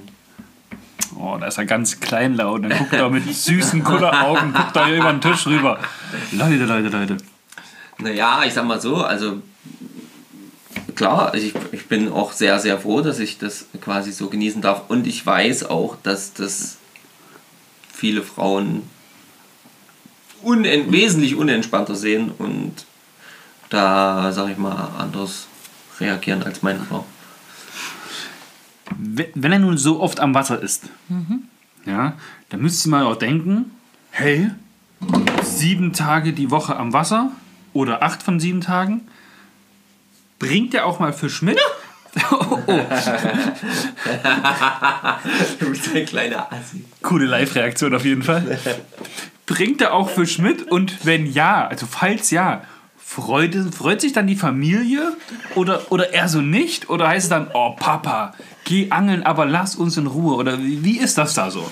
Oh, 1.17 1.37
da 1.39 1.47
ist 1.47 1.59
er 1.59 1.67
ganz 1.67 2.01
kleinlaut. 2.01 2.65
Dann 2.65 2.77
guckt 2.77 2.93
er 2.93 3.11
mit 3.11 3.33
süßen 3.33 3.83
Kulleraugen, 3.85 4.53
guckt 4.53 4.77
er 4.77 4.87
hier 4.87 4.97
über 4.97 5.13
den 5.13 5.21
Tisch 5.21 5.47
rüber. 5.47 5.79
Leute, 6.33 6.65
Leute, 6.65 6.89
Leute. 6.89 7.17
Naja, 7.99 8.43
ich 8.47 8.55
sag 8.55 8.65
mal 8.65 8.81
so, 8.81 8.97
also 8.97 9.43
klar, 10.95 11.35
ich, 11.35 11.55
ich 11.73 11.87
bin 11.87 12.11
auch 12.11 12.33
sehr, 12.33 12.59
sehr 12.59 12.79
froh, 12.79 13.01
dass 13.03 13.19
ich 13.19 13.39
das 13.39 13.67
quasi 13.81 14.13
so 14.13 14.29
genießen 14.29 14.63
darf. 14.63 14.89
Und 14.89 15.07
ich 15.07 15.25
weiß 15.25 15.65
auch, 15.65 15.97
dass 16.03 16.33
das 16.33 16.79
viele 17.93 18.23
Frauen 18.23 18.83
unen 20.43 20.91
wesentlich 20.91 21.37
unentspannter 21.37 21.95
sehen 21.95 22.33
und 22.37 22.85
da, 23.69 24.33
sag 24.33 24.51
ich 24.51 24.59
mal, 24.59 24.89
anders 24.99 25.47
reagieren 26.01 26.43
als 26.43 26.63
meine 26.63 26.81
Frau. 26.81 27.07
Wenn 28.97 29.53
er 29.53 29.59
nun 29.59 29.79
so 29.79 30.01
oft 30.01 30.21
am 30.21 30.35
Wasser 30.35 30.61
ist, 30.61 30.85
mhm. 31.09 31.45
ja, 31.87 32.15
dann 32.51 32.61
müsste 32.61 32.89
man 32.91 33.05
auch 33.05 33.17
denken, 33.17 33.71
hey, 34.11 34.51
sieben 35.43 35.93
Tage 35.93 36.33
die 36.33 36.51
Woche 36.51 36.77
am 36.77 36.93
Wasser 36.93 37.33
oder 37.73 38.03
acht 38.03 38.23
von 38.23 38.39
sieben 38.39 38.61
Tagen, 38.61 39.03
bringt 40.39 40.75
er 40.75 40.87
auch 40.87 40.99
mal 40.99 41.13
Fisch 41.13 41.43
mit? 41.43 41.59
oh, 42.31 42.59
oh. 42.67 42.67
du 45.59 45.71
bist 45.71 45.95
ein 45.95 46.05
kleiner 46.05 46.53
Assi. 46.53 46.85
Coole 47.03 47.25
Live-Reaktion 47.27 47.95
auf 47.95 48.05
jeden 48.05 48.23
Fall. 48.23 48.59
Bringt 49.47 49.81
er 49.81 49.93
auch 49.95 50.11
Fisch 50.11 50.39
mit? 50.39 50.71
Und 50.71 51.05
wenn 51.05 51.27
ja, 51.27 51.67
also 51.67 51.87
falls 51.87 52.31
ja, 52.31 52.65
Freut, 53.15 53.55
freut 53.75 54.01
sich 54.01 54.15
dann 54.15 54.27
die 54.27 54.37
Familie 54.37 55.15
oder, 55.55 55.83
oder 55.91 56.15
eher 56.15 56.29
so 56.29 56.41
nicht? 56.41 56.89
Oder 56.89 57.09
heißt 57.09 57.25
es 57.25 57.29
dann, 57.29 57.51
oh 57.53 57.77
Papa, 57.79 58.33
geh 58.65 58.91
angeln, 58.91 59.23
aber 59.23 59.45
lass 59.45 59.77
uns 59.77 59.99
in 59.99 60.07
Ruhe? 60.07 60.35
Oder 60.37 60.59
wie, 60.59 60.83
wie 60.83 60.99
ist 60.99 61.19
das 61.19 61.35
da 61.35 61.51
so? 61.51 61.71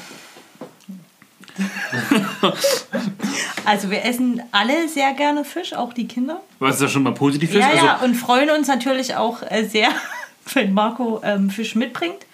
Also 3.64 3.90
wir 3.90 4.05
essen 4.05 4.42
alle 4.53 4.87
sehr 4.88 5.14
gerne 5.14 5.46
Fisch, 5.46 5.72
auch 5.72 5.94
die 5.94 6.07
Kinder. 6.07 6.42
Was 6.59 6.74
ist 6.74 6.83
das 6.83 6.92
schon 6.92 7.05
mal 7.05 7.14
positiv 7.14 7.55
ist? 7.55 7.61
Ja, 7.61 7.68
also 7.68 7.87
ja, 7.87 7.96
und 8.05 8.16
freuen 8.16 8.50
uns 8.50 8.68
natürlich 8.68 9.16
auch 9.16 9.42
äh, 9.48 9.64
sehr, 9.64 9.88
wenn 10.53 10.74
Marco 10.74 11.22
ähm, 11.24 11.48
Fisch 11.48 11.74
mitbringt. 11.74 12.26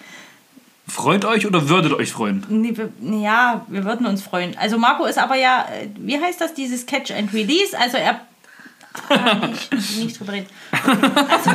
Freut 0.89 1.25
euch 1.25 1.47
oder 1.47 1.69
würdet 1.69 1.93
euch 1.93 2.11
freuen? 2.11 2.45
Nee, 2.49 2.77
wir, 2.77 2.91
ja, 3.21 3.65
wir 3.69 3.85
würden 3.85 4.07
uns 4.07 4.23
freuen. 4.23 4.57
Also 4.59 4.79
Marco 4.79 5.05
ist 5.05 5.19
aber 5.19 5.37
ja, 5.37 5.67
äh, 5.81 5.89
wie 5.97 6.21
heißt 6.21 6.41
das, 6.41 6.55
dieses 6.55 6.87
Catch 6.87 7.13
and 7.13 7.33
Release? 7.33 7.79
Also 7.79 7.99
er 7.99 8.21
Ah, 9.09 9.47
nicht, 9.47 9.99
nicht 9.99 10.21
drüber 10.21 10.33
reden. 10.33 10.47
Also, 11.29 11.51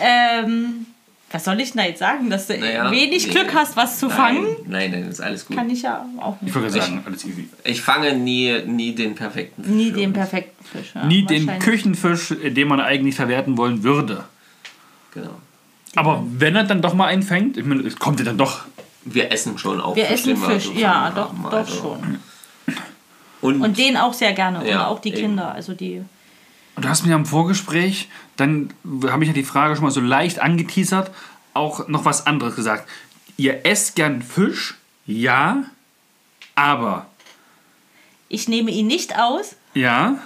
ähm, 0.00 0.86
was 1.30 1.44
soll 1.44 1.60
ich 1.60 1.72
denn 1.72 1.82
da 1.82 1.88
jetzt 1.88 1.98
sagen? 1.98 2.30
Dass 2.30 2.46
du 2.46 2.56
naja, 2.56 2.90
wenig 2.90 3.26
nee, 3.26 3.32
Glück 3.32 3.52
hast, 3.54 3.76
was 3.76 3.98
zu 3.98 4.06
nein, 4.06 4.16
fangen? 4.16 4.46
Nein, 4.66 4.90
nein, 4.92 5.08
ist 5.08 5.20
alles 5.20 5.44
gut. 5.44 5.56
Kann 5.56 5.68
ich 5.68 5.82
ja 5.82 6.06
auch 6.18 6.40
nicht. 6.40 6.50
Ich 6.50 6.54
würde 6.54 6.70
sagen, 6.70 7.02
alles 7.04 7.24
easy. 7.24 7.48
Ich 7.64 7.82
fange 7.82 8.14
nie, 8.14 8.62
nie 8.64 8.94
den 8.94 9.14
perfekten 9.14 9.64
Fisch. 9.64 9.72
Nie 9.72 9.92
den 9.92 10.12
perfekten 10.12 10.64
Fisch. 10.64 10.92
Ja, 10.94 11.04
nie 11.04 11.26
den 11.26 11.58
Küchenfisch, 11.58 12.34
den 12.42 12.68
man 12.68 12.80
eigentlich 12.80 13.16
verwerten 13.16 13.56
wollen 13.56 13.82
würde. 13.82 14.24
Genau. 15.12 15.40
Aber 15.96 16.22
wenn 16.26 16.54
er 16.54 16.64
dann 16.64 16.82
doch 16.82 16.94
mal 16.94 17.06
einen 17.06 17.22
fängt, 17.22 17.56
ich 17.56 17.64
meine, 17.64 17.82
kommt 17.92 18.20
er 18.20 18.26
dann 18.26 18.38
doch. 18.38 18.66
Wir 19.04 19.32
essen 19.32 19.56
schon 19.58 19.80
auch 19.80 19.96
Wir 19.96 20.06
Fisch, 20.06 20.26
essen 20.26 20.36
Fisch, 20.36 20.70
ja, 20.74 21.10
doch, 21.10 21.32
doch 21.50 21.52
also. 21.52 21.74
schon. 21.74 22.18
Und, 23.40 23.60
und 23.60 23.78
den 23.78 23.96
auch 23.96 24.12
sehr 24.12 24.32
gerne. 24.32 24.68
Ja, 24.68 24.80
und 24.80 24.86
auch 24.86 25.00
die 25.00 25.10
eben. 25.10 25.18
Kinder. 25.18 25.52
Also 25.52 25.74
die. 25.74 26.02
Du 26.76 26.88
hast 26.88 27.06
mir 27.06 27.14
im 27.14 27.26
Vorgespräch, 27.26 28.08
dann 28.36 28.72
habe 29.08 29.24
ich 29.24 29.28
ja 29.28 29.34
die 29.34 29.44
Frage 29.44 29.74
schon 29.76 29.84
mal 29.84 29.90
so 29.90 30.00
leicht 30.00 30.40
angeteasert, 30.40 31.10
auch 31.54 31.88
noch 31.88 32.04
was 32.04 32.26
anderes 32.26 32.54
gesagt. 32.54 32.88
Ihr 33.38 33.64
esst 33.64 33.96
gern 33.96 34.22
Fisch? 34.22 34.76
Ja, 35.06 35.64
aber. 36.54 37.06
Ich 38.28 38.48
nehme 38.48 38.70
ihn 38.70 38.86
nicht 38.88 39.18
aus. 39.18 39.56
Ja. 39.72 40.18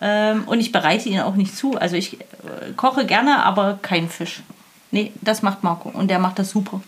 Ähm, 0.00 0.44
und 0.46 0.60
ich 0.60 0.72
bereite 0.72 1.08
ihn 1.08 1.20
auch 1.20 1.34
nicht 1.34 1.56
zu. 1.56 1.76
Also 1.76 1.96
ich 1.96 2.20
äh, 2.20 2.72
koche 2.76 3.06
gerne, 3.06 3.44
aber 3.44 3.78
kein 3.80 4.08
Fisch. 4.08 4.42
Nee, 4.90 5.12
das 5.20 5.42
macht 5.42 5.62
Marco 5.62 5.88
und 5.88 6.08
der 6.08 6.18
macht 6.18 6.38
das 6.38 6.50
super. 6.50 6.80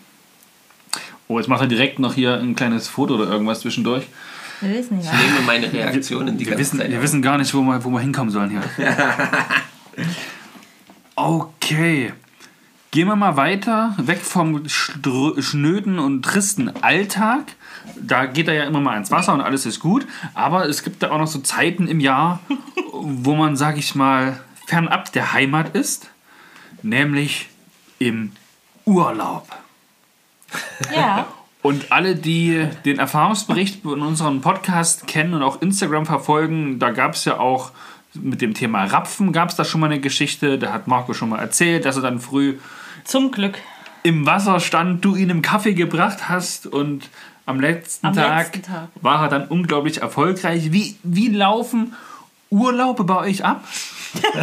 Oh, 1.27 1.39
jetzt 1.39 1.47
macht 1.47 1.61
er 1.61 1.67
direkt 1.67 1.97
noch 1.97 2.13
hier 2.13 2.35
ein 2.35 2.55
kleines 2.55 2.87
Foto 2.87 3.15
oder 3.15 3.27
irgendwas 3.27 3.61
zwischendurch. 3.61 4.05
Wir 4.61 4.69
wissen 4.71 5.01
ja. 5.01 5.11
Ich 5.11 5.31
nehme 5.31 5.41
meine 5.45 5.71
Reaktionen 5.71 6.37
die 6.37 6.45
wir 6.45 6.57
wissen, 6.57 6.79
Zeit. 6.79 6.89
Wir 6.89 7.01
wissen 7.01 7.21
gar 7.21 7.37
nicht, 7.37 7.53
wo 7.53 7.61
wir, 7.61 7.83
wo 7.83 7.89
wir 7.89 7.99
hinkommen 7.99 8.31
sollen 8.31 8.49
hier. 8.49 8.63
okay. 11.15 12.13
Gehen 12.91 13.09
wir 13.09 13.17
mal 13.17 13.35
weiter, 13.35 13.93
weg 13.97 14.21
vom 14.21 14.69
schnöden 14.69 15.99
und 15.99 16.21
tristen 16.23 16.71
Alltag. 16.81 17.51
Da 17.99 18.25
geht 18.25 18.47
er 18.47 18.53
ja 18.53 18.63
immer 18.63 18.79
mal 18.79 18.97
ins 18.97 19.11
Wasser 19.11 19.33
und 19.33 19.41
alles 19.41 19.65
ist 19.65 19.81
gut. 19.81 20.07
Aber 20.33 20.65
es 20.69 20.81
gibt 20.81 21.03
da 21.03 21.11
auch 21.11 21.17
noch 21.17 21.27
so 21.27 21.39
Zeiten 21.39 21.89
im 21.89 21.99
Jahr, 21.99 22.39
wo 22.93 23.35
man, 23.35 23.57
sag 23.57 23.77
ich 23.77 23.95
mal, 23.95 24.39
fernab 24.65 25.11
der 25.11 25.33
Heimat 25.33 25.75
ist. 25.75 26.09
Nämlich 26.83 27.49
im 27.99 28.31
Urlaub. 28.85 29.49
Ja. 30.95 31.27
Und 31.65 31.91
alle, 31.91 32.15
die 32.15 32.67
den 32.85 32.99
Erfahrungsbericht 32.99 33.83
in 33.85 34.03
unserem 34.03 34.41
Podcast 34.41 35.07
kennen 35.07 35.33
und 35.33 35.41
auch 35.41 35.63
Instagram 35.63 36.05
verfolgen, 36.05 36.77
da 36.77 36.91
gab 36.91 37.15
es 37.15 37.25
ja 37.25 37.39
auch 37.39 37.71
mit 38.13 38.39
dem 38.39 38.53
Thema 38.53 38.83
Rapfen 38.85 39.33
gab 39.33 39.49
es 39.49 39.55
da 39.55 39.65
schon 39.65 39.81
mal 39.81 39.87
eine 39.87 39.99
Geschichte. 39.99 40.59
Da 40.59 40.71
hat 40.71 40.85
Marco 40.85 41.15
schon 41.15 41.29
mal 41.29 41.39
erzählt, 41.39 41.85
dass 41.85 41.95
er 41.95 42.03
dann 42.03 42.19
früh 42.19 42.59
zum 43.03 43.31
Glück 43.31 43.57
im 44.03 44.27
Wasser 44.27 44.59
stand, 44.59 45.03
du 45.03 45.15
ihn 45.15 45.31
im 45.31 45.41
Kaffee 45.41 45.73
gebracht 45.73 46.29
hast 46.29 46.67
und 46.67 47.09
am 47.47 47.59
letzten, 47.59 48.05
am 48.05 48.13
Tag, 48.13 48.53
letzten 48.53 48.61
Tag, 48.61 48.89
war 49.01 49.23
er 49.23 49.29
dann 49.29 49.47
unglaublich 49.47 50.03
erfolgreich. 50.03 50.71
Wie, 50.71 50.97
wie 51.01 51.29
laufen 51.29 51.95
Urlaube 52.51 53.05
bei 53.05 53.17
euch 53.17 53.43
ab? 53.43 53.63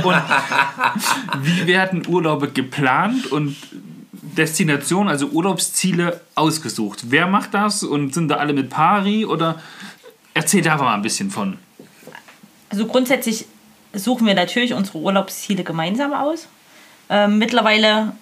und 0.03 0.17
wie 1.43 1.69
werden 1.69 2.03
Urlaube 2.05 2.49
geplant 2.49 3.31
und 3.31 3.57
Destinationen, 4.23 5.09
also 5.09 5.27
Urlaubsziele 5.27 6.21
ausgesucht. 6.37 7.11
Wer 7.11 7.27
macht 7.27 7.55
das 7.55 7.83
und 7.83 8.15
sind 8.15 8.29
da 8.29 8.37
alle 8.37 8.53
mit 8.53 8.71
Pari 8.71 9.27
oder 9.27 9.61
erzähl 10.33 10.63
da 10.63 10.77
mal 10.77 10.95
ein 10.95 11.03
bisschen 11.03 11.31
von. 11.31 11.59
Also 12.71 12.87
grundsätzlich 12.87 13.47
suchen 13.93 14.27
wir 14.27 14.35
natürlich 14.35 14.75
unsere 14.75 14.99
Urlaubsziele 14.99 15.65
gemeinsam 15.65 16.15
aus. 16.15 16.47
Ähm, 17.11 17.39
mittlerweile 17.39 18.13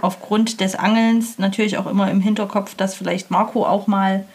aufgrund 0.00 0.60
des 0.60 0.76
Angelns 0.76 1.38
natürlich 1.38 1.76
auch 1.76 1.86
immer 1.86 2.08
im 2.10 2.20
Hinterkopf, 2.20 2.76
dass 2.76 2.94
vielleicht 2.94 3.30
Marco 3.30 3.66
auch 3.66 3.88
mal 3.88 4.26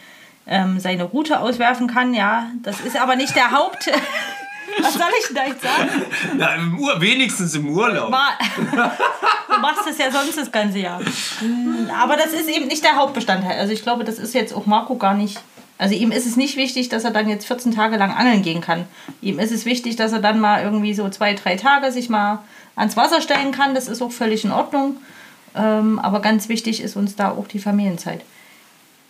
ähm, 0.45 0.79
seine 0.79 1.05
Route 1.05 1.39
auswerfen 1.39 1.87
kann. 1.87 2.13
Ja, 2.13 2.47
das 2.63 2.81
ist 2.81 2.99
aber 2.99 3.15
nicht 3.15 3.35
der 3.35 3.51
Haupt. 3.51 3.89
Was 4.81 4.93
soll 4.93 5.11
ich 5.19 5.27
denn 5.27 5.35
da 5.35 5.45
jetzt 5.45 5.61
sagen? 5.61 5.89
Na, 6.37 6.55
im 6.55 6.79
Ur 6.79 6.99
wenigstens 6.99 7.55
im 7.55 7.69
Urlaub. 7.69 8.09
Ma 8.09 8.29
du 9.49 9.59
machst 9.61 9.87
das 9.87 9.97
ja 9.97 10.11
sonst 10.11 10.37
das 10.37 10.51
ganze 10.51 10.79
Jahr. 10.79 10.99
Mm, 11.41 11.89
Aber 12.01 12.15
das 12.17 12.33
ist 12.33 12.49
eben 12.49 12.67
nicht 12.67 12.83
der 12.83 12.95
Hauptbestandteil. 12.95 13.59
Also 13.59 13.73
ich 13.73 13.83
glaube, 13.83 14.03
das 14.03 14.19
ist 14.19 14.33
jetzt 14.33 14.53
auch 14.53 14.65
Marco 14.65 14.95
gar 14.95 15.13
nicht. 15.13 15.39
Also 15.77 15.95
ihm 15.95 16.11
ist 16.11 16.25
es 16.25 16.35
nicht 16.37 16.55
wichtig, 16.55 16.89
dass 16.89 17.03
er 17.03 17.11
dann 17.11 17.27
jetzt 17.27 17.47
14 17.47 17.73
Tage 17.73 17.97
lang 17.97 18.11
angeln 18.13 18.41
gehen 18.41 18.61
kann. 18.61 18.85
Ihm 19.21 19.39
ist 19.39 19.51
es 19.51 19.65
wichtig, 19.65 19.95
dass 19.95 20.13
er 20.13 20.19
dann 20.19 20.39
mal 20.39 20.63
irgendwie 20.63 20.93
so 20.93 21.09
zwei, 21.09 21.33
drei 21.33 21.55
Tage 21.55 21.91
sich 21.91 22.09
mal 22.09 22.39
ans 22.75 22.95
Wasser 22.95 23.21
stellen 23.21 23.51
kann. 23.51 23.73
Das 23.75 23.87
ist 23.87 24.01
auch 24.01 24.11
völlig 24.11 24.45
in 24.45 24.51
Ordnung. 24.51 24.97
Ähm, 25.55 25.99
aber 25.99 26.21
ganz 26.21 26.49
wichtig 26.49 26.81
ist 26.81 26.95
uns 26.95 27.15
da 27.15 27.31
auch 27.31 27.47
die 27.47 27.59
Familienzeit. 27.59 28.21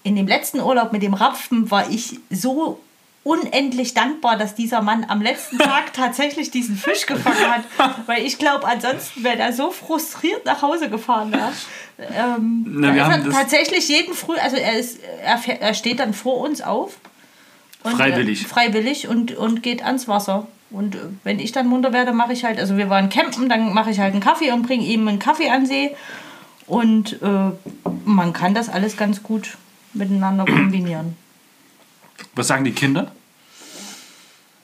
In 0.04 0.16
dem 0.16 0.28
letzten 0.28 0.60
Urlaub 0.60 0.92
mit 0.92 1.02
dem 1.02 1.14
Rapfen 1.14 1.72
war 1.72 1.90
ich 1.90 2.20
so 2.30 2.80
unendlich 3.24 3.94
dankbar, 3.94 4.38
dass 4.38 4.54
dieser 4.56 4.82
Mann 4.82 5.06
am 5.08 5.22
letzten 5.22 5.58
Tag 5.58 5.94
tatsächlich 5.94 6.52
diesen 6.52 6.76
Fisch 6.76 7.06
gefangen 7.06 7.48
hat. 7.48 7.64
Weil 8.06 8.26
ich 8.26 8.38
glaube, 8.38 8.68
ansonsten 8.68 9.24
wäre 9.24 9.40
er 9.40 9.54
so 9.54 9.72
frustriert 9.72 10.46
nach 10.46 10.62
Hause 10.62 10.90
gefahren. 10.90 11.34
Ja. 11.34 11.52
Ähm, 11.98 12.66
Na, 12.68 12.94
wir 12.94 13.06
haben 13.06 13.26
er 13.26 13.32
tatsächlich 13.32 13.88
jeden 13.88 14.14
Früh, 14.14 14.36
also 14.36 14.58
er, 14.58 14.78
ist, 14.78 15.00
er, 15.24 15.40
er 15.62 15.74
steht 15.74 16.00
dann 16.00 16.14
vor 16.14 16.42
uns 16.42 16.62
auf. 16.62 16.98
Und, 17.84 17.96
Freiwillig. 17.96 18.44
Äh, 18.44 18.48
freiwillig 18.48 19.08
und, 19.08 19.36
und 19.36 19.64
geht 19.64 19.84
ans 19.84 20.08
Wasser. 20.08 20.48
Und 20.70 20.96
äh, 20.96 21.00
wenn 21.24 21.40
ich 21.40 21.52
dann 21.52 21.68
munter 21.68 21.94
werde, 21.94 22.12
mache 22.12 22.34
ich 22.34 22.44
halt, 22.44 22.60
also 22.60 22.78
wir 22.78 22.90
waren 22.90 23.10
campen, 23.10 23.48
dann 23.48 23.74
mache 23.74 23.92
ich 23.92 24.00
halt 24.00 24.14
einen 24.14 24.24
Kaffee 24.24 24.52
und 24.52 24.64
bringe 24.64 24.86
ihm 24.86 25.08
einen 25.08 25.20
Kaffee 25.20 25.50
an 25.50 25.66
See. 25.66 25.96
Und 26.68 27.22
äh, 27.22 27.52
man 28.06 28.34
kann 28.34 28.54
das 28.54 28.70
alles 28.70 28.98
ganz 28.98 29.24
gut 29.24 29.58
miteinander 29.94 30.46
kombinieren. 30.46 31.16
Was 32.36 32.48
sagen 32.48 32.64
die 32.64 32.72
Kinder? 32.72 33.12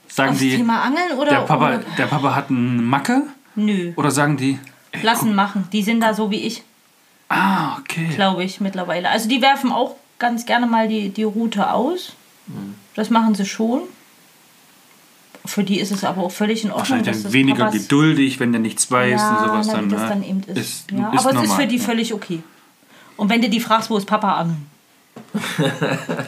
Sagen 0.08 0.32
Aufs 0.32 0.39
die, 0.39 0.58
Thema 0.58 0.82
Angeln 0.82 1.18
oder? 1.18 1.30
der 1.30 1.39
Papa, 1.41 1.68
oder 1.68 1.78
der 1.97 2.06
Papa 2.08 2.36
hat 2.36 2.50
einen 2.50 2.84
Macke? 2.84 3.24
nö, 3.56 3.93
Oder 3.95 4.12
sagen 4.12 4.38
die, 4.38 4.60
ey, 4.91 5.02
lassen 5.04 5.36
machen. 5.36 5.68
Die 5.72 5.84
sind 5.84 6.00
da 6.02 6.14
so 6.14 6.32
wie 6.32 6.41
ich, 6.41 6.64
ah, 7.30 7.78
okay. 7.80 8.10
glaube 8.16 8.43
ich, 8.43 8.60
mittlerweile. 8.60 9.10
Also 9.10 9.30
die 9.30 9.41
werfen 9.41 9.72
auch 9.72 9.95
ganz 10.18 10.45
gerne 10.45 10.66
mal 10.66 10.88
die, 10.88 11.10
die 11.10 11.24
Route 11.24 11.72
aus. 11.72 12.14
Das 12.95 13.10
machen 13.10 13.36
sie 13.36 13.45
schon. 13.45 13.82
Für 15.45 15.64
die 15.64 15.80
ist 15.80 15.91
es 15.91 16.04
aber 16.04 16.24
auch 16.24 16.32
völlig 16.32 16.64
in 16.64 16.72
Ordnung. 16.72 16.80
Wahrscheinlich 16.89 17.08
dass 17.08 17.24
dann 17.24 17.34
weniger 17.34 17.66
Papas- 17.66 17.82
geduldig, 17.82 18.39
wenn 18.39 18.52
der 18.52 18.62
nichts 18.62 18.91
weiß 18.91 19.20
ja, 19.22 19.30
und 19.30 19.47
sowas 19.47 19.68
na, 19.68 19.74
dann. 19.74 19.86
wie 19.86 19.93
das 19.93 20.02
ne? 20.02 20.10
dann 20.10 20.24
eben 20.24 20.43
ist. 20.43 20.58
Ist, 20.58 20.91
ja, 20.91 20.97
ist 20.97 21.04
aber 21.06 21.14
es 21.14 21.26
ist 21.26 21.34
normal, 21.34 21.62
für 21.62 21.68
die 21.68 21.80
völlig 21.80 22.14
okay. 22.14 22.43
Und 23.18 23.30
wenn 23.30 23.41
du 23.41 23.50
die 23.50 23.60
fragst, 23.60 23.89
wo 23.89 23.97
ist 23.97 24.06
Papa 24.06 24.34
angeln? 24.36 24.68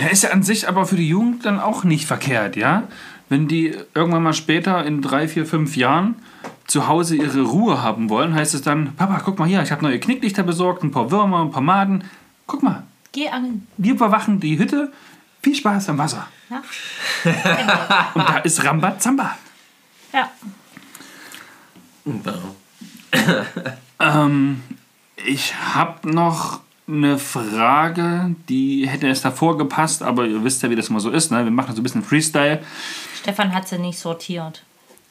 Ja, 0.00 0.06
ist 0.08 0.22
ja 0.22 0.30
an 0.30 0.42
sich 0.42 0.66
aber 0.68 0.86
für 0.86 0.96
die 0.96 1.08
Jugend 1.08 1.44
dann 1.44 1.60
auch 1.60 1.84
nicht 1.84 2.06
verkehrt, 2.06 2.56
ja? 2.56 2.84
Wenn 3.28 3.46
die 3.48 3.76
irgendwann 3.94 4.22
mal 4.22 4.32
später 4.32 4.84
in 4.84 5.02
drei, 5.02 5.28
vier, 5.28 5.46
fünf 5.46 5.76
Jahren 5.76 6.16
zu 6.66 6.88
Hause 6.88 7.16
ihre 7.16 7.42
Ruhe 7.42 7.82
haben 7.82 8.08
wollen, 8.08 8.34
heißt 8.34 8.54
es 8.54 8.62
dann, 8.62 8.94
Papa, 8.96 9.20
guck 9.24 9.38
mal 9.38 9.46
hier, 9.48 9.62
ich 9.62 9.70
habe 9.70 9.82
neue 9.82 10.00
Knicklichter 10.00 10.42
besorgt, 10.42 10.82
ein 10.82 10.90
paar 10.90 11.10
Würmer, 11.10 11.42
ein 11.42 11.50
paar 11.50 11.62
Maden. 11.62 12.04
Guck 12.46 12.62
mal, 12.62 12.84
Geh 13.12 13.28
angeln. 13.28 13.66
wir 13.76 13.92
überwachen 13.92 14.40
die 14.40 14.58
Hütte. 14.58 14.92
Viel 15.42 15.54
Spaß 15.54 15.88
am 15.90 15.98
Wasser. 15.98 16.26
Ja. 16.50 16.62
Und 18.14 18.28
da 18.28 18.38
ist 18.38 18.64
Rambazamba. 18.64 19.36
ja. 20.12 20.30
Ähm, 24.00 24.62
ich 25.16 25.54
habe 25.74 26.10
noch 26.10 26.60
eine 26.90 27.18
Frage, 27.18 28.34
die 28.48 28.88
hätte 28.88 29.06
erst 29.06 29.24
davor 29.24 29.56
gepasst, 29.58 30.02
aber 30.02 30.26
ihr 30.26 30.44
wisst 30.44 30.62
ja, 30.62 30.70
wie 30.70 30.76
das 30.76 30.88
immer 30.88 31.00
so 31.00 31.10
ist. 31.10 31.30
Ne? 31.30 31.44
Wir 31.44 31.50
machen 31.50 31.74
so 31.74 31.80
ein 31.80 31.82
bisschen 31.82 32.02
Freestyle. 32.02 32.62
Stefan 33.20 33.54
hat 33.54 33.68
sie 33.68 33.78
nicht 33.78 33.98
sortiert. 33.98 34.62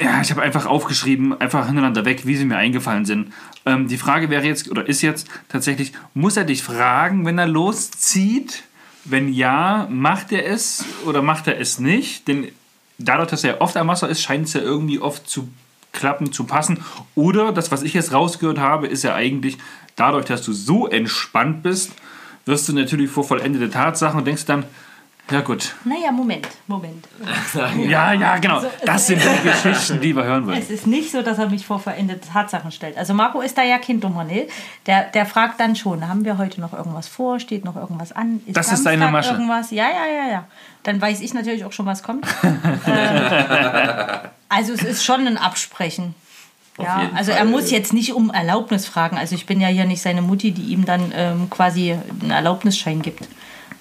Ja, 0.01 0.21
ich 0.21 0.31
habe 0.31 0.41
einfach 0.41 0.65
aufgeschrieben, 0.65 1.39
einfach 1.41 1.65
hintereinander 1.65 2.05
weg, 2.05 2.25
wie 2.25 2.37
sie 2.37 2.45
mir 2.45 2.55
eingefallen 2.55 3.05
sind. 3.05 3.33
Ähm, 3.65 3.87
die 3.89 3.97
Frage 3.97 4.29
wäre 4.29 4.45
jetzt, 4.45 4.71
oder 4.71 4.87
ist 4.87 5.01
jetzt 5.01 5.27
tatsächlich, 5.49 5.91
muss 6.13 6.37
er 6.37 6.45
dich 6.45 6.63
fragen, 6.63 7.25
wenn 7.25 7.37
er 7.37 7.47
loszieht? 7.47 8.63
Wenn 9.03 9.33
ja, 9.33 9.87
macht 9.89 10.31
er 10.31 10.45
es 10.45 10.85
oder 11.05 11.21
macht 11.21 11.47
er 11.47 11.59
es 11.59 11.79
nicht? 11.79 12.27
Denn 12.27 12.47
dadurch, 12.97 13.29
dass 13.29 13.43
er 13.43 13.61
oft 13.61 13.75
am 13.75 13.87
Wasser 13.87 14.07
ist, 14.07 14.21
scheint 14.21 14.47
es 14.47 14.53
ja 14.53 14.61
irgendwie 14.61 14.99
oft 14.99 15.29
zu 15.29 15.49
klappen, 15.91 16.31
zu 16.31 16.43
passen. 16.43 16.83
Oder 17.15 17.51
das, 17.51 17.71
was 17.71 17.83
ich 17.83 17.93
jetzt 17.93 18.13
rausgehört 18.13 18.59
habe, 18.59 18.87
ist 18.87 19.03
ja 19.03 19.15
eigentlich, 19.15 19.57
dadurch, 19.95 20.25
dass 20.25 20.41
du 20.41 20.53
so 20.53 20.87
entspannt 20.87 21.63
bist, 21.63 21.91
wirst 22.45 22.69
du 22.69 22.73
natürlich 22.73 23.09
vor 23.09 23.23
vollendete 23.23 23.69
Tatsachen 23.69 24.19
und 24.19 24.25
denkst 24.25 24.45
dann, 24.45 24.65
ja 25.31 25.41
gut, 25.41 25.75
Naja, 25.83 26.11
Moment, 26.11 26.47
Moment. 26.65 27.07
ja, 27.87 28.13
ja, 28.13 28.37
genau, 28.37 28.63
das 28.83 29.07
sind 29.07 29.21
die 29.21 29.47
Geschichten, 29.47 30.01
die 30.01 30.15
wir 30.15 30.23
hören 30.23 30.47
wollen. 30.47 30.57
Es 30.57 30.71
ist 30.71 30.87
nicht 30.87 31.11
so, 31.11 31.21
dass 31.21 31.37
er 31.37 31.49
mich 31.49 31.67
vor 31.67 31.79
veränderte 31.79 32.27
Tatsachen 32.29 32.71
stellt. 32.71 32.97
Also 32.97 33.13
Marco 33.13 33.41
ist 33.41 33.55
da 33.55 33.63
ja 33.63 33.77
kein 33.77 33.99
dummer, 33.99 34.23
ne? 34.23 34.47
Der, 34.87 35.03
der 35.03 35.27
fragt 35.27 35.59
dann 35.59 35.75
schon, 35.75 36.07
haben 36.07 36.25
wir 36.25 36.39
heute 36.39 36.59
noch 36.59 36.73
irgendwas 36.73 37.07
vor? 37.07 37.39
Steht 37.39 37.63
noch 37.63 37.75
irgendwas 37.75 38.11
an? 38.11 38.41
Das 38.47 38.71
ist 38.71 38.85
deine 38.87 39.07
Masche. 39.09 39.33
Irgendwas? 39.33 39.69
Ja, 39.69 39.85
ja, 39.85 40.11
ja, 40.11 40.31
ja. 40.31 40.45
Dann 40.81 40.99
weiß 40.99 41.21
ich 41.21 41.33
natürlich 41.35 41.63
auch 41.63 41.73
schon, 41.73 41.85
was 41.85 42.01
kommt. 42.01 42.25
ähm, 42.87 44.29
also 44.49 44.73
es 44.73 44.83
ist 44.83 45.03
schon 45.03 45.25
ein 45.27 45.37
Absprechen. 45.37 46.15
Ja, 46.77 47.09
also 47.13 47.31
er 47.31 47.39
Fall. 47.39 47.47
muss 47.47 47.71
jetzt 47.71 47.91
nicht 47.91 48.13
um 48.13 48.29
Erlaubnis 48.29 48.85
fragen. 48.87 49.17
Also 49.17 49.35
ich 49.35 49.45
bin 49.45 49.59
ja 49.59 49.67
hier 49.67 49.83
nicht 49.85 50.01
seine 50.01 50.21
Mutti, 50.21 50.51
die 50.51 50.61
ihm 50.73 50.85
dann 50.85 51.11
ähm, 51.13 51.49
quasi 51.49 51.91
einen 52.21 52.31
Erlaubnisschein 52.31 53.01
gibt. 53.01 53.27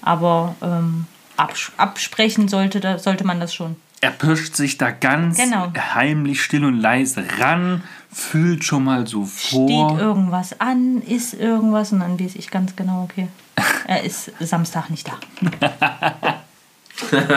Aber 0.01 0.55
ähm, 0.61 1.05
abs 1.37 1.71
absprechen 1.77 2.49
sollte, 2.49 2.81
da, 2.81 2.99
sollte 2.99 3.23
man 3.25 3.39
das 3.39 3.53
schon. 3.53 3.77
Er 4.01 4.11
pirscht 4.11 4.55
sich 4.55 4.77
da 4.77 4.91
ganz 4.91 5.37
Genau. 5.37 5.71
heimlich, 5.93 6.41
still 6.41 6.65
und 6.65 6.79
leise 6.79 7.23
ran, 7.37 7.83
fühlt 8.11 8.63
schon 8.65 8.83
mal 8.83 9.07
so 9.07 9.25
vor. 9.25 9.67
steht 9.89 9.99
irgendwas 9.99 10.59
an, 10.59 11.01
ist 11.01 11.33
irgendwas 11.33 11.91
und 11.93 11.99
dann 12.01 12.19
weiß 12.19 12.35
ich 12.35 12.49
ganz 12.51 12.75
genau, 12.75 13.03
okay, 13.03 13.27
er 13.87 14.03
ist 14.03 14.31
Samstag 14.39 14.89
nicht 14.89 15.07
da. 15.07 15.17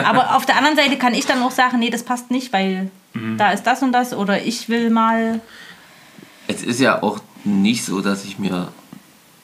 Aber 0.03 0.35
auf 0.35 0.45
der 0.45 0.57
anderen 0.57 0.75
Seite 0.75 0.97
kann 0.97 1.13
ich 1.13 1.25
dann 1.25 1.41
auch 1.41 1.51
sagen, 1.51 1.79
nee, 1.79 1.89
das 1.89 2.03
passt 2.03 2.31
nicht, 2.31 2.51
weil 2.53 2.91
Mhm. 3.13 3.37
da 3.37 3.51
ist 3.51 3.63
das 3.63 3.81
und 3.81 3.91
das 3.91 4.13
oder 4.13 4.41
ich 4.43 4.69
will 4.69 4.89
mal. 4.89 5.41
Es 6.47 6.63
ist 6.63 6.79
ja 6.79 7.01
auch 7.01 7.19
nicht 7.43 7.85
so, 7.85 8.01
dass 8.01 8.25
ich 8.25 8.39
mir 8.39 8.69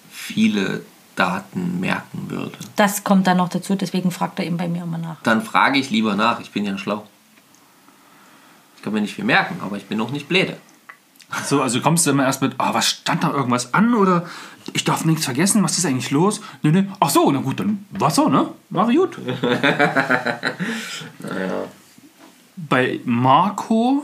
viele 0.09 0.83
Daten 1.15 1.79
merken 1.79 2.29
würde. 2.29 2.57
Das 2.75 3.03
kommt 3.03 3.27
dann 3.27 3.37
noch 3.37 3.49
dazu, 3.49 3.75
deswegen 3.75 4.11
fragt 4.11 4.39
er 4.39 4.45
eben 4.45 4.57
bei 4.57 4.67
mir 4.67 4.83
immer 4.83 4.97
nach. 4.97 5.17
Dann 5.23 5.41
frage 5.41 5.77
ich 5.77 5.89
lieber 5.89 6.15
nach. 6.15 6.39
Ich 6.39 6.51
bin 6.51 6.65
ja 6.65 6.77
schlau. 6.77 7.05
Ich 8.77 8.83
kann 8.83 8.93
mir 8.93 9.01
nicht 9.01 9.15
viel 9.15 9.25
merken, 9.25 9.59
aber 9.61 9.75
ich 9.77 9.85
bin 9.85 9.99
auch 9.99 10.11
nicht 10.11 10.29
bläde. 10.29 10.57
So, 11.45 11.61
also 11.61 11.81
kommst 11.81 12.07
du 12.07 12.11
immer 12.11 12.23
erst 12.23 12.41
mit, 12.41 12.55
ah, 12.57 12.73
was 12.73 12.87
stand 12.87 13.23
da 13.23 13.31
irgendwas 13.31 13.73
an 13.73 13.93
oder 13.93 14.25
ich 14.73 14.83
darf 14.83 15.05
nichts 15.05 15.25
vergessen, 15.25 15.61
was 15.61 15.77
ist 15.77 15.85
eigentlich 15.85 16.09
los? 16.09 16.41
Nee, 16.63 16.71
nee. 16.71 16.85
Ach 16.99 17.09
so, 17.09 17.29
na 17.31 17.39
gut, 17.39 17.59
dann 17.59 17.85
war 17.91 18.09
so, 18.09 18.29
ne? 18.29 18.47
War 18.69 18.91
gut. 18.91 19.17
Bei 22.67 22.99
Marco 23.05 24.03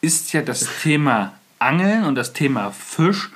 ist 0.00 0.32
ja 0.32 0.42
das 0.42 0.68
Thema 0.82 1.32
Angeln 1.58 2.04
und 2.04 2.14
das 2.14 2.32
Thema 2.32 2.70
Fisch 2.70 3.30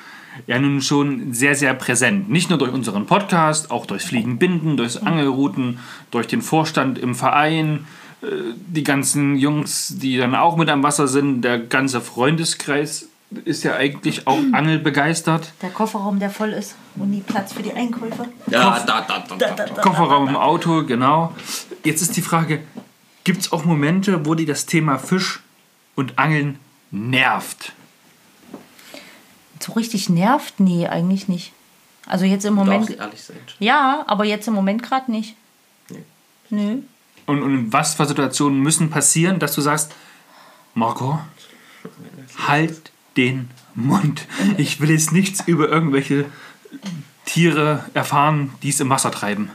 ja 0.46 0.58
nun 0.58 0.82
schon 0.82 1.32
sehr, 1.32 1.54
sehr 1.54 1.74
präsent. 1.74 2.28
Nicht 2.28 2.50
nur 2.50 2.58
durch 2.58 2.72
unseren 2.72 3.06
Podcast, 3.06 3.70
auch 3.70 3.86
durch 3.86 4.02
Fliegenbinden, 4.02 4.76
durch 4.76 5.02
Angelrouten, 5.02 5.78
durch 6.10 6.26
den 6.26 6.42
Vorstand 6.42 6.98
im 6.98 7.14
Verein, 7.14 7.86
äh, 8.22 8.26
die 8.66 8.84
ganzen 8.84 9.36
Jungs, 9.36 9.94
die 9.98 10.16
dann 10.16 10.34
auch 10.34 10.56
mit 10.56 10.68
am 10.68 10.82
Wasser 10.82 11.08
sind, 11.08 11.42
der 11.42 11.58
ganze 11.58 12.00
Freundeskreis 12.00 13.08
ist 13.44 13.62
ja 13.62 13.76
eigentlich 13.76 14.26
auch 14.26 14.38
angelbegeistert. 14.52 15.52
Der 15.62 15.70
Kofferraum, 15.70 16.18
der 16.18 16.30
voll 16.30 16.50
ist 16.50 16.74
und 16.96 17.10
nie 17.10 17.20
Platz 17.20 17.52
für 17.52 17.62
die 17.62 17.72
Einkäufe. 17.72 18.26
Ja, 18.48 18.80
da, 18.84 19.02
da, 19.06 19.24
da, 19.38 19.48
da. 19.54 19.82
Kofferraum 19.82 20.28
im 20.28 20.36
Auto, 20.36 20.84
genau. 20.84 21.32
Jetzt 21.84 22.02
ist 22.02 22.16
die 22.16 22.22
Frage, 22.22 22.60
gibt 23.24 23.40
es 23.40 23.52
auch 23.52 23.64
Momente, 23.64 24.26
wo 24.26 24.34
dir 24.34 24.46
das 24.46 24.66
Thema 24.66 24.98
Fisch 24.98 25.40
und 25.94 26.18
Angeln 26.18 26.58
nervt? 26.90 27.72
So 29.60 29.72
richtig 29.72 30.08
nervt? 30.08 30.58
Nee, 30.58 30.86
eigentlich 30.86 31.28
nicht. 31.28 31.52
Also 32.06 32.24
jetzt 32.24 32.44
im 32.44 32.54
Moment. 32.54 32.90
ehrlich 32.90 33.22
sein. 33.22 33.36
Ja, 33.58 34.04
aber 34.06 34.24
jetzt 34.24 34.48
im 34.48 34.54
Moment 34.54 34.82
gerade 34.82 35.10
nicht. 35.10 35.36
Nee. 35.88 36.02
Nö. 36.50 36.78
Und, 37.26 37.42
und 37.42 37.54
in 37.54 37.72
was 37.72 37.94
für 37.94 38.06
Situationen 38.06 38.60
müssen 38.60 38.90
passieren, 38.90 39.38
dass 39.38 39.54
du 39.54 39.60
sagst, 39.60 39.92
Marco, 40.74 41.20
halt 42.48 42.90
den 43.16 43.50
Mund. 43.74 44.26
Ich 44.56 44.80
will 44.80 44.90
jetzt 44.90 45.12
nichts 45.12 45.42
über 45.46 45.68
irgendwelche 45.68 46.26
Tiere 47.24 47.84
erfahren, 47.94 48.52
die 48.62 48.70
es 48.70 48.80
im 48.80 48.90
Wasser 48.90 49.10
treiben. 49.10 49.50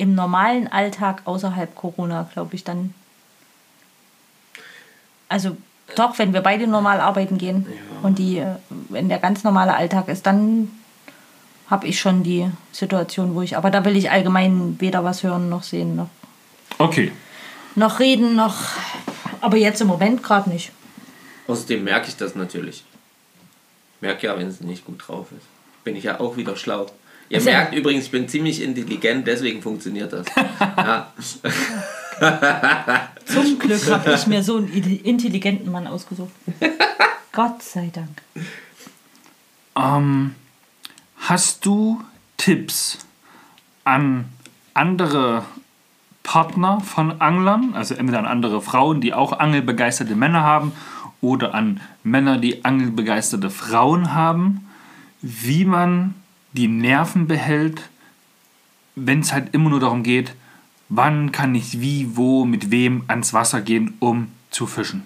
Im 0.00 0.14
normalen 0.14 0.66
Alltag 0.66 1.20
außerhalb 1.26 1.74
Corona, 1.74 2.26
glaube 2.32 2.54
ich, 2.54 2.64
dann. 2.64 2.94
Also 5.28 5.58
Doch, 5.94 6.18
wenn 6.18 6.32
wir 6.32 6.40
beide 6.40 6.66
normal 6.66 7.00
arbeiten 7.00 7.36
gehen 7.36 7.66
und 8.02 8.18
die, 8.18 8.38
äh, 8.38 8.54
wenn 8.88 9.08
der 9.10 9.18
ganz 9.18 9.44
normale 9.44 9.74
Alltag 9.74 10.08
ist, 10.08 10.24
dann 10.24 10.70
habe 11.68 11.86
ich 11.86 12.00
schon 12.00 12.22
die 12.22 12.48
Situation, 12.72 13.34
wo 13.34 13.42
ich, 13.42 13.56
aber 13.56 13.70
da 13.70 13.84
will 13.84 13.96
ich 13.96 14.10
allgemein 14.10 14.76
weder 14.80 15.04
was 15.04 15.22
hören 15.22 15.48
noch 15.50 15.64
sehen, 15.64 15.96
noch, 15.96 16.08
Okay. 16.78 17.12
noch 17.74 17.98
reden, 18.00 18.36
noch, 18.36 18.54
aber 19.40 19.56
jetzt 19.56 19.80
im 19.80 19.88
Moment 19.88 20.22
gerade 20.22 20.48
nicht. 20.48 20.72
Außerdem 21.46 21.84
merke 21.84 22.08
ich 22.08 22.16
das 22.16 22.34
natürlich. 22.36 22.84
Merke 24.00 24.28
ja, 24.28 24.38
wenn 24.38 24.46
es 24.46 24.60
nicht 24.60 24.84
gut 24.86 25.02
drauf 25.06 25.26
ist. 25.32 25.46
Bin 25.84 25.94
ich 25.96 26.04
ja 26.04 26.20
auch 26.20 26.36
wieder 26.36 26.56
schlau. 26.56 26.86
Ihr 27.30 27.38
ja- 27.38 27.44
merkt 27.44 27.74
übrigens, 27.74 28.06
ich 28.06 28.10
bin 28.10 28.28
ziemlich 28.28 28.60
intelligent, 28.60 29.26
deswegen 29.26 29.62
funktioniert 29.62 30.12
das. 30.12 30.26
ja. 30.76 31.12
Zum 33.24 33.58
Glück 33.58 33.90
habe 33.90 34.12
ich 34.12 34.26
mir 34.26 34.42
so 34.42 34.56
einen 34.56 34.68
intelligenten 34.68 35.70
Mann 35.70 35.86
ausgesucht. 35.86 36.32
Gott 37.32 37.62
sei 37.62 37.90
Dank. 37.92 38.20
Ähm, 39.76 40.34
hast 41.16 41.64
du 41.64 42.02
Tipps 42.36 42.98
an 43.84 44.24
andere 44.74 45.44
Partner 46.24 46.80
von 46.80 47.20
Anglern, 47.20 47.74
also 47.74 47.94
entweder 47.94 48.18
an 48.18 48.26
andere 48.26 48.60
Frauen, 48.60 49.00
die 49.00 49.14
auch 49.14 49.38
angelbegeisterte 49.38 50.16
Männer 50.16 50.42
haben, 50.42 50.72
oder 51.20 51.54
an 51.54 51.80
Männer, 52.02 52.38
die 52.38 52.64
angelbegeisterte 52.64 53.50
Frauen 53.50 54.14
haben, 54.14 54.66
wie 55.22 55.64
man 55.64 56.14
die 56.52 56.68
Nerven 56.68 57.26
behält, 57.26 57.88
wenn 58.96 59.20
es 59.20 59.32
halt 59.32 59.54
immer 59.54 59.70
nur 59.70 59.80
darum 59.80 60.02
geht, 60.02 60.34
wann 60.88 61.32
kann 61.32 61.54
ich 61.54 61.80
wie, 61.80 62.16
wo, 62.16 62.44
mit 62.44 62.70
wem 62.70 63.04
ans 63.08 63.32
Wasser 63.32 63.60
gehen, 63.60 63.94
um 64.00 64.28
zu 64.50 64.66
fischen? 64.66 65.04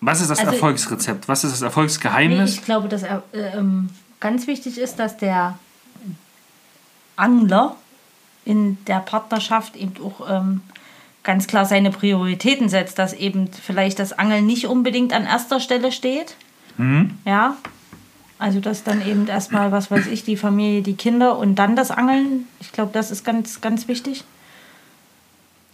Was 0.00 0.20
ist 0.20 0.30
das 0.30 0.38
Also- 0.40 0.52
Erfolgsrezept? 0.52 1.28
Was 1.28 1.44
ist 1.44 1.52
das 1.52 1.62
Erfolgsgeheimnis? 1.62 2.54
ich 2.54 2.64
glaube, 2.64 2.88
dass 2.88 3.02
er, 3.02 3.22
äh, 3.32 3.58
ähm, 3.58 3.90
ganz 4.18 4.46
wichtig 4.46 4.78
ist, 4.78 4.98
dass 4.98 5.16
der 5.18 5.58
Angler 7.16 7.76
in 8.46 8.82
der 8.86 9.00
Partnerschaft 9.00 9.76
eben 9.76 9.92
auch 10.02 10.28
ähm, 10.28 10.62
ganz 11.30 11.46
klar 11.46 11.64
seine 11.64 11.92
Prioritäten 11.92 12.68
setzt, 12.68 12.98
dass 12.98 13.12
eben 13.12 13.46
vielleicht 13.52 14.00
das 14.00 14.12
Angeln 14.12 14.46
nicht 14.46 14.66
unbedingt 14.66 15.12
an 15.12 15.26
erster 15.26 15.60
Stelle 15.60 15.92
steht. 15.92 16.34
Ja. 17.24 17.56
Also 18.40 18.58
dass 18.58 18.82
dann 18.82 19.06
eben 19.06 19.28
erstmal, 19.28 19.70
was 19.70 19.92
weiß 19.92 20.08
ich, 20.08 20.24
die 20.24 20.36
Familie, 20.36 20.82
die 20.82 20.94
Kinder 20.96 21.38
und 21.38 21.54
dann 21.54 21.76
das 21.76 21.92
Angeln. 21.92 22.48
Ich 22.58 22.72
glaube, 22.72 22.90
das 22.92 23.12
ist 23.12 23.24
ganz, 23.24 23.60
ganz 23.60 23.86
wichtig. 23.86 24.24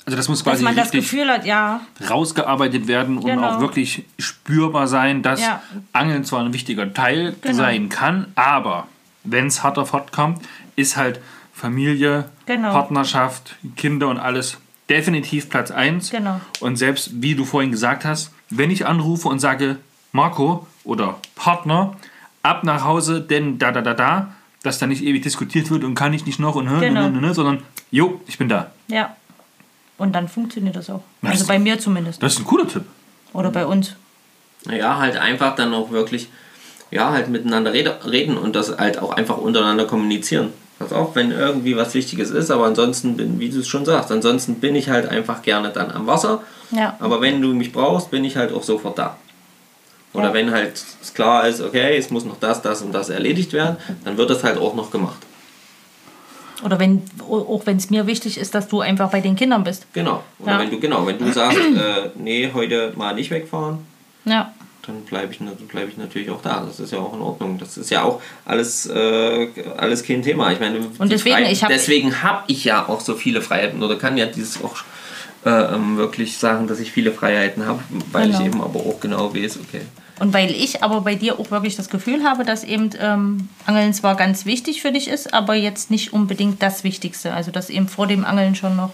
Also 0.04 0.18
das 0.18 0.28
muss 0.28 0.40
Dass 0.44 0.52
quasi 0.52 0.62
man 0.64 0.76
das 0.76 0.90
Gefühl 0.90 1.26
hat, 1.30 1.46
ja, 1.46 1.80
rausgearbeitet 2.06 2.86
werden 2.86 3.16
und 3.16 3.24
Genau. 3.24 3.52
auch 3.54 3.60
wirklich 3.60 4.04
spürbar 4.18 4.88
sein, 4.88 5.22
dass 5.22 5.40
Ja. 5.40 5.62
Angeln 5.94 6.24
zwar 6.26 6.44
ein 6.44 6.52
wichtiger 6.52 6.92
Teil 6.92 7.34
Genau. 7.40 7.56
sein 7.56 7.88
kann, 7.88 8.26
aber 8.34 8.88
wenn 9.24 9.46
es 9.46 9.62
hart 9.62 9.78
auf 9.78 9.94
hart 9.94 10.12
kommt, 10.12 10.42
ist 10.76 10.98
halt 10.98 11.18
Familie, 11.54 12.26
Genau. 12.44 12.72
Partnerschaft, 12.72 13.56
Kinder 13.76 14.08
und 14.08 14.18
alles 14.18 14.58
definitiv 14.88 15.48
Platz 15.48 15.70
1. 15.70 16.10
Genau. 16.10 16.40
Und 16.60 16.76
selbst, 16.76 17.10
wie 17.22 17.34
du 17.34 17.44
vorhin 17.44 17.70
gesagt 17.70 18.04
hast, 18.04 18.32
wenn 18.50 18.70
ich 18.70 18.86
anrufe 18.86 19.28
und 19.28 19.38
sage, 19.40 19.76
Marco 20.12 20.66
oder 20.84 21.18
Partner, 21.34 21.96
ab 22.42 22.62
nach 22.64 22.84
Hause, 22.84 23.20
denn 23.20 23.58
da, 23.58 23.72
da, 23.72 23.82
da, 23.82 23.94
da, 23.94 24.32
dass 24.62 24.78
da 24.78 24.86
nicht 24.86 25.02
ewig 25.02 25.22
diskutiert 25.22 25.70
wird 25.70 25.84
und 25.84 25.94
kann 25.94 26.12
ich 26.14 26.26
nicht 26.26 26.38
noch 26.38 26.54
und 26.54 26.66
Genau. 26.80 27.02
ne, 27.02 27.10
ne, 27.10 27.20
ne, 27.20 27.34
sondern, 27.34 27.62
jo, 27.90 28.20
ich 28.26 28.38
bin 28.38 28.48
da. 28.48 28.70
ja. 28.88 29.14
Und 29.98 30.12
dann 30.12 30.28
funktioniert 30.28 30.76
das 30.76 30.90
auch. 30.90 31.00
Das- 31.22 31.30
Also 31.32 31.46
bei 31.46 31.58
mir 31.58 31.78
zumindest. 31.78 32.22
Das 32.22 32.34
ist 32.34 32.40
ein 32.40 32.44
cooler 32.44 32.68
Tipp. 32.68 32.84
Oder 33.32 33.50
bei 33.50 33.64
uns. 33.64 33.96
Ja, 34.70 34.98
halt 34.98 35.16
einfach 35.16 35.54
dann 35.56 35.72
auch 35.72 35.90
wirklich, 35.90 36.28
ja, 36.90 37.12
halt 37.12 37.28
miteinander 37.30 37.72
rede, 37.72 37.98
reden 38.04 38.36
und 38.36 38.54
das 38.54 38.76
halt 38.76 38.98
auch 38.98 39.12
einfach 39.16 39.38
untereinander 39.38 39.86
kommunizieren. 39.86 40.52
Pass 40.78 40.92
auf, 40.92 41.14
wenn 41.16 41.30
irgendwie 41.30 41.74
was 41.76 41.94
Wichtiges 41.94 42.30
ist, 42.30 42.50
aber 42.50 42.66
ansonsten 42.66 43.16
bin, 43.16 43.40
wie 43.40 43.48
du 43.48 43.60
es 43.60 43.68
schon 43.68 43.84
sagst, 43.86 44.12
ansonsten 44.12 44.56
bin 44.56 44.74
ich 44.76 44.90
halt 44.90 45.08
einfach 45.08 45.40
gerne 45.42 45.70
dann 45.70 45.90
am 45.90 46.06
Wasser. 46.06 46.42
Ja. 46.70 46.96
Aber 47.00 47.20
wenn 47.22 47.40
du 47.40 47.54
mich 47.54 47.72
brauchst, 47.72 48.10
bin 48.10 48.24
ich 48.24 48.36
halt 48.36 48.52
auch 48.52 48.62
sofort 48.62 48.98
da. 48.98 49.16
Oder 50.12 50.28
Ja. 50.28 50.34
wenn 50.34 50.50
halt 50.50 50.82
klar 51.14 51.46
ist, 51.48 51.62
okay, 51.62 51.96
es 51.96 52.10
muss 52.10 52.24
noch 52.26 52.38
das, 52.40 52.60
das 52.60 52.82
und 52.82 52.92
das 52.92 53.08
erledigt 53.08 53.52
werden, 53.54 53.76
dann 54.04 54.18
wird 54.18 54.28
das 54.28 54.44
halt 54.44 54.58
auch 54.58 54.74
noch 54.74 54.90
gemacht. 54.90 55.18
Oder 56.62 56.78
wenn, 56.78 57.02
auch 57.28 57.62
wenn 57.66 57.76
es 57.76 57.90
mir 57.90 58.06
wichtig 58.06 58.38
ist, 58.38 58.54
dass 58.54 58.68
du 58.68 58.80
einfach 58.80 59.10
bei 59.10 59.20
den 59.20 59.36
Kindern 59.36 59.62
bist. 59.64 59.86
Genau. 59.92 60.22
Oder 60.38 60.52
Ja. 60.52 60.58
wenn 60.60 60.70
du, 60.70 60.80
genau, 60.80 61.06
wenn 61.06 61.18
du 61.18 61.30
sagst, 61.32 61.58
äh, 61.58 62.10
nee, 62.16 62.50
heute 62.52 62.92
mal 62.96 63.14
nicht 63.14 63.30
wegfahren, 63.30 63.78
Ja. 64.24 64.52
Dann 64.86 65.02
bleibe 65.02 65.32
ich, 65.32 65.40
bleib 65.68 65.88
ich 65.88 65.96
natürlich 65.96 66.30
auch 66.30 66.40
da. 66.42 66.64
Das 66.66 66.80
ist 66.80 66.92
ja 66.92 66.98
auch 66.98 67.12
in 67.14 67.20
Ordnung. 67.20 67.58
Das 67.58 67.76
ist 67.76 67.90
ja 67.90 68.02
auch 68.02 68.20
alles, 68.44 68.86
äh, 68.86 69.48
alles 69.76 70.02
kein 70.04 70.22
Thema. 70.22 70.52
Ich 70.52 70.60
meine, 70.60 70.78
Und 70.98 71.10
deswegen, 71.12 71.36
Frei- 71.36 71.50
ich 71.52 71.62
hab- 71.62 71.68
deswegen 71.70 72.22
habe 72.22 72.44
ich 72.46 72.64
ja 72.64 72.88
auch 72.88 73.00
so 73.00 73.14
viele 73.14 73.42
Freiheiten 73.42 73.82
oder 73.82 73.96
kann 73.96 74.16
ja 74.16 74.26
dieses 74.26 74.62
auch 74.62 74.76
äh, 75.44 75.50
ähm, 75.74 75.96
wirklich 75.96 76.38
sagen, 76.38 76.66
dass 76.66 76.80
ich 76.80 76.90
viele 76.90 77.12
Freiheiten 77.12 77.66
habe, 77.66 77.80
weil 78.10 78.26
Genau. 78.28 78.40
ich 78.40 78.46
eben 78.46 78.60
aber 78.62 78.80
auch 78.80 78.98
genau 79.00 79.32
weiß, 79.32 79.58
okay. 79.60 79.82
Und 80.18 80.32
weil 80.34 80.50
ich 80.50 80.82
aber 80.82 81.02
bei 81.02 81.14
dir 81.14 81.38
auch 81.38 81.50
wirklich 81.52 81.76
das 81.76 81.88
Gefühl 81.88 82.24
habe, 82.24 82.44
dass 82.44 82.64
eben 82.64 82.90
ähm, 82.98 83.48
Angeln 83.66 83.92
zwar 83.94 84.16
ganz 84.16 84.44
wichtig 84.46 84.82
für 84.82 84.90
dich 84.90 85.06
ist, 85.08 85.32
aber 85.34 85.54
jetzt 85.54 85.90
nicht 85.90 86.12
unbedingt 86.12 86.62
das 86.62 86.82
Wichtigste. 86.84 87.32
Also 87.34 87.50
dass 87.52 87.70
eben 87.70 87.86
vor 87.86 88.06
dem 88.08 88.24
Angeln 88.24 88.54
schon 88.56 88.74
noch. 88.76 88.90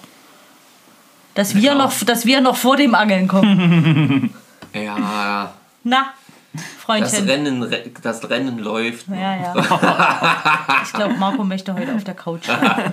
Dass 1.35 1.55
wir, 1.55 1.71
Genau. 1.73 1.85
noch, 1.85 1.95
dass 2.05 2.27
wir 2.27 2.41
noch 2.43 2.57
vor 2.57 2.77
dem 2.77 2.95
Angeln 2.95 3.29
kommen. 3.29 4.35
Ja, 4.75 5.55
Na, 5.85 6.13
das 6.53 6.63
Freundchen. 6.81 7.25
Rennen, 7.29 7.63
re- 7.63 7.91
das 8.03 8.29
Rennen 8.29 8.59
läuft. 8.59 9.07
Ja, 9.09 9.37
ja. 9.37 9.55
Ich 10.85 10.93
glaube, 10.93 11.15
Marco 11.15 11.45
möchte 11.45 11.75
heute 11.75 11.95
auf 11.95 12.05
der 12.05 12.15
Couch 12.15 12.45
schlafen. 12.45 12.93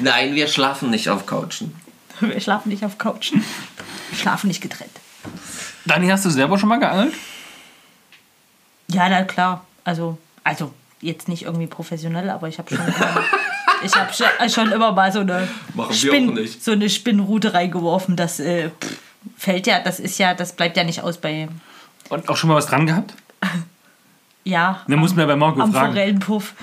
Nein, 0.00 0.34
wir 0.34 0.46
schlafen 0.48 0.90
nicht 0.90 1.08
auf 1.08 1.26
Couchen. 1.26 1.74
Wir 2.20 2.40
schlafen 2.40 2.68
nicht 2.70 2.84
auf 2.84 2.98
Couchen. 2.98 3.44
Wir 4.10 4.18
schlafen 4.18 4.48
nicht 4.48 4.60
getrennt. 4.60 4.90
Dani, 5.84 6.08
hast 6.08 6.24
du 6.24 6.30
selber 6.30 6.58
schon 6.58 6.68
mal 6.68 6.78
geangelt? 6.78 7.14
Ja, 8.88 9.08
na 9.08 9.22
klar. 9.24 9.64
Also, 9.84 10.18
also 10.44 10.72
jetzt 11.00 11.28
nicht 11.28 11.42
irgendwie 11.44 11.66
professionell, 11.66 12.30
aber 12.30 12.48
ich 12.48 12.58
habe 12.58 12.74
schon 12.74 12.84
immer, 12.86 13.24
ich 13.84 13.94
habe 13.94 14.12
schon, 14.12 14.26
äh, 14.38 14.48
schon 14.48 14.72
immer 14.72 14.92
mal 14.92 15.12
so 15.12 15.20
eine, 15.20 15.48
nicht. 16.32 16.62
so 16.64 16.72
eine 16.72 16.88
Spinnrute 16.88 17.52
reingeworfen. 17.54 18.16
Das 18.16 18.40
äh, 18.40 18.70
pff, 18.70 18.98
fällt 19.36 19.66
ja, 19.66 19.80
das 19.80 20.00
ist 20.00 20.18
ja, 20.18 20.34
das 20.34 20.52
bleibt 20.52 20.76
ja 20.76 20.84
nicht 20.84 21.02
aus 21.02 21.18
bei, 21.18 21.48
Und 22.10 22.28
auch 22.28 22.36
schon 22.36 22.48
mal 22.48 22.56
was 22.56 22.66
dran 22.66 22.86
gehabt? 22.86 23.14
ja. 24.44 24.80
Dann 24.88 24.98
muss 24.98 25.10
man 25.12 25.20
ja 25.20 25.26
bei 25.26 25.36
Marco 25.36 25.60
am 25.60 25.72
fragen. 25.72 25.92
Forellenpuff. 25.94 26.54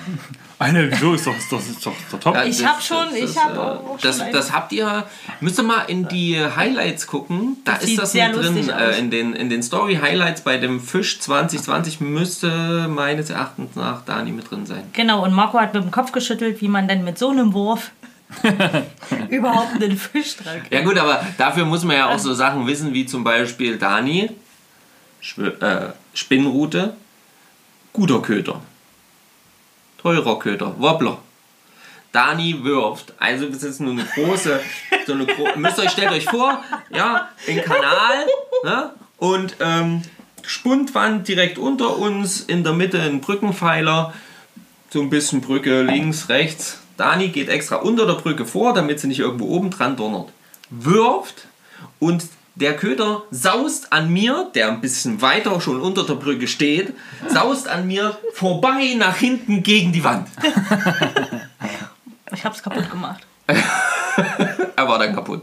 Alter, 0.58 0.88
wieso? 0.92 1.14
Ist 1.14 1.26
doch, 1.26 1.36
ist 1.36 1.50
doch, 1.50 1.58
ist 1.58 1.84
doch, 1.84 1.92
ist 1.92 2.12
doch 2.12 2.20
top. 2.20 2.34
Ja, 2.36 2.44
Ich 2.44 2.58
das- 2.58 2.66
hab 2.68 2.80
schon- 2.82 3.06
das 3.10 3.14
ich 3.18 3.24
ist, 3.24 3.44
hab 3.44 3.56
äh, 3.56 3.58
auch 3.58 3.82
schon 3.88 3.98
das, 4.02 4.20
einen. 4.20 4.32
das 4.32 4.52
habt 4.52 4.70
ihr, 4.70 5.04
müsst 5.40 5.58
ihr 5.58 5.64
mal 5.64 5.80
in 5.88 6.06
die 6.06 6.38
Highlights 6.38 7.08
gucken. 7.08 7.56
Da 7.64 7.72
Das 7.72 7.82
ist 7.82 7.98
das 7.98 8.14
mit 8.14 8.32
drin. 8.36 8.70
aus. 8.70 8.80
Äh, 8.80 8.98
in 9.00 9.10
den, 9.10 9.32
in 9.32 9.50
den 9.50 9.60
Story-Highlights 9.64 10.42
bei 10.42 10.58
dem 10.58 10.78
Fisch 10.80 11.18
2020 11.18 12.00
müsste 12.00 12.86
meines 12.88 13.30
Erachtens 13.30 13.74
nach 13.74 14.04
Dani 14.04 14.30
mit 14.30 14.48
drin 14.52 14.64
sein. 14.64 14.84
Genau, 14.92 15.24
und 15.24 15.32
Marco 15.32 15.58
hat 15.58 15.74
mit 15.74 15.82
dem 15.82 15.90
Kopf 15.90 16.12
geschüttelt, 16.12 16.60
wie 16.60 16.68
man 16.68 16.86
denn 16.86 17.02
mit 17.02 17.18
so 17.18 17.30
einem 17.30 17.52
Wurf 17.54 17.90
überhaupt 19.30 19.82
einen 19.82 19.96
Fisch 19.96 20.36
dran 20.36 20.60
kriegt. 20.60 20.72
Ja 20.72 20.82
gut, 20.82 20.96
aber 20.96 21.26
dafür 21.38 21.64
muss 21.64 21.84
man 21.84 21.96
ja 21.96 22.08
auch 22.08 22.18
so 22.18 22.32
Sachen 22.34 22.66
wissen, 22.68 22.94
wie 22.94 23.04
zum 23.04 23.24
Beispiel 23.24 23.78
Dani, 23.78 24.30
äh, 25.38 25.92
Spinnrute, 26.14 26.94
guter 27.92 28.20
Köder, 28.22 28.60
teurer 29.98 30.38
Köder, 30.38 30.74
Wobbler. 30.78 31.18
Dani 32.12 32.62
wirft, 32.62 33.14
also 33.18 33.46
das 33.46 33.62
ist 33.62 33.80
nur 33.80 33.92
eine 33.92 34.04
große, 34.04 34.60
so 35.06 35.14
eine 35.14 35.24
gro 35.24 35.48
müsst 35.56 35.78
ihr 35.78 35.84
euch, 35.84 35.90
stellt 35.90 36.12
euch 36.12 36.26
vor, 36.26 36.62
ja, 36.90 37.30
ein 37.48 37.62
Kanal, 37.62 38.26
ne? 38.64 38.90
und 39.16 39.56
ähm, 39.60 40.02
Spundwand 40.44 41.26
direkt 41.26 41.56
unter 41.58 41.96
uns, 41.96 42.40
in 42.40 42.64
der 42.64 42.74
Mitte 42.74 43.00
ein 43.00 43.20
Brückenpfeiler, 43.20 44.12
so 44.90 45.00
ein 45.00 45.08
bisschen 45.08 45.40
Brücke 45.40 45.82
links, 45.82 46.28
rechts. 46.28 46.80
Dani 46.98 47.28
geht 47.28 47.48
extra 47.48 47.76
unter 47.76 48.06
der 48.06 48.14
Brücke 48.14 48.44
vor, 48.44 48.74
damit 48.74 49.00
sie 49.00 49.06
nicht 49.06 49.20
irgendwo 49.20 49.46
oben 49.46 49.70
dran 49.70 49.96
donnert. 49.96 50.28
Wirft 50.68 51.46
und 51.98 52.24
der 52.54 52.76
Köder 52.76 53.22
saust 53.30 53.92
an 53.92 54.10
mir, 54.12 54.50
der 54.54 54.68
ein 54.68 54.80
bisschen 54.80 55.22
weiter 55.22 55.60
schon 55.60 55.80
unter 55.80 56.04
der 56.04 56.14
Brücke 56.14 56.46
steht, 56.46 56.92
saust 57.28 57.66
an 57.68 57.86
mir 57.86 58.16
vorbei 58.34 58.94
nach 58.98 59.16
hinten 59.16 59.62
gegen 59.62 59.92
die 59.92 60.04
Wand. 60.04 60.28
Ich 62.34 62.44
hab's 62.44 62.62
kaputt 62.62 62.90
gemacht. 62.90 63.26
Er 64.76 64.88
war 64.88 64.98
dann 64.98 65.14
kaputt. 65.14 65.42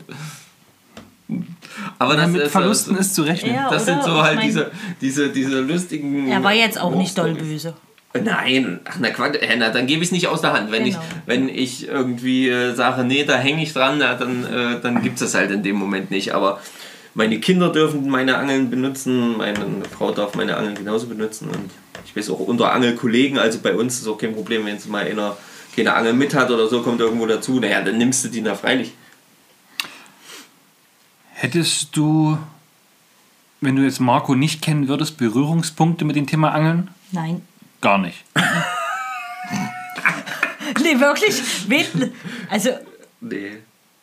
Aber 2.00 2.16
Ja, 2.16 2.22
das 2.22 2.30
mit 2.32 2.42
ist, 2.42 2.52
Verlusten 2.52 2.98
ist 2.98 3.16
zu 3.16 3.24
rechnen. 3.24 3.54
Ja, 3.56 3.70
das 3.70 3.84
oder? 3.84 3.94
sind 3.94 4.04
so 4.04 4.22
halt 4.24 4.36
mein- 4.38 4.48
diese, 4.48 4.72
diese, 5.02 5.30
diese 5.30 5.60
lustigen. 5.62 6.28
Er 6.30 6.44
war 6.44 6.54
jetzt 6.54 6.80
auch 6.80 6.96
nicht 6.96 7.18
doll 7.18 7.34
böse. 7.36 7.74
Nein, 8.14 8.80
ach 8.86 8.96
na 9.00 9.10
Quatsch, 9.12 9.36
äh, 9.40 9.56
na, 9.56 9.70
dann 9.70 9.86
gebe 9.86 10.02
ich 10.02 10.08
es 10.08 10.12
nicht 10.12 10.28
aus 10.28 10.42
der 10.42 10.54
Hand. 10.54 10.72
Wenn, 10.72 10.84
Genau. 10.86 10.98
ich, 11.00 11.28
wenn 11.28 11.48
ich 11.50 11.88
irgendwie 11.88 12.50
äh, 12.50 12.74
sage, 12.74 13.04
nee, 13.04 13.24
da 13.24 13.38
hänge 13.38 13.62
ich 13.62 13.72
dran, 13.74 14.00
na, 14.00 14.16
dann, 14.16 14.44
äh, 14.46 14.80
dann 14.82 15.04
gibt 15.04 15.16
es 15.16 15.20
das 15.32 15.36
halt 15.40 15.52
in 15.52 15.62
dem 15.62 15.76
Moment 15.76 16.10
nicht. 16.10 16.34
Aber 16.34 16.60
meine 17.14 17.40
Kinder 17.40 17.70
dürfen 17.72 18.08
meine 18.10 18.38
Angeln 18.38 18.70
benutzen, 18.70 19.38
meine 19.38 19.84
Frau 19.98 20.12
darf 20.12 20.36
meine 20.36 20.56
Angeln 20.58 20.76
genauso 20.76 21.08
benutzen 21.08 21.50
und 21.50 21.72
ich 22.06 22.16
weiß 22.16 22.30
auch 22.30 22.40
unter 22.40 22.72
Angelkollegen, 22.72 23.38
also 23.40 23.60
bei 23.60 23.74
uns 23.76 24.00
ist 24.00 24.08
auch 24.08 24.18
kein 24.18 24.34
Problem, 24.34 24.66
wenn 24.66 24.74
jetzt 24.76 24.88
mal 24.90 25.06
einer 25.06 25.36
keine 25.76 25.94
Angel 25.94 26.14
mit 26.14 26.34
hat 26.34 26.50
oder 26.52 26.68
so, 26.68 26.82
kommt 26.82 27.00
irgendwo 27.00 27.26
dazu, 27.26 27.60
naja, 27.60 27.82
dann 27.82 27.98
nimmst 27.98 28.24
du 28.26 28.30
die 28.30 28.42
da 28.42 28.56
freilich. 28.56 28.94
Hättest 31.34 31.96
du, 31.96 32.38
wenn 33.62 33.76
du 33.76 33.84
jetzt 33.84 34.00
Marco 34.02 34.36
nicht 34.36 34.62
kennen 34.62 34.88
würdest, 34.88 35.18
Berührungspunkte 35.18 36.04
mit 36.06 36.16
dem 36.16 36.28
Thema 36.28 36.52
Angeln? 36.52 36.90
Nein. 37.12 37.42
Gar 37.82 37.98
nicht. 38.00 38.24
Nee, 40.84 41.00
wirklich? 41.00 41.42
Wen- 41.68 42.14
Also, 42.50 42.70
Nee, 43.22 43.58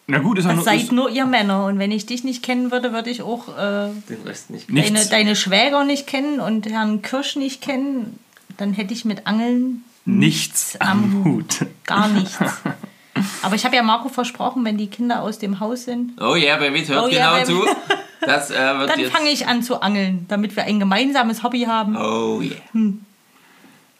Na 0.08 0.18
gut, 0.18 0.38
ist 0.38 0.44
ja 0.44 0.52
nur, 0.54 0.62
seid 0.62 0.82
ist, 0.82 0.92
nur 0.92 1.10
ihr 1.10 1.26
Männer. 1.26 1.64
Und 1.66 1.78
wenn 1.78 1.90
ich 1.90 2.06
dich 2.06 2.22
nicht 2.22 2.42
kennen 2.42 2.70
würde, 2.70 2.92
würde 2.92 3.10
ich 3.10 3.22
auch 3.22 3.48
äh, 3.48 3.90
den 4.08 4.22
Rest 4.24 4.50
nicht. 4.50 4.70
Nichts. 4.70 4.92
deine, 4.92 5.06
deine 5.08 5.36
Schwäger 5.36 5.84
nicht 5.84 6.06
kennen 6.06 6.38
und 6.40 6.66
Herrn 6.66 7.02
Kirsch 7.02 7.36
nicht 7.36 7.60
kennen. 7.60 8.18
Dann 8.56 8.72
hätte 8.72 8.94
ich 8.94 9.04
mit 9.04 9.26
Angeln 9.26 9.82
nichts 10.04 10.76
am 10.80 11.24
Hut. 11.24 11.66
gar 11.84 12.08
nichts. 12.08 12.38
Aber 13.42 13.54
ich 13.54 13.64
habe 13.64 13.74
ja 13.74 13.82
Marco 13.82 14.08
versprochen, 14.08 14.64
wenn 14.64 14.76
die 14.76 14.86
Kinder 14.88 15.22
aus 15.22 15.38
dem 15.38 15.58
Haus 15.58 15.84
sind, 15.84 16.12
Oh 16.20 16.34
ja, 16.36 16.60
wer 16.60 16.70
hört 16.70 17.04
Oh 17.04 17.08
genau 17.08 17.34
wer- 17.34 17.44
zu. 17.44 17.64
Das 18.20 18.50
äh, 18.50 18.54
wird 18.78 18.90
dann 18.90 19.04
fange 19.04 19.28
ich 19.30 19.46
an 19.46 19.62
zu 19.62 19.80
angeln, 19.82 20.24
damit 20.28 20.56
wir 20.56 20.64
ein 20.64 20.80
gemeinsames 20.80 21.42
Hobby 21.44 21.62
haben. 21.62 21.96
Oh 21.96 22.40
yeah. 22.40 22.54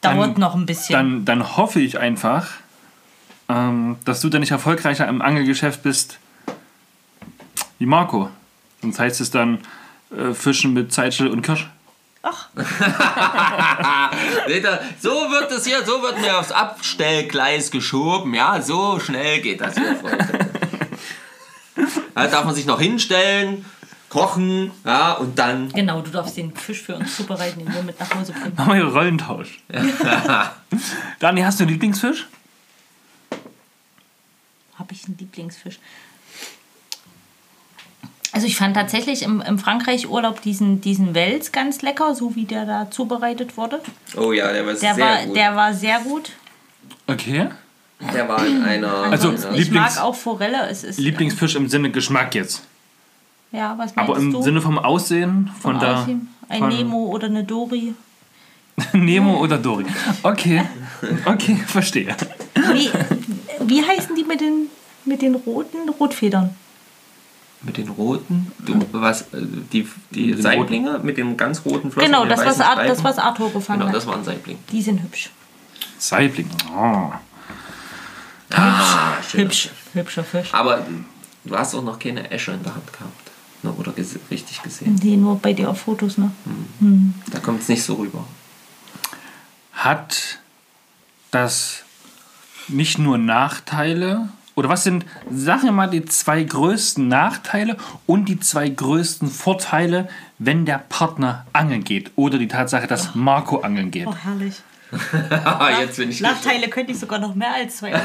Dauert 0.01 0.33
Dann- 0.33 0.39
noch 0.39 0.55
ein 0.55 0.65
bisschen. 0.65 0.93
Dann, 0.93 1.25
dann 1.25 1.55
hoffe 1.57 1.79
ich 1.79 1.97
einfach, 1.99 2.47
ähm, 3.49 3.97
dass 4.05 4.21
du 4.21 4.29
dann 4.29 4.41
nicht 4.41 4.51
erfolgreicher 4.51 5.07
im 5.07 5.21
Angelgeschäft 5.21 5.83
bist 5.83 6.19
wie 7.79 7.85
Marco. 7.85 8.29
Sonst 8.81 8.99
heißt 8.99 9.21
es 9.21 9.31
dann 9.31 9.59
äh, 10.15 10.33
Fischen 10.33 10.73
mit 10.73 10.91
Zeitschel 10.93 11.27
und 11.27 11.41
Kirsch. 11.41 11.67
Ach, 12.23 12.49
so 14.99 15.09
wird 15.09 15.51
es 15.51 15.65
hier, 15.65 15.85
so 15.85 16.01
wird 16.01 16.19
mir 16.19 16.37
aufs 16.37 16.51
Abstellgleis 16.51 17.71
geschoben. 17.71 18.33
Ja, 18.33 18.61
so 18.61 18.99
schnell 18.99 19.39
geht 19.39 19.61
das 19.61 19.75
hier, 19.75 19.95
Freunde. 19.95 20.27
Da 22.15 22.27
darf 22.27 22.43
man 22.43 22.55
sich 22.55 22.65
noch 22.65 22.81
hinstellen, 22.81 23.63
kochen, 24.09 24.71
ja, 24.83 25.13
und 25.13 25.37
dann. 25.37 25.69
genau, 25.69 26.01
du 26.01 26.09
darfst 26.09 26.35
den 26.35 26.53
Fisch 26.55 26.81
für 26.81 26.95
uns 26.95 27.15
zubereiten, 27.15 27.59
den 27.59 27.73
wir 27.73 27.83
mit 27.83 27.99
nach 27.99 28.13
Hause 28.13 28.33
bringen. 28.33 28.53
Machen 28.57 28.73
wir 28.73 28.75
hier 28.75 28.93
Rollentausch. 28.93 29.59
Dani, 31.19 31.41
hast 31.41 31.59
du 31.59 31.63
einen 31.63 31.71
Lieblingsfisch? 31.71 32.27
Habe 34.77 34.93
ich 34.93 35.05
einen 35.05 35.17
Lieblingsfisch? 35.17 35.79
Also 38.33 38.45
ich 38.45 38.55
fand 38.57 38.75
tatsächlich 38.75 39.23
im, 39.23 39.41
im 39.41 39.57
Frankreich-Urlaub 39.57 40.41
diesen, 40.41 40.81
diesen 40.81 41.15
Wels 41.15 41.51
ganz 41.51 41.81
lecker, 41.81 42.13
so 42.13 42.35
wie 42.35 42.45
der 42.45 42.65
da 42.65 42.91
zubereitet 42.91 43.57
wurde. 43.57 43.81
Oh 44.15 44.31
ja, 44.31 44.51
der 44.51 44.65
war 44.65 44.73
Der, 44.73 44.93
sehr 44.95 44.97
war, 45.05 45.23
gut. 45.25 45.35
der 45.35 45.55
war 45.55 45.73
sehr 45.73 45.99
gut. 46.01 46.31
Okay. 47.07 47.49
Der 48.13 48.29
war 48.29 48.45
in 48.45 48.61
einer. 48.61 48.93
Also, 48.93 49.29
einer 49.29 49.53
ich 49.55 49.69
Lieblings- 49.69 49.95
mag 49.95 50.03
auch 50.03 50.13
Forelle. 50.15 50.67
Es 50.69 50.83
ist, 50.83 50.99
Lieblingsfisch 50.99 51.55
im 51.55 51.67
Sinne 51.67 51.89
Geschmack 51.89 52.35
jetzt. 52.35 52.61
ja, 53.51 53.71
was 53.77 53.95
meinst 53.95 54.09
Aber 54.11 54.19
im 54.19 54.31
du? 54.31 54.41
Sinne 54.43 54.61
vom 54.61 54.77
Aussehen, 54.77 55.49
von 55.59 55.71
Vom 55.73 55.79
der. 55.79 55.97
Aussehen? 56.01 56.27
Ein 56.47 56.59
von- 56.59 56.69
Nemo 56.69 57.05
oder 57.07 57.25
eine 57.27 57.43
Dory. 57.43 57.95
Nemo 58.93 59.37
oder 59.39 59.57
Dory. 59.57 59.85
Okay. 60.21 60.61
Okay, 61.25 61.55
verstehe. 61.65 62.15
Wie, 62.71 62.91
wie 63.67 63.83
heißen 63.83 64.15
die 64.15 64.23
mit 64.23 64.41
den, 64.41 64.69
mit 65.05 65.21
den 65.21 65.35
roten 65.35 65.89
Rotfedern? 65.89 66.55
mit 67.63 67.77
den 67.77 67.89
roten, 67.89 68.51
du, 68.59 68.79
was, 68.91 69.21
äh, 69.33 69.41
die, 69.73 69.87
die 70.11 70.31
den 70.31 70.41
Saiblinge 70.41 70.99
mit 70.99 71.17
den 71.17 71.35
ganz 71.37 71.65
roten 71.65 71.91
Flossen. 71.91 72.11
Genau, 72.11 72.25
das 72.25 72.45
was, 72.45 72.61
Ar 72.61 72.83
das, 72.85 73.03
was 73.03 73.17
Arthur 73.17 73.51
gefangen 73.51 73.79
Genau, 73.79 73.89
hat. 73.89 73.95
das 73.95 74.05
war 74.05 74.15
ein 74.15 74.23
Saibling. 74.23 74.59
Die 74.71 74.81
sind 74.81 75.01
hübsch. 75.01 75.31
Saibling. 75.97 76.47
Oh. 76.71 77.11
Ah, 78.51 79.21
schön. 79.27 79.41
Hübsch. 79.45 79.69
Hübscher 79.93 80.23
Fisch. 80.23 80.53
Aber 80.53 80.85
du 81.45 81.57
hast 81.57 81.73
auch 81.73 81.81
noch 81.83 81.97
keine 81.97 82.29
Esche 82.29 82.51
in 82.51 82.63
der 82.63 82.75
Hand 82.75 82.93
gehabt. 82.93 83.31
Ne, 83.63 83.71
Oder 83.73 83.91
ges 83.91 84.19
richtig 84.29 84.61
gesehen. 84.61 84.95
Die 84.95 85.17
nur 85.17 85.39
bei 85.39 85.53
dir 85.53 85.69
auf 85.69 85.81
Fotos, 85.81 86.17
ne? 86.19 86.31
Da 87.31 87.39
kommt 87.39 87.61
es 87.63 87.69
nicht 87.69 87.83
so 87.83 87.95
rüber. 87.95 88.23
Hat 89.73 90.39
das 91.31 91.83
nicht 92.69 92.99
nur 92.99 93.17
Nachteile? 93.17 94.29
Oder 94.55 94.69
was 94.69 94.83
sind, 94.83 95.05
sag 95.29 95.63
mir 95.63 95.71
mal, 95.71 95.87
die 95.87 96.03
zwei 96.05 96.41
größten 96.41 97.07
Nachteile 97.07 97.77
und 98.07 98.25
die 98.25 98.39
zwei 98.39 98.67
größten 98.67 99.29
Vorteile, 99.29 100.09
wenn 100.39 100.65
der 100.65 100.79
Partner 100.79 101.45
angeln 101.53 101.83
geht? 101.83 102.11
Oder 102.15 102.39
die 102.39 102.47
Tatsache, 102.47 102.87
dass 102.87 103.13
Marco 103.13 103.59
angeln 103.59 103.91
geht? 103.91 104.07
Oh, 104.07 104.15
herrlich. 104.15 104.55
Ah, 105.43 105.81
jetzt 105.81 105.97
bin 105.97 106.09
ich 106.09 106.21
Nachteile 106.21 106.69
könnte 106.69 106.93
ich 106.93 106.99
sogar 106.99 107.19
noch 107.19 107.35
mehr 107.35 107.53
als 107.53 107.77
zwei. 107.77 107.91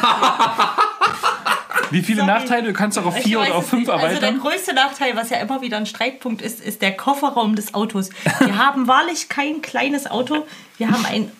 Wie 1.91 2.03
viele 2.03 2.23
Sorry. 2.23 2.33
Nachteile? 2.33 2.69
Du 2.69 2.73
kannst 2.73 2.99
auch 2.99 3.07
auf 3.07 3.17
vier 3.17 3.41
oder 3.41 3.55
auf 3.55 3.69
fünf 3.69 3.83
nicht. 3.83 3.91
Also 3.91 4.07
der 4.07 4.15
erweitern. 4.17 4.41
größte 4.41 4.75
Nachteil, 4.75 5.15
was 5.15 5.31
ja 5.31 5.39
immer 5.39 5.61
wieder 5.61 5.77
ein 5.77 5.87
Streitpunkt 5.87 6.43
ist, 6.43 6.61
ist 6.61 6.83
der 6.83 6.97
Kofferraum 6.97 7.55
des 7.55 7.75
Autos. 7.75 8.11
Wir 8.41 8.57
haben 8.57 8.89
wahrlich 8.89 9.29
kein 9.29 9.63
kleines 9.63 10.11
Auto. 10.11 10.47
Wir 10.79 10.91
haben 10.91 11.05
einen 11.05 11.31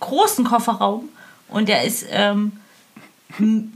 großen 0.00 0.44
Kofferraum 0.44 1.08
und 1.48 1.68
der 1.68 1.84
ist 1.84 2.06
ähm, 2.10 2.52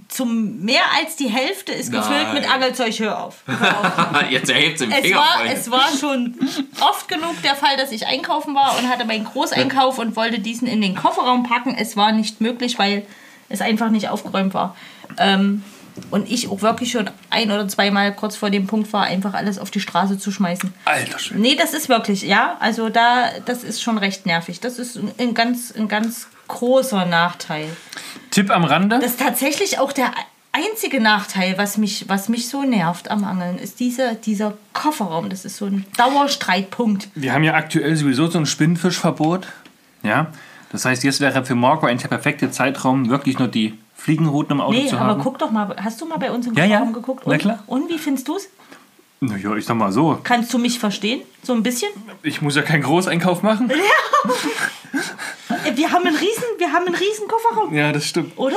zum 0.09 0.61
mehr 0.65 0.83
als 0.99 1.17
die 1.17 1.29
Hälfte 1.29 1.73
ist 1.73 1.93
gefüllt 1.93 2.23
Nein. 2.25 2.35
mit 2.35 2.51
Angelzeug. 2.51 2.99
Hör 2.99 3.23
auf. 3.25 3.43
Hör 3.47 3.79
auf. 4.15 4.31
jetzt 4.31 4.51
erhebt 4.51 4.79
sie 4.79 4.87
den 4.87 4.93
Es 4.93 5.01
Finger. 5.03 5.19
war, 5.19 5.37
Freunde. 5.39 5.53
es 5.53 5.71
war 5.71 5.89
schon 5.99 6.35
oft 6.81 7.07
genug 7.09 7.41
der 7.43 7.55
Fall, 7.55 7.77
dass 7.77 7.93
ich 7.93 8.07
einkaufen 8.07 8.55
war 8.55 8.79
und 8.79 8.89
hatte 8.89 9.05
meinen 9.05 9.25
Großeinkauf 9.25 9.99
und 9.99 10.17
wollte 10.17 10.41
diesen 10.41 10.67
in 10.67 10.81
den 10.81 10.95
Kofferraum 10.95 11.43
packen. 11.43 11.75
Es 11.79 11.97
war 11.97 12.13
nicht 12.13 12.41
möglich, 12.41 12.79
weil 12.79 13.07
es 13.51 13.61
einfach 13.61 13.91
nicht 13.91 14.09
aufgeräumt 14.09 14.55
war. 14.55 14.75
Ähm, 15.19 15.63
und 16.11 16.31
ich 16.31 16.49
auch 16.49 16.63
wirklich 16.63 16.91
schon 16.91 17.11
ein 17.29 17.51
oder 17.51 17.69
zweimal 17.69 18.15
kurz 18.15 18.35
vor 18.37 18.49
dem 18.49 18.67
Punkt 18.67 18.91
war, 18.95 19.05
einfach 19.05 19.35
alles 19.35 19.59
auf 19.59 19.71
die 19.71 19.81
Straße 19.81 20.19
zu 20.19 20.33
schmeißen. 20.33 20.73
Alter 20.87 21.19
Schwede. 21.19 21.41
Nee, 21.43 21.55
das 21.55 21.75
ist 21.75 21.91
wirklich, 21.91 22.23
ja. 22.23 22.57
Also 22.61 22.89
da, 22.89 23.27
das 23.45 23.63
ist 23.63 23.83
schon 23.83 23.99
recht 23.99 24.25
nervig. 24.25 24.61
Das 24.61 24.79
ist 24.79 24.97
ein, 24.97 25.11
ein 25.19 25.35
ganz, 25.35 25.71
ein 25.77 25.89
ganz 25.89 26.29
großer 26.53 27.05
Nachteil. 27.07 27.69
Tipp 28.31 28.51
am 28.51 28.65
Rande. 28.65 28.99
Das 29.01 29.13
ist 29.13 29.21
tatsächlich 29.21 29.79
auch 29.79 29.93
der 29.93 30.11
einzige 30.53 31.01
Nachteil, 31.01 31.57
was 31.59 31.79
mich, 31.79 32.09
was 32.09 32.29
mich 32.29 32.49
so 32.49 32.63
nervt 32.63 33.11
am 33.11 33.25
Angeln, 33.25 33.59
ist 33.59 33.81
diese, 33.81 34.15
dieser 34.17 34.55
Kofferraum. 34.75 35.31
Das 35.31 35.45
ist 35.45 35.57
so 35.57 35.65
ein 35.67 35.87
Dauerstreitpunkt. 35.97 37.09
Wir 37.15 37.33
haben 37.33 37.43
ja 37.45 37.55
aktuell 37.55 37.97
sowieso 37.97 38.29
so 38.29 38.39
ein 38.39 38.47
Spinnfischverbot. 38.47 39.49
Ja. 40.03 40.27
Das 40.71 40.85
heißt, 40.85 41.05
jetzt 41.05 41.21
wäre 41.21 41.45
für 41.45 41.55
Marco 41.55 41.87
eigentlich 41.87 42.03
der 42.03 42.09
perfekte 42.09 42.51
Zeitraum, 42.51 43.09
wirklich 43.11 43.39
nur 43.39 43.49
die 43.49 43.79
Fliegenrouten 43.95 44.57
im 44.57 44.61
Auto 44.61 44.73
Nee, 44.73 44.87
zu 44.89 44.97
aber 44.97 45.11
haben. 45.11 45.23
guck 45.23 45.39
doch 45.39 45.51
mal, 45.51 45.75
hast 45.83 46.01
du 46.01 46.07
mal 46.07 46.19
bei 46.19 46.31
uns 46.31 46.47
im 46.47 46.55
Ja, 46.55 46.65
ja. 46.65 46.79
Kofferraum 46.79 46.93
geguckt? 46.95 47.23
Na 47.27 47.33
Und, 47.33 47.39
klar. 47.39 47.59
und 47.67 47.89
wie 47.91 47.99
findest 47.99 48.29
du 48.29 48.37
es? 48.37 48.49
Naja, 49.25 49.55
ich 49.55 49.65
sag 49.65 49.77
mal 49.77 49.93
so. 49.93 50.19
Kannst 50.25 50.53
du 50.53 50.59
mich 50.59 50.79
verstehen? 50.81 51.23
So 51.45 51.53
ein 51.53 51.63
bisschen? 51.63 51.91
Ich 52.25 52.43
muss 52.43 52.57
ja 52.57 52.63
keinen 52.63 52.83
Großeinkauf 52.83 53.43
machen. 53.43 53.71
Äh, 55.65 55.77
Wir 55.77 55.91
haben 55.91 56.07
einen 56.07 56.17
riesen, 56.17 56.45
wir 56.59 56.73
haben 56.73 56.87
einen 56.87 56.95
riesen 56.95 57.27
Kofferraum, 57.29 57.75
Ja, 57.75 57.93
das 57.93 58.07
stimmt. 58.07 58.37
oder? 58.39 58.57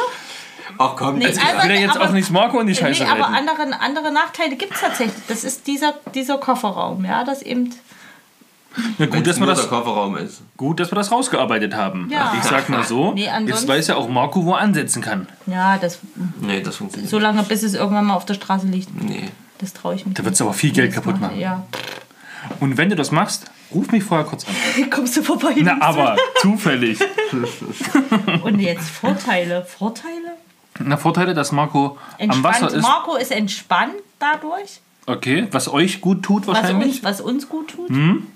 Ach 0.78 0.96
komm, 0.96 1.18
Nee, 1.18 1.28
also, 1.28 1.40
Ich 1.42 1.64
will 1.64 1.76
ja 1.76 1.82
jetzt 1.82 1.96
aber- 1.98 2.06
auch 2.06 2.12
nicht 2.12 2.30
Marco 2.32 2.60
in 2.60 2.68
die 2.68 2.76
Scheiße 2.76 3.04
nee, 3.04 3.10
aber 3.10 3.24
reiten. 3.32 3.50
andere, 3.50 3.80
andere 3.82 4.12
Nachteile 4.12 4.56
gibt 4.56 4.74
es 4.76 4.82
tatsächlich. 4.82 5.16
Das 5.28 5.44
ist 5.44 5.66
dieser, 5.68 5.94
dieser 6.14 6.38
Kofferraum, 6.38 7.04
ja, 7.06 7.24
das 7.24 7.42
eben. 7.42 7.74
Ja, 8.98 9.06
gut, 9.06 9.26
dass 9.26 9.38
wir 9.38 9.46
nur 9.46 9.56
das, 9.56 9.62
der 9.62 9.70
Kofferraum 9.70 10.18
ist. 10.18 10.42
gut, 10.58 10.80
dass 10.80 10.92
wir 10.92 10.96
das 10.96 11.12
rausgearbeitet 11.12 11.74
haben. 11.76 12.10
Ja. 12.12 12.34
Ich 12.38 12.44
sag 12.44 12.68
mal 12.70 12.84
so, 12.84 13.14
Nee, 13.14 13.30
jetzt 13.48 13.68
weiß 13.68 13.88
ja 13.88 13.96
auch 13.96 14.10
Marco, 14.10 14.44
wo 14.46 14.52
er 14.54 14.60
ansetzen 14.60 15.02
kann. 15.02 15.28
Ja, 15.48 15.78
das 15.78 16.00
Nee, 16.42 16.62
das 16.62 16.76
funktioniert 16.78 17.10
so 17.10 17.18
lange, 17.20 17.44
bis 17.44 17.64
es 17.64 17.74
irgendwann 17.74 18.06
mal 18.06 18.16
auf 18.16 18.26
der 18.26 18.34
Straße 18.36 18.68
liegt. 18.68 18.94
nicht. 19.02 19.10
Nee. 19.24 19.30
Das 19.60 19.74
traue 19.74 19.96
ich 19.96 20.06
mich. 20.06 20.16
Da 20.16 20.26
wird's 20.26 20.42
aber 20.42 20.54
viel 20.54 20.72
Geld 20.72 20.94
kaputt 20.94 21.20
machen. 21.20 21.40
Ja. 21.40 21.66
Und 22.60 22.78
wenn 22.78 22.90
du 22.90 22.96
das 22.96 23.12
machst, 23.12 23.46
ruf 23.74 23.92
mich 23.92 24.04
vorher 24.04 24.26
kurz 24.26 24.46
an. 24.46 24.90
Kommst 24.90 25.18
du 25.18 25.24
vorbei? 25.24 25.54
Na, 25.58 25.78
aber 25.82 26.18
zufällig. 26.42 27.00
Und 28.44 28.60
jetzt 28.60 28.90
Vorteile. 28.90 29.66
Vorteile? 29.66 30.38
Na, 30.80 30.98
Vorteile, 30.98 31.34
dass 31.34 31.52
Marco 31.52 31.98
am 32.20 32.44
Wasser 32.44 32.74
ist. 32.74 32.82
Marco 32.84 33.16
ist 33.16 33.32
entspannt 33.32 33.94
dadurch, 34.20 34.82
Okay, 35.08 35.48
was 35.52 35.68
euch 35.68 36.02
gut 36.02 36.24
tut 36.24 36.48
was 36.48 36.56
wahrscheinlich. 36.58 36.96
uns, 36.96 37.04
was 37.04 37.22
uns 37.22 37.48
gut 37.48 37.70
tut. 37.70 37.90
Hm? 37.90 38.28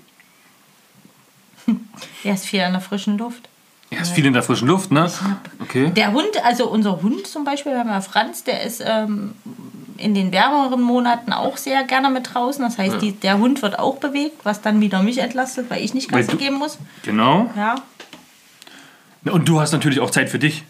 Er 2.24 2.34
ist 2.34 2.46
viel 2.46 2.60
in 2.60 2.72
der 2.72 2.80
frischen 2.80 3.18
Luft. 3.18 3.48
Er 3.90 4.02
ist 4.02 4.12
viel 4.12 4.24
in 4.24 4.32
der 4.32 4.42
frischen 4.44 4.68
Luft, 4.68 4.92
ne? 4.92 5.10
Okay. 5.60 5.90
Der 5.90 6.12
Hund, 6.12 6.28
also 6.44 6.68
unser 6.68 7.02
Hund 7.02 7.26
zum 7.26 7.44
Beispiel, 7.44 7.72
wir 7.72 7.80
haben 7.80 7.88
ja 7.88 8.00
Franz, 8.00 8.44
der 8.44 8.62
ist 8.62 8.80
ähm, 8.86 9.34
in 9.96 10.14
den 10.14 10.30
wärmeren 10.32 10.80
Monaten 10.80 11.32
auch 11.32 11.56
sehr 11.56 11.82
gerne 11.84 12.08
mit 12.08 12.32
draußen. 12.32 12.62
Das 12.64 12.78
heißt, 12.78 13.02
die, 13.02 13.12
der 13.12 13.38
Hund 13.38 13.62
wird 13.62 13.78
auch 13.78 13.96
bewegt, 13.96 14.44
was 14.44 14.60
dann 14.62 14.80
wieder 14.80 15.02
mich 15.02 15.18
entlastet, 15.18 15.68
weil 15.70 15.82
ich 15.84 15.92
nicht 15.92 16.08
Gassi 16.10 16.30
du- 16.30 16.36
geben 16.36 16.56
muss. 16.56 16.78
Genau. 17.02 17.50
Ja. 17.56 17.74
Und 19.24 19.48
du 19.48 19.60
hast 19.60 19.72
natürlich 19.72 20.00
auch 20.00 20.10
Zeit 20.10 20.30
für 20.30 20.38
dich. 20.38 20.62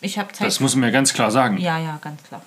Ich 0.00 0.16
habe 0.18 0.32
Zeit. 0.32 0.46
Das 0.46 0.60
muss 0.60 0.76
man 0.76 0.84
ja 0.84 0.90
ganz 0.90 1.12
klar 1.12 1.30
sagen. 1.32 1.58
ja, 1.58 1.78
ja, 1.78 1.98
ganz 2.00 2.22
klar. 2.22 2.42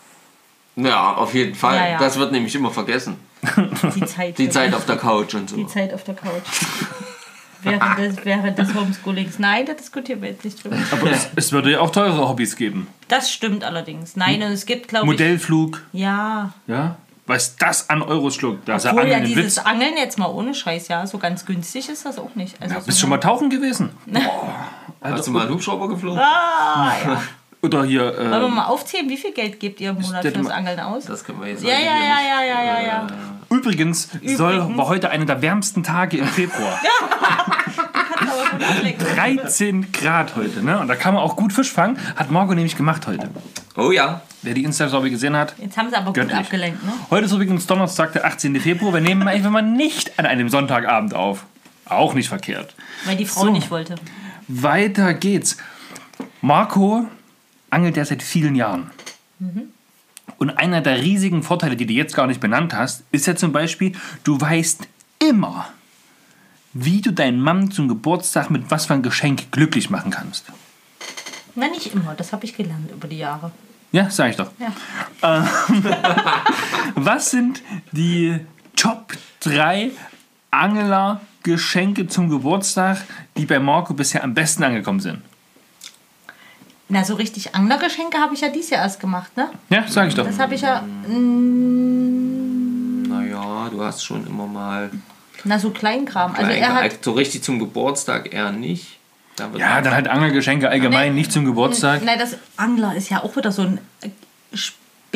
Ja, 0.77 1.15
auf 1.15 1.33
jeden 1.33 1.53
Fall. 1.53 1.75
Ja, 1.75 1.87
ja. 1.89 1.97
Das 1.99 2.17
wird 2.17 2.31
nämlich 2.31 2.55
immer 2.55 2.71
vergessen. 2.71 3.17
Die 3.95 4.05
Zeit. 4.05 4.37
Die 4.37 4.49
Zeit 4.49 4.73
auf 4.73 4.85
der 4.85 4.95
Couch 4.95 5.33
und 5.35 5.49
so. 5.49 5.57
Die 5.57 5.67
Zeit 5.67 5.93
auf 5.93 6.05
der 6.05 6.15
Couch. 6.15 6.31
Während, 7.63 7.97
des, 7.97 8.25
während 8.25 8.57
des 8.57 8.73
Homeschoolings. 8.73 9.39
Nein, 9.39 9.65
da 9.65 9.73
diskutieren 9.73 10.21
wir 10.21 10.29
jetzt 10.29 10.43
nicht 10.45 10.63
drüber. 10.63 10.77
Aber 10.91 11.11
es, 11.11 11.27
es 11.35 11.51
würde 11.51 11.71
ja 11.71 11.79
auch 11.79 11.91
teure 11.91 12.27
Hobbys 12.27 12.55
geben. 12.55 12.87
Das 13.07 13.31
stimmt 13.31 13.63
allerdings. 13.63 14.15
Nein, 14.15 14.41
und 14.43 14.51
es 14.51 14.65
gibt, 14.65 14.87
glaube 14.87 15.05
ich. 15.05 15.11
Modellflug, 15.11 15.81
Ja. 15.93 16.53
ja. 16.67 16.95
Was 17.27 17.55
das 17.55 17.89
an 17.89 18.01
Euros 18.01 18.35
schluckt, 18.35 18.67
da 18.67 18.75
ist 18.75 18.83
ja 18.83 18.91
Obwohl 18.91 19.07
ja 19.07 19.15
Angeln 19.17 19.31
ein 19.31 19.35
dieses 19.37 19.57
Witz. 19.57 19.65
Angeln 19.65 19.93
jetzt 19.95 20.17
mal 20.17 20.25
ohne 20.25 20.53
Scheiß, 20.53 20.87
ja, 20.89 21.05
so 21.07 21.17
ganz 21.17 21.45
günstig 21.45 21.87
ist 21.87 22.05
das 22.05 22.17
auch 22.17 22.33
nicht. 22.35 22.59
Also 22.61 22.73
Ja, 22.73 22.79
so 22.81 22.85
bist 22.87 22.97
du 22.97 23.01
schon 23.01 23.09
mal 23.11 23.19
tauchen 23.19 23.49
gewesen? 23.49 23.91
Hast 25.01 25.27
du 25.27 25.31
mal 25.31 25.41
einen 25.45 25.53
Hubschrauber 25.53 25.87
geflogen? 25.87 26.19
Ah, 26.19 26.91
ja. 27.05 27.21
Oder 27.61 27.83
hier. 27.85 28.01
Wollen 28.17 28.31
wir 28.31 28.43
Äh, 28.43 28.49
mal 28.49 28.65
aufzählen, 28.65 29.07
wie 29.07 29.17
viel 29.17 29.31
Geld 29.33 29.59
gebt 29.59 29.79
ihr 29.79 29.91
im 29.91 30.01
Monat 30.01 30.25
das 30.25 30.33
fürs 30.33 30.47
mal- 30.47 30.53
Angeln 30.53 30.79
aus? 30.79 31.05
Das 31.05 31.23
können 31.23 31.39
wir 31.41 31.49
jetzt 31.49 31.63
Ja, 31.63 31.69
ja, 31.71 31.77
ja, 31.79 32.21
ja, 32.21 32.43
ja, 32.43 32.63
ja, 32.63 32.81
ja. 32.87 33.07
Übrigens, 33.51 34.09
soll, 34.35 34.55
Übrigens. 34.55 34.77
war 34.77 34.87
heute 34.87 35.09
einer 35.09 35.25
der 35.25 35.41
wärmsten 35.41 35.83
Tage 35.83 36.17
im 36.17 36.27
Februar. 36.27 36.79
Kannst 38.17 38.33
aber 38.33 38.51
gut 38.57 38.63
ablenken. 38.63 39.05
13 39.15 39.91
Grad 39.91 40.35
heute, 40.35 40.63
ne? 40.63 40.79
Und 40.79 40.87
da 40.87 40.95
kann 40.95 41.13
man 41.13 41.23
auch 41.23 41.35
gut 41.35 41.53
Fisch 41.53 41.71
fangen. 41.71 41.97
Hat 42.15 42.31
Marco 42.31 42.53
nämlich 42.53 42.75
gemacht 42.75 43.07
heute. 43.07 43.29
Oh 43.77 43.91
ja. 43.91 44.21
Wer 44.41 44.53
die 44.53 44.63
Insta-Story 44.63 45.09
gesehen 45.11 45.35
hat. 45.35 45.53
Jetzt 45.59 45.77
haben 45.77 45.89
sie 45.89 45.95
aber 45.95 46.07
gut 46.07 46.15
Göttlich. 46.15 46.37
abgelenkt, 46.37 46.83
ne? 46.83 46.91
Heute 47.09 47.25
ist 47.25 47.31
übrigens 47.31 47.67
Donnerstag, 47.67 48.13
der 48.13 48.25
18. 48.25 48.59
Februar. 48.59 48.93
Wir 48.93 49.01
nehmen 49.01 49.27
einfach 49.27 49.49
mal 49.51 49.61
nicht 49.61 50.17
an 50.19 50.25
einem 50.25 50.49
Sonntagabend 50.49 51.13
auf. 51.13 51.45
Auch 51.85 52.13
nicht 52.13 52.29
verkehrt. 52.29 52.73
Weil 53.05 53.17
die 53.17 53.25
Frau 53.25 53.41
So. 53.45 53.51
nicht 53.51 53.69
wollte. 53.69 53.95
Weiter 54.47 55.13
geht's. 55.13 55.57
Marco 56.41 57.05
angelt 57.69 57.97
ja 57.97 58.05
seit 58.05 58.23
vielen 58.23 58.55
Jahren. 58.55 58.91
Und 60.41 60.49
einer 60.49 60.81
der 60.81 61.03
riesigen 61.03 61.43
Vorteile, 61.43 61.75
die 61.75 61.85
du 61.85 61.93
jetzt 61.93 62.15
gar 62.15 62.25
nicht 62.25 62.39
benannt 62.39 62.73
hast, 62.73 63.03
ist 63.11 63.27
ja 63.27 63.35
zum 63.35 63.51
Beispiel, 63.51 63.91
du 64.23 64.41
weißt 64.41 64.87
immer, 65.19 65.67
wie 66.73 66.99
du 66.99 67.13
deinen 67.13 67.39
Mann 67.39 67.69
zum 67.69 67.87
Geburtstag 67.87 68.49
mit 68.49 68.71
was 68.71 68.87
für 68.87 68.95
ein 68.95 69.03
Geschenk 69.03 69.51
glücklich 69.51 69.91
machen 69.91 70.09
kannst. 70.09 70.45
Na, 71.53 71.67
nicht 71.67 71.93
immer. 71.93 72.15
Das 72.15 72.33
habe 72.33 72.43
ich 72.45 72.57
gelernt 72.57 72.89
über 72.91 73.07
die 73.07 73.19
Jahre. 73.19 73.51
Ja, 73.91 74.09
sag 74.09 74.31
ich 74.31 74.35
doch. 74.35 74.49
Ja. 74.57 74.73
Was 76.95 77.29
sind 77.29 77.61
die 77.91 78.39
Top 78.75 79.13
3 79.41 79.91
Angler-Geschenke 80.49 82.07
zum 82.07 82.29
Geburtstag, 82.29 82.97
die 83.37 83.45
bei 83.45 83.59
Marco 83.59 83.93
bisher 83.93 84.23
am 84.23 84.33
besten 84.33 84.63
angekommen 84.63 85.01
sind? 85.01 85.21
Na, 86.93 87.05
so 87.05 87.15
richtig 87.15 87.55
Anglergeschenke 87.55 88.17
habe 88.17 88.33
ich 88.33 88.41
ja 88.41 88.49
dieses 88.49 88.71
Jahr 88.71 88.83
erst 88.83 88.99
gemacht, 88.99 89.37
ne? 89.37 89.49
Ja, 89.69 89.85
sag 89.87 90.09
ich 90.09 90.15
doch. 90.15 90.25
Das 90.25 90.37
habe 90.39 90.55
ich 90.55 90.61
ja. 90.61 90.81
mm, 91.07 93.03
Naja, 93.03 93.69
du 93.71 93.81
hast 93.81 94.03
schon 94.03 94.27
immer 94.27 94.45
mal. 94.45 94.91
Na, 95.45 95.57
so 95.57 95.69
Kleinkram. 95.69 96.35
Also 96.35 96.51
er 96.51 96.73
hat. 96.73 97.01
so 97.03 97.13
richtig 97.13 97.43
zum 97.43 97.59
Geburtstag 97.59 98.33
eher 98.33 98.51
nicht. 98.51 98.99
Da 99.37 99.49
wird 99.53 99.61
Ja, 99.61 99.79
dann 99.79 99.93
halt 99.93 100.09
Anglergeschenke 100.09 100.67
allgemein, 100.67 101.15
nicht 101.15 101.31
zum 101.31 101.45
Geburtstag. 101.45 102.03
Nein, 102.03 102.19
das 102.19 102.35
Angler 102.57 102.93
ist 102.93 103.09
ja 103.09 103.23
auch 103.23 103.37
wieder 103.37 103.53
so 103.53 103.61
ein 103.61 103.79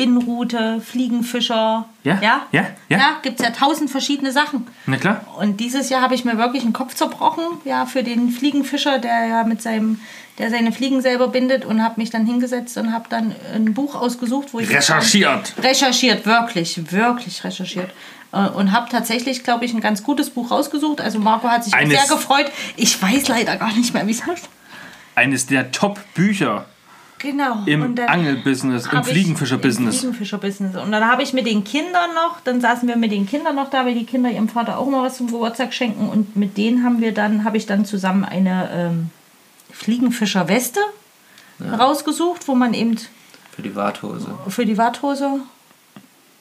Spinnrute, 0.06 0.82
Fliegenfischer. 0.82 1.86
Ja, 2.04 2.18
Ja, 2.22 2.42
ja, 2.52 2.66
ja. 2.90 2.98
ja 2.98 3.16
gibt 3.22 3.40
es 3.40 3.46
ja 3.46 3.50
tausend 3.52 3.90
verschiedene 3.90 4.30
Sachen. 4.30 4.66
Na 4.84 4.98
klar. 4.98 5.22
Und 5.40 5.58
dieses 5.58 5.88
Jahr 5.88 6.02
habe 6.02 6.14
ich 6.14 6.26
mir 6.26 6.36
wirklich 6.36 6.64
einen 6.64 6.74
Kopf 6.74 6.94
zerbrochen, 6.94 7.44
ja, 7.64 7.86
für 7.86 8.02
den 8.02 8.28
Fliegenfischer, 8.30 8.98
der 8.98 9.24
ja 9.26 9.44
mit 9.44 9.62
seinem, 9.62 9.98
der 10.36 10.50
seine 10.50 10.70
Fliegen 10.70 11.00
selber 11.00 11.28
bindet 11.28 11.64
und 11.64 11.82
habe 11.82 11.94
mich 11.98 12.10
dann 12.10 12.26
hingesetzt 12.26 12.76
und 12.76 12.92
habe 12.92 13.06
dann 13.08 13.34
ein 13.54 13.72
Buch 13.72 13.94
ausgesucht, 13.94 14.48
wo 14.52 14.60
ich 14.60 14.68
Recherchiert. 14.68 15.54
recherchiert, 15.62 16.26
wirklich, 16.26 16.92
wirklich 16.92 17.42
recherchiert. 17.42 17.90
Äh, 18.32 18.48
Und 18.50 18.72
habe 18.72 18.90
tatsächlich, 18.90 19.44
glaube 19.44 19.64
ich, 19.64 19.72
ein 19.72 19.80
ganz 19.80 20.02
gutes 20.02 20.28
Buch 20.28 20.50
rausgesucht. 20.50 21.00
Also 21.00 21.18
Marco 21.20 21.48
hat 21.48 21.64
sich 21.64 21.72
Eines- 21.72 21.98
sehr 22.06 22.14
gefreut. 22.16 22.52
Ich 22.76 23.00
weiß 23.00 23.28
leider 23.28 23.56
gar 23.56 23.72
nicht 23.72 23.94
mehr, 23.94 24.06
wie 24.06 24.10
es 24.12 24.26
heißt. 24.26 24.46
Eines 25.14 25.46
der 25.46 25.72
Top-Bücher 25.72 26.66
Genau. 27.18 27.62
im 27.66 27.94
Angelbusiness, 28.06 28.86
im 28.92 29.04
Fliegenfischer-Business. 29.04 29.94
Im 29.94 30.00
Fliegenfischer-Business. 30.00 30.76
Und 30.76 30.92
dann 30.92 31.04
habe 31.10 31.22
ich 31.22 31.32
mit 31.32 31.46
den 31.46 31.64
Kindern 31.64 32.14
noch, 32.14 32.40
dann 32.44 32.60
saßen 32.60 32.86
wir 32.88 32.96
mit 32.96 33.10
den 33.10 33.26
Kindern 33.26 33.56
noch 33.56 33.70
da, 33.70 33.86
weil 33.86 33.94
die 33.94 34.04
Kinder 34.04 34.30
ihrem 34.30 34.48
Vater 34.48 34.78
auch 34.78 34.86
immer 34.86 35.02
was 35.02 35.16
zum 35.16 35.26
Geburtstag 35.28 35.72
schenken. 35.72 36.08
Und 36.08 36.36
mit 36.36 36.56
denen 36.58 36.84
haben 36.84 37.00
wir 37.00 37.12
dann, 37.12 37.44
habe 37.44 37.56
ich 37.56 37.66
dann 37.66 37.84
zusammen 37.84 38.24
eine 38.24 38.68
ähm, 38.72 39.10
Fliegenfischer-Weste 39.72 40.80
rausgesucht, 41.78 42.48
wo 42.48 42.54
man 42.54 42.74
eben 42.74 42.96
Für 43.54 43.62
die 43.62 43.74
Warthose. 43.74 44.34
für 44.48 44.66
die 44.66 44.76
Warthose. 44.76 45.40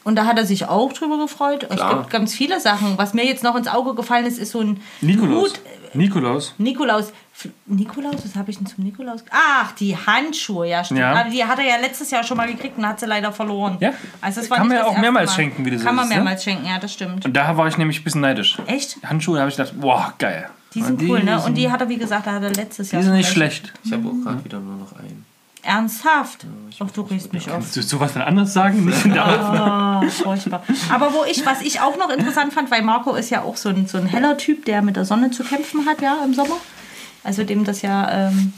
Und 0.03 0.17
da 0.17 0.25
hat 0.25 0.37
er 0.37 0.45
sich 0.45 0.67
auch 0.67 0.93
drüber 0.93 1.17
gefreut. 1.17 1.63
Es 1.69 1.77
Klar. 1.77 1.97
gibt 1.99 2.09
ganz 2.11 2.33
viele 2.33 2.59
Sachen. 2.59 2.97
Was 2.97 3.13
mir 3.13 3.25
jetzt 3.25 3.43
noch 3.43 3.55
ins 3.55 3.67
Auge 3.67 3.95
gefallen 3.95 4.25
ist, 4.25 4.37
ist 4.37 4.51
so 4.51 4.59
ein 4.59 4.79
Nikolaus. 5.01 5.51
Hut. 5.53 5.61
Nikolaus. 5.97 6.53
Nikolaus. 6.57 7.11
F- 7.37 7.49
Nikolaus, 7.65 8.15
was 8.23 8.35
habe 8.35 8.49
ich 8.51 8.57
denn 8.57 8.65
zum 8.65 8.83
Nikolaus? 8.83 9.23
Ach, 9.31 9.71
die 9.73 9.95
Handschuhe, 9.97 10.67
ja, 10.69 10.83
stimmt. 10.83 10.99
Ja. 11.01 11.11
Aber 11.13 11.29
die 11.29 11.43
hat 11.43 11.59
er 11.59 11.65
ja 11.65 11.77
letztes 11.77 12.09
Jahr 12.11 12.23
schon 12.23 12.37
mal 12.37 12.47
gekriegt 12.47 12.77
und 12.77 12.87
hat 12.87 12.99
sie 12.99 13.05
leider 13.05 13.31
verloren. 13.31 13.77
Ja. 13.79 13.91
Also 14.21 14.41
das 14.41 14.49
war 14.49 14.57
Kann 14.57 14.67
nicht 14.67 14.69
man 14.69 14.77
ja 14.77 14.83
das 14.83 14.87
auch 14.87 14.91
erste 14.93 15.01
mehrmals 15.01 15.29
Mal. 15.31 15.35
schenken, 15.35 15.65
wie 15.65 15.71
du 15.71 15.77
Kann 15.77 15.95
man 15.95 16.05
sagst, 16.05 16.09
ne? 16.09 16.15
mehrmals 16.15 16.43
schenken, 16.43 16.65
ja, 16.65 16.79
das 16.79 16.93
stimmt. 16.93 17.25
Und 17.25 17.33
da 17.33 17.57
war 17.57 17.67
ich 17.67 17.77
nämlich 17.77 17.99
ein 17.99 18.03
bisschen 18.03 18.21
neidisch. 18.21 18.57
Echt? 18.67 18.97
Handschuhe, 19.05 19.35
da 19.35 19.41
habe 19.41 19.49
ich 19.51 19.57
gedacht, 19.57 19.73
boah, 19.79 20.13
geil. 20.17 20.49
Die 20.73 20.81
sind 20.81 21.01
Und 21.01 21.09
cool, 21.09 21.23
ne? 21.23 21.41
Und 21.41 21.55
die 21.55 21.69
hat 21.71 21.81
er, 21.81 21.89
wie 21.89 21.97
gesagt, 21.97 22.27
da 22.27 22.33
hat 22.33 22.43
er 22.43 22.51
letztes 22.51 22.91
Jahr 22.91 23.01
die 23.01 23.05
sind 23.07 23.15
nicht 23.17 23.29
schlecht. 23.29 23.73
Ich 23.83 23.91
habe 23.91 24.07
auch 24.07 24.23
gerade 24.23 24.43
wieder 24.45 24.59
nur 24.59 24.75
noch 24.77 24.93
einen. 24.99 25.24
Ernsthaft? 25.65 26.45
Ach, 26.79 26.91
du 26.91 27.01
riechst 27.01 27.33
mich 27.33 27.49
auf. 27.49 27.63
Willst 27.75 27.91
du 27.91 27.99
was 27.99 28.13
denn 28.13 28.21
anderes 28.21 28.53
sagen? 28.53 28.85
Nicht 28.85 29.03
in 29.05 29.13
der. 29.13 29.25
Ah, 29.25 30.01
furchtbar. 30.09 30.63
Aber 30.93 31.13
wo 31.13 31.23
ich, 31.29 31.45
was 31.45 31.61
ich 31.61 31.79
auch 31.81 31.97
noch 31.97 32.09
interessant 32.09 32.53
fand, 32.53 32.69
weil 32.71 32.81
Marco 32.83 33.13
ist 33.15 33.29
ja 33.31 33.41
auch 33.41 33.57
so 33.57 33.69
ein, 33.69 33.87
so 33.87 33.97
ein 33.97 34.05
heller 34.05 34.37
Typ, 34.37 34.65
der 34.65 34.81
mit 34.81 34.95
der 34.95 35.05
Sonne 35.05 35.31
zu 35.31 35.43
kämpfen 35.43 35.85
hat, 35.85 36.01
ja, 36.01 36.17
im 36.23 36.33
Sommer. 36.33 36.57
Also 37.23 37.43
dem 37.43 37.63
das 37.65 37.81
ja, 37.81 38.27
ähm, 38.27 38.53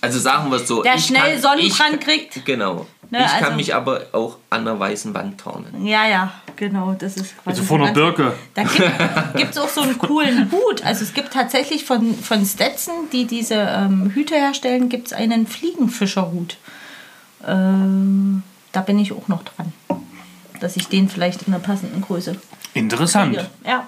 Also 0.00 0.20
sagen 0.20 0.50
wir 0.50 0.56
es 0.58 0.68
so. 0.68 0.82
Der 0.82 0.94
ich 0.94 1.06
schnell 1.06 1.32
kann- 1.40 1.42
Sonnenbrand 1.58 1.94
ich, 1.94 2.00
kriegt. 2.00 2.44
Genau. 2.44 2.86
Ne, 3.10 3.20
ich 3.24 3.32
kann 3.32 3.44
also- 3.44 3.56
mich 3.56 3.74
aber 3.74 4.02
auch 4.12 4.36
an 4.50 4.64
der 4.66 4.78
weißen 4.78 5.14
Wand 5.14 5.40
tarnen. 5.40 5.86
ja, 5.86 6.06
ja, 6.06 6.32
genau, 6.56 6.92
das 6.98 7.16
ist 7.16 7.34
quasi. 7.42 7.48
Also 7.60 7.62
vor 7.62 7.78
einer 7.80 7.92
Birke. 7.92 8.34
Da 8.54 8.64
gibt 9.34 9.52
es 9.52 9.58
auch 9.58 9.68
so 9.70 9.80
einen 9.80 9.96
coolen 9.98 10.50
Hut. 10.52 10.84
Also 10.84 11.04
es 11.04 11.14
gibt 11.14 11.32
tatsächlich 11.32 11.84
von, 11.84 12.14
von 12.14 12.44
Stetson, 12.44 13.08
die 13.12 13.26
diese 13.26 13.54
ähm, 13.54 14.10
Hüte 14.14 14.34
herstellen, 14.34 14.88
gibt 14.90 15.06
es 15.06 15.12
einen 15.14 15.46
Fliegenfischerhut. 15.46 16.58
Ähm, 17.46 18.42
da 18.72 18.80
bin 18.82 18.98
ich 18.98 19.12
auch 19.12 19.28
noch 19.28 19.42
dran. 19.44 19.72
Dass 20.60 20.76
ich 20.76 20.88
den 20.88 21.08
vielleicht 21.08 21.42
in 21.42 21.54
einer 21.54 21.62
passenden 21.62 22.02
Größe 22.02 22.36
Interessant. 22.74 23.36
kriege. 23.36 23.48
Ja. 23.66 23.86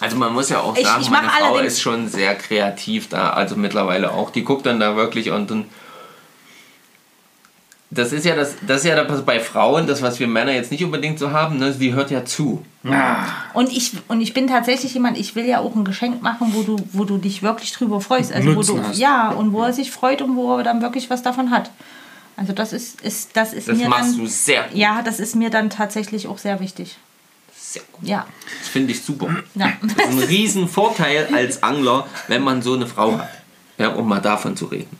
Also 0.00 0.16
man 0.16 0.32
muss 0.32 0.48
ja 0.50 0.60
auch 0.60 0.76
Ich- 0.76 0.86
sagen, 0.86 1.02
ich 1.02 1.10
mach 1.10 1.22
meine 1.22 1.32
Frau 1.32 1.58
ist 1.58 1.80
schon 1.80 2.08
sehr 2.08 2.34
kreativ 2.34 3.08
da, 3.08 3.30
also 3.30 3.56
mittlerweile 3.56 4.12
auch. 4.12 4.30
Die 4.30 4.44
guckt 4.44 4.64
dann 4.66 4.80
da 4.80 4.96
wirklich 4.96 5.30
und 5.30 5.50
dann. 5.50 5.64
Das 7.90 8.12
ist 8.12 8.24
ja 8.24 8.34
das, 8.34 8.54
das 8.66 8.78
ist 8.78 8.88
ja 8.88 9.02
das 9.04 9.24
bei 9.24 9.38
Frauen, 9.38 9.86
das, 9.86 10.02
was 10.02 10.18
wir 10.18 10.26
Männer 10.26 10.52
jetzt 10.52 10.72
nicht 10.72 10.82
unbedingt 10.82 11.20
so 11.20 11.30
haben, 11.30 11.58
ne? 11.58 11.72
die 11.72 11.94
hört 11.94 12.10
ja 12.10 12.24
zu. 12.24 12.64
Und 13.54 13.72
ich, 13.72 13.92
und 14.08 14.20
ich 14.20 14.34
bin 14.34 14.48
tatsächlich 14.48 14.94
jemand, 14.94 15.18
ich 15.18 15.34
will 15.36 15.44
ja 15.44 15.60
auch 15.60 15.74
ein 15.74 15.84
Geschenk 15.84 16.20
machen, 16.22 16.52
wo 16.52 16.62
du, 16.62 16.76
wo 16.92 17.04
du 17.04 17.18
dich 17.18 17.42
wirklich 17.42 17.72
drüber 17.72 18.00
freust. 18.00 18.32
Also 18.32 18.56
wo 18.56 18.62
du, 18.62 18.82
hast. 18.82 18.98
ja, 18.98 19.30
und 19.30 19.52
wo 19.52 19.62
er 19.62 19.72
sich 19.72 19.90
freut 19.92 20.20
und 20.22 20.36
wo 20.36 20.56
er 20.58 20.64
dann 20.64 20.82
wirklich 20.82 21.10
was 21.10 21.22
davon 21.22 21.50
hat. 21.50 21.70
Also 22.36 22.52
das 22.52 22.72
ist, 22.72 23.00
ist, 23.00 23.30
das 23.36 23.52
ist 23.52 23.68
Das 23.68 23.78
mir 23.78 23.88
machst 23.88 24.12
dann. 24.12 24.18
du 24.18 24.26
sehr 24.26 24.64
gut. 24.64 24.76
Ja, 24.76 25.02
das 25.02 25.20
ist 25.20 25.36
mir 25.36 25.50
dann 25.50 25.70
tatsächlich 25.70 26.26
auch 26.26 26.38
sehr 26.38 26.60
wichtig. 26.60 26.96
Sehr 27.56 27.82
gut. 27.92 28.08
Ja. 28.08 28.26
Das 28.60 28.68
finde 28.68 28.92
ich 28.92 29.02
super. 29.02 29.28
ja. 29.54 29.72
Das 29.82 29.92
ist 29.92 30.10
ein 30.10 30.18
riesen 30.28 30.68
Vorteil 30.68 31.28
als 31.32 31.62
Angler, 31.62 32.06
wenn 32.28 32.42
man 32.42 32.62
so 32.62 32.74
eine 32.74 32.86
Frau 32.86 33.18
hat. 33.18 33.28
Ja, 33.78 33.88
um 33.90 34.08
mal 34.08 34.20
davon 34.20 34.56
zu 34.56 34.66
reden. 34.66 34.96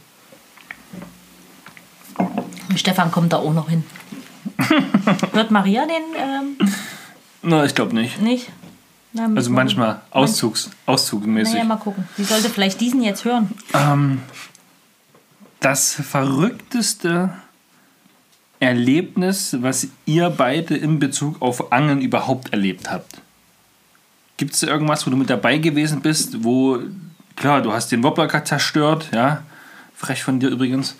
Stefan 2.76 3.10
kommt 3.10 3.32
da 3.32 3.38
auch 3.38 3.52
noch 3.52 3.68
hin. 3.68 3.84
Wird 5.32 5.50
Maria 5.50 5.86
den 5.86 6.02
ähm, 6.18 6.70
Na, 7.42 7.64
ich 7.64 7.74
glaube 7.74 7.94
nicht. 7.94 8.20
nicht? 8.20 8.48
Na, 9.12 9.28
Also 9.34 9.50
manchmal 9.50 10.00
Auszugs, 10.10 10.70
auszugmäßig. 10.86 11.54
Naja, 11.54 11.64
mal 11.64 11.76
gucken. 11.76 12.08
Sie 12.16 12.24
sollte 12.24 12.48
vielleicht 12.50 12.80
diesen 12.80 13.02
jetzt 13.02 13.24
hören. 13.24 13.50
Ähm, 13.74 14.20
das 15.60 15.94
verrückteste 15.94 17.32
Erlebnis, 18.60 19.56
was 19.60 19.88
ihr 20.06 20.30
beide 20.30 20.76
in 20.76 20.98
Bezug 20.98 21.40
auf 21.42 21.72
Angeln 21.72 22.00
überhaupt 22.00 22.52
erlebt 22.52 22.90
habt? 22.90 23.20
Gibt 24.36 24.54
es 24.54 24.62
irgendwas, 24.62 25.06
wo 25.06 25.10
du 25.10 25.16
mit 25.16 25.30
dabei 25.30 25.58
gewesen 25.58 26.00
bist, 26.00 26.44
wo, 26.44 26.78
klar, 27.36 27.62
du 27.62 27.72
hast 27.72 27.92
den 27.92 28.02
Wobbler 28.02 28.44
zerstört, 28.44 29.08
ja, 29.12 29.42
frech 29.94 30.22
von 30.22 30.40
dir 30.40 30.48
übrigens, 30.48 30.96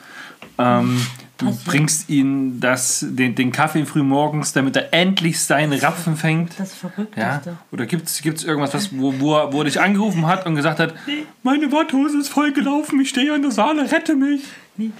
ähm, 0.59 1.07
Du 1.39 1.47
Passiert. 1.47 1.65
bringst 1.67 2.09
ihm 2.09 2.61
das, 2.61 3.05
den, 3.07 3.35
den 3.35 3.53
Kaffee 3.53 3.85
früh 3.85 4.03
morgens, 4.03 4.55
damit 4.55 4.75
er 4.77 4.95
endlich 4.95 5.39
seinen 5.39 5.79
Rapfen 5.79 6.17
fängt. 6.17 6.59
Das 6.59 6.73
Verrückteste. 6.73 7.21
Ja? 7.21 7.57
Oder 7.73 7.85
gibt 7.85 8.09
es 8.09 8.25
irgendwas, 8.45 8.73
was, 8.73 8.89
wo, 8.99 9.13
wo, 9.21 9.35
er, 9.37 9.53
wo 9.53 9.59
er 9.59 9.65
dich 9.65 9.79
angerufen 9.81 10.27
hat 10.27 10.47
und 10.47 10.55
gesagt 10.57 10.79
hat, 10.81 10.95
meine 11.43 11.71
Watthose 11.71 12.19
ist 12.19 12.29
voll 12.29 12.53
gelaufen, 12.53 12.99
ich 13.01 13.11
stehe 13.11 13.35
in 13.35 13.43
der 13.43 13.51
Saale, 13.51 13.91
rette 13.93 14.17
mich. 14.17 14.43
Nee. 14.79 14.91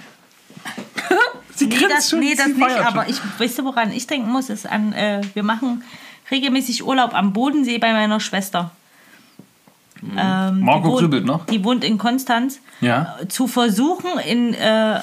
Sie 1.55 1.65
Nee, 1.65 1.75
grinst 1.75 1.95
das, 1.97 2.09
schon, 2.11 2.19
nee, 2.19 2.35
das 2.35 2.47
nicht, 2.47 2.59
feiert 2.59 2.85
aber 2.85 3.05
schon. 3.05 3.13
ich 3.13 3.19
weißt 3.39 3.57
du, 3.59 3.65
woran 3.65 3.91
ich 3.91 4.05
denken 4.05 4.29
muss, 4.31 4.49
ist 4.51 4.67
an, 4.69 4.93
äh, 4.93 5.21
wir 5.33 5.41
machen 5.43 5.83
regelmäßig 6.29 6.85
Urlaub 6.85 7.15
am 7.15 7.33
Bodensee 7.33 7.79
bei 7.79 7.93
meiner 7.93 8.19
Schwester. 8.19 8.69
Ähm, 10.15 10.59
Marco 10.59 10.91
grübelt 10.97 11.25
noch. 11.25 11.47
Die 11.47 11.63
wohnt 11.63 11.83
in 11.83 11.97
Konstanz. 11.97 12.59
Ja. 12.81 13.15
Äh, 13.19 13.27
Zu 13.27 13.47
versuchen, 13.47 14.19
in, 14.19 14.53
äh, 14.53 14.99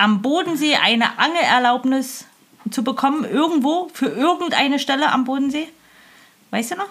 am 0.00 0.22
Bodensee 0.22 0.76
eine 0.76 1.18
Angelerlaubnis 1.18 2.24
zu 2.70 2.82
bekommen, 2.82 3.24
irgendwo, 3.24 3.90
für 3.92 4.06
irgendeine 4.06 4.78
Stelle 4.78 5.12
am 5.12 5.24
Bodensee. 5.24 5.68
Weißt 6.50 6.72
du 6.72 6.76
noch? 6.76 6.86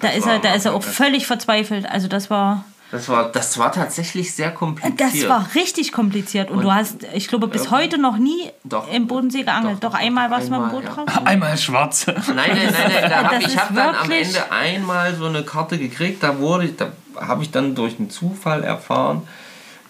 da 0.00 0.08
das 0.08 0.16
ist 0.16 0.26
er, 0.26 0.38
da 0.40 0.54
ist 0.54 0.64
er 0.64 0.74
auch 0.74 0.82
völlig 0.82 1.26
verzweifelt. 1.26 1.86
Also 1.86 2.08
das 2.08 2.28
war, 2.28 2.64
Das 2.90 3.08
war, 3.08 3.30
das 3.30 3.56
war 3.56 3.70
tatsächlich 3.70 4.34
sehr 4.34 4.50
kompliziert. 4.50 5.00
das 5.00 5.28
war 5.28 5.46
richtig 5.54 5.92
kompliziert. 5.92 6.50
Und, 6.50 6.62
du 6.62 6.72
hast, 6.72 7.06
ich 7.14 7.28
glaube, 7.28 7.46
bis 7.46 7.70
heute 7.70 7.98
noch 7.98 8.16
nie 8.16 8.50
Doch. 8.64 8.92
im 8.92 9.06
Bodensee 9.06 9.44
geangelt. 9.44 9.76
Doch, 9.76 9.90
Doch, 9.90 9.98
doch, 9.98 9.98
einmal 10.00 10.30
warst 10.30 10.48
du 10.48 10.50
mit 10.50 10.60
dem 10.60 10.64
einmal, 10.64 10.80
Boot 10.82 10.84
ja. 10.84 11.04
drauf. 11.04 11.22
Einmal 11.26 11.56
schwarz. 11.56 12.06
Nein, 12.06 12.24
nein, 12.34 12.48
nein, 12.56 12.72
nein. 12.72 13.10
Da 13.10 13.22
hab, 13.30 13.40
ich 13.40 13.56
habe 13.56 13.74
dann 13.74 13.94
am 13.94 14.10
Ende 14.10 14.50
einmal 14.50 15.14
so 15.14 15.26
eine 15.26 15.44
Karte 15.44 15.78
gekriegt. 15.78 16.22
Da 16.22 16.38
wurde 16.38 16.64
ich, 16.64 16.76
da 16.76 16.90
habe 17.20 17.44
ich 17.44 17.52
dann 17.52 17.76
durch 17.76 17.98
einen 17.98 18.10
Zufall 18.10 18.64
erfahren, 18.64 19.22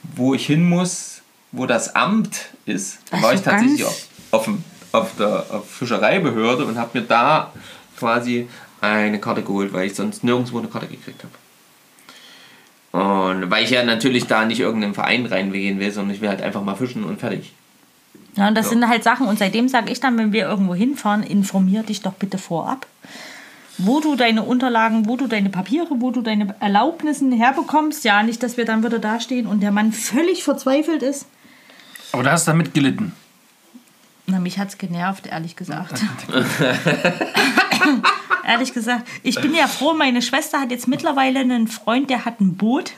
wo 0.02 0.34
ich 0.34 0.44
hin 0.44 0.68
muss, 0.68 1.19
wo 1.52 1.66
das 1.66 1.94
Amt 1.94 2.50
ist. 2.66 2.98
Da 3.10 3.20
war 3.22 3.30
so, 3.30 3.36
ich 3.36 3.42
tatsächlich 3.42 3.84
auf, 3.84 4.06
auf, 4.30 4.48
auf 4.92 5.10
der 5.18 5.44
auf 5.50 5.68
Fischereibehörde 5.70 6.64
und 6.64 6.78
habe 6.78 6.98
mir 7.00 7.06
da 7.06 7.52
quasi 7.98 8.48
eine 8.80 9.18
Karte 9.20 9.42
geholt, 9.42 9.72
weil 9.72 9.86
ich 9.86 9.94
sonst 9.94 10.24
nirgendwo 10.24 10.58
eine 10.58 10.68
Karte 10.68 10.86
gekriegt 10.86 11.22
habe. 11.22 11.34
Und 12.92 13.50
weil 13.50 13.64
ich 13.64 13.70
ja 13.70 13.84
natürlich 13.84 14.26
da 14.26 14.44
nicht 14.44 14.58
irgendeinen 14.60 14.94
Verein 14.94 15.26
reingehen 15.26 15.78
will, 15.78 15.92
sondern 15.92 16.14
ich 16.14 16.20
will 16.20 16.28
halt 16.28 16.42
einfach 16.42 16.62
mal 16.62 16.74
fischen 16.74 17.04
und 17.04 17.20
fertig. 17.20 17.52
Ja, 18.36 18.48
und 18.48 18.54
das 18.56 18.66
Ja. 18.66 18.70
sind 18.70 18.88
halt 18.88 19.04
Sachen. 19.04 19.26
Und 19.26 19.38
seitdem 19.38 19.68
sage 19.68 19.92
ich 19.92 20.00
dann, 20.00 20.18
wenn 20.18 20.32
wir 20.32 20.48
irgendwo 20.48 20.74
hinfahren, 20.74 21.22
informier 21.22 21.82
dich 21.82 22.00
doch 22.02 22.14
bitte 22.14 22.38
vorab, 22.38 22.86
wo 23.78 24.00
du 24.00 24.16
deine 24.16 24.42
Unterlagen, 24.42 25.06
wo 25.08 25.16
du 25.16 25.26
deine 25.26 25.50
Papiere, 25.50 25.88
wo 25.98 26.10
du 26.10 26.20
deine 26.20 26.54
Erlaubnissen 26.60 27.32
herbekommst. 27.32 28.04
Ja, 28.04 28.22
nicht, 28.22 28.42
dass 28.42 28.56
wir 28.56 28.64
dann 28.64 28.84
wieder 28.84 28.98
dastehen 28.98 29.46
und 29.46 29.60
der 29.62 29.72
Mann 29.72 29.92
völlig 29.92 30.42
verzweifelt 30.42 31.02
ist. 31.02 31.26
Aber 32.12 32.22
da 32.22 32.32
hast 32.32 32.46
du 32.46 32.52
damit 32.52 32.74
gelitten. 32.74 33.12
Na, 34.26 34.38
mich 34.38 34.58
hat's 34.58 34.78
genervt, 34.78 35.26
ehrlich 35.26 35.56
gesagt. 35.56 36.00
ehrlich 38.46 38.72
gesagt, 38.72 39.08
ich 39.22 39.40
bin 39.40 39.54
ja 39.54 39.66
froh, 39.66 39.94
meine 39.94 40.22
Schwester 40.22 40.60
hat 40.60 40.70
jetzt 40.70 40.88
mittlerweile 40.88 41.40
einen 41.40 41.68
Freund, 41.68 42.10
der 42.10 42.24
hat 42.24 42.40
ein 42.40 42.56
Boot. 42.56 42.92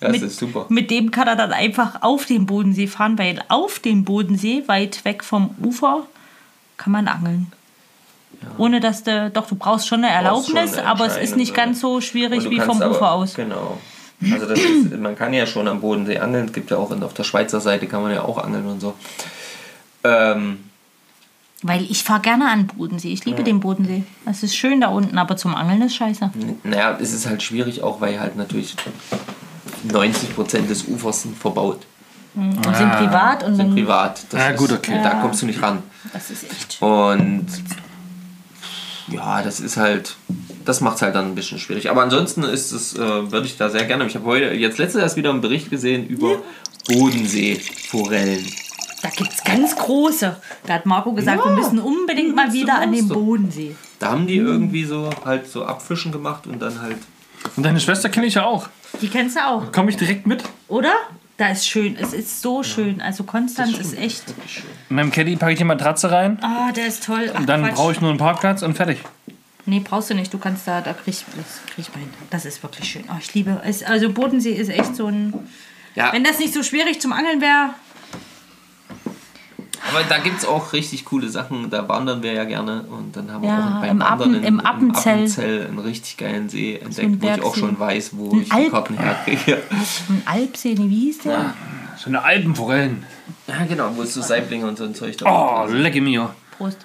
Das 0.00 0.12
mit, 0.12 0.22
ist 0.22 0.38
super. 0.38 0.66
Mit 0.68 0.90
dem 0.90 1.10
kann 1.10 1.28
er 1.28 1.36
dann 1.36 1.52
einfach 1.52 2.02
auf 2.02 2.26
den 2.26 2.46
Bodensee 2.46 2.86
fahren, 2.86 3.18
weil 3.18 3.42
auf 3.48 3.78
dem 3.78 4.04
Bodensee, 4.04 4.64
weit 4.66 5.04
weg 5.04 5.22
vom 5.24 5.54
Ufer, 5.62 6.06
kann 6.76 6.92
man 6.92 7.08
angeln. 7.08 7.52
Ohne 8.58 8.80
dass 8.80 9.04
du, 9.04 9.30
doch, 9.30 9.46
du 9.46 9.54
brauchst 9.54 9.86
schon 9.86 10.04
eine 10.04 10.28
brauchst 10.28 10.48
schon 10.48 10.56
Erlaubnis, 10.56 10.78
eine 10.78 10.88
aber 10.88 11.06
es 11.06 11.16
ist 11.16 11.36
nicht 11.36 11.54
ganz 11.54 11.80
so 11.80 12.00
schwierig 12.00 12.42
du 12.44 12.50
wie 12.50 12.60
vom 12.60 12.82
aber- 12.82 12.90
Ufer 12.90 13.12
aus. 13.12 13.34
Genau. 13.34 13.78
Also 14.30 14.46
das 14.46 14.58
ist, 14.58 14.96
man 14.98 15.16
kann 15.16 15.32
ja 15.32 15.46
schon 15.46 15.66
am 15.68 15.80
Bodensee 15.80 16.18
angeln. 16.18 16.46
Es 16.46 16.52
gibt 16.52 16.70
ja 16.70 16.76
auch 16.76 16.90
auf 16.90 17.14
der 17.14 17.24
Schweizer 17.24 17.60
Seite 17.60 17.86
kann 17.86 18.02
man 18.02 18.12
ja 18.12 18.22
auch 18.22 18.38
angeln 18.38 18.66
und 18.66 18.80
so. 18.80 18.94
Ähm, 20.04 20.58
Weil 21.62 21.82
ich 21.82 22.02
fahre 22.04 22.20
gerne 22.20 22.50
an 22.50 22.60
den 22.60 22.66
Bodensee. 22.68 23.12
Ich 23.12 23.24
liebe 23.24 23.42
den 23.44 23.60
Bodensee. 23.60 24.04
Es 24.26 24.42
ist 24.42 24.56
schön 24.56 24.80
da 24.80 24.88
unten, 24.88 25.16
aber 25.18 25.36
zum 25.36 25.54
Angeln 25.54 25.82
ist 25.82 25.94
scheiße. 25.94 26.30
naja, 26.64 26.98
es 27.00 27.12
ist 27.12 27.26
halt 27.28 27.42
schwierig 27.42 27.82
auch, 27.82 28.00
weil 28.00 28.18
halt 28.20 28.36
natürlich 28.36 28.74
90% 29.88 30.66
des 30.66 30.84
Ufers 30.88 31.22
sind 31.22 31.36
verbaut. 31.36 31.86
Und 32.34 32.54
sind 32.76 32.92
privat 32.92 33.44
und 33.44 33.56
Sind 33.56 33.74
privat. 33.74 34.24
Das 34.30 34.40
Ah, 34.40 34.48
ist, 34.50 34.58
gut, 34.58 34.72
okay. 34.72 34.98
Da 35.02 35.20
kommst 35.20 35.42
du 35.42 35.46
nicht 35.46 35.60
ran. 35.62 35.82
Das 36.14 36.30
ist 36.30 36.44
echt. 36.44 36.80
Und 36.80 37.46
ja, 39.08 39.42
das 39.42 39.60
ist 39.60 39.76
halt, 39.76 40.16
das 40.64 40.80
macht 40.80 40.96
es 40.96 41.02
halt 41.02 41.14
dann 41.14 41.26
ein 41.26 41.34
bisschen 41.34 41.58
schwierig. 41.58 41.90
Aber 41.90 42.02
ansonsten 42.02 42.42
ist 42.44 42.72
es, 42.72 42.94
äh, 42.94 43.30
würde 43.32 43.46
ich 43.46 43.56
da 43.56 43.68
sehr 43.70 43.84
gerne. 43.84 44.06
Ich 44.06 44.14
habe 44.14 44.24
heute 44.26 44.52
jetzt 44.54 44.78
letztes 44.78 45.02
erst 45.02 45.16
wieder 45.16 45.30
einen 45.30 45.40
Bericht 45.40 45.70
gesehen 45.70 46.06
über 46.06 46.38
Bodenseeforellen. 46.88 48.46
Da 49.02 49.08
gibt 49.08 49.32
es 49.32 49.42
ganz 49.42 49.74
große. 49.76 50.36
Da 50.66 50.74
hat 50.74 50.86
Marco 50.86 51.12
gesagt, 51.12 51.44
wir 51.44 51.52
müssen 51.52 51.80
unbedingt 51.80 52.36
mal 52.36 52.52
wieder 52.52 52.78
an 52.78 52.92
den. 52.92 53.08
Bodensee. 53.08 53.74
Da 53.98 54.10
haben 54.12 54.26
die 54.26 54.36
irgendwie 54.36 54.84
so 54.84 55.10
halt 55.24 55.48
so 55.48 55.64
Abfischen 55.64 56.12
gemacht 56.12 56.46
und 56.46 56.60
dann 56.60 56.80
halt. 56.80 56.98
Und 57.56 57.64
deine 57.64 57.80
Schwester 57.80 58.08
kenne 58.08 58.26
ich 58.26 58.34
ja 58.34 58.44
auch. 58.44 58.68
Die 59.00 59.08
kennst 59.08 59.36
du 59.36 59.44
auch, 59.44 59.72
Komme 59.72 59.90
ich 59.90 59.96
direkt 59.96 60.26
mit? 60.26 60.44
oder? 60.68 60.92
Da 61.38 61.48
ist 61.48 61.66
schön. 61.66 61.96
Es 61.98 62.12
ist 62.12 62.42
so 62.42 62.62
schön. 62.62 63.00
Also 63.00 63.24
Konstanz 63.24 63.78
ist 63.78 63.96
echt. 63.98 64.22
In 64.90 64.96
meinem 64.96 65.10
Caddy 65.10 65.36
packe 65.36 65.52
ich 65.52 65.58
die 65.58 65.64
Matratze 65.64 66.10
rein. 66.10 66.38
Ah, 66.42 66.70
der 66.72 66.86
ist 66.86 67.04
toll. 67.04 67.30
Ach, 67.34 67.40
Und 67.40 67.48
dann 67.48 67.62
brauche 67.74 67.92
ich 67.92 68.00
nur 68.00 68.10
einen 68.10 68.18
Parkplatz 68.18 68.62
und 68.62 68.74
fertig. 68.74 68.98
Nee, 69.64 69.80
brauchst 69.80 70.10
du 70.10 70.14
nicht. 70.14 70.32
Du 70.32 70.38
kannst 70.38 70.66
da, 70.68 70.80
da 70.80 70.92
krieg 70.92 71.08
ich, 71.14 71.24
das 71.36 71.60
krieg 71.74 71.86
ich 71.86 71.94
mal 71.94 72.00
hin. 72.00 72.10
Das 72.30 72.44
ist 72.44 72.62
wirklich 72.62 72.88
schön. 72.88 73.04
Oh, 73.08 73.16
ich 73.18 73.32
liebe 73.34 73.60
es. 73.64 73.82
Also 73.82 74.10
Bodensee 74.10 74.52
ist 74.52 74.68
echt 74.68 74.94
so 74.96 75.06
ein. 75.06 75.32
Ja, 75.94 76.12
Wenn 76.12 76.24
das 76.24 76.38
nicht 76.38 76.52
so 76.54 76.62
schwierig 76.62 77.00
zum 77.00 77.12
Angeln 77.12 77.40
wäre. 77.40 77.70
Aber 79.90 80.02
da 80.08 80.18
gibt 80.18 80.38
es 80.38 80.44
auch 80.44 80.72
richtig 80.72 81.04
coole 81.04 81.28
Sachen. 81.28 81.70
Da 81.70 81.88
wandern 81.88 82.22
wir 82.22 82.32
ja 82.32 82.44
gerne 82.44 82.82
und 82.84 83.16
dann 83.16 83.30
haben 83.32 83.42
wir 83.42 83.48
Ja, 83.50 83.76
auch 83.76 83.80
beim 83.80 83.90
im 83.90 84.00
Wandern 84.00 84.34
Appen- 84.36 84.44
im 84.44 84.60
Appenzell. 84.60 85.14
Appenzell 85.14 85.66
einen 85.66 85.78
richtig 85.78 86.16
geilen 86.16 86.48
See 86.48 86.76
entdeckt, 86.76 86.98
ein 87.00 87.22
wo 87.22 87.26
ich 87.28 87.42
auch 87.42 87.56
schon 87.56 87.78
weiß, 87.78 88.10
wo 88.14 88.30
Ein 88.32 88.38
ich 88.42 88.44
die 88.48 88.52
Alp- 88.52 88.70
Karten 88.70 88.98
herkriege. 88.98 89.62
Ein 90.08 90.22
Alpsee, 90.26 90.76
wie 90.78 90.88
hieß 91.06 91.18
der? 91.20 91.54
So 91.98 92.08
eine 92.08 92.22
Alpenforellen. 92.22 93.04
Ja, 93.46 93.64
genau, 93.68 93.90
wo 93.96 94.02
es 94.02 94.14
so 94.14 94.22
Saiblinge 94.22 94.66
und 94.66 94.78
so 94.78 94.84
ein 94.84 94.94
Zeug 94.94 95.16
da 95.18 95.64
Oh, 95.66 95.66
lecker 95.70 96.00
mio. 96.00 96.30
Prost. 96.56 96.78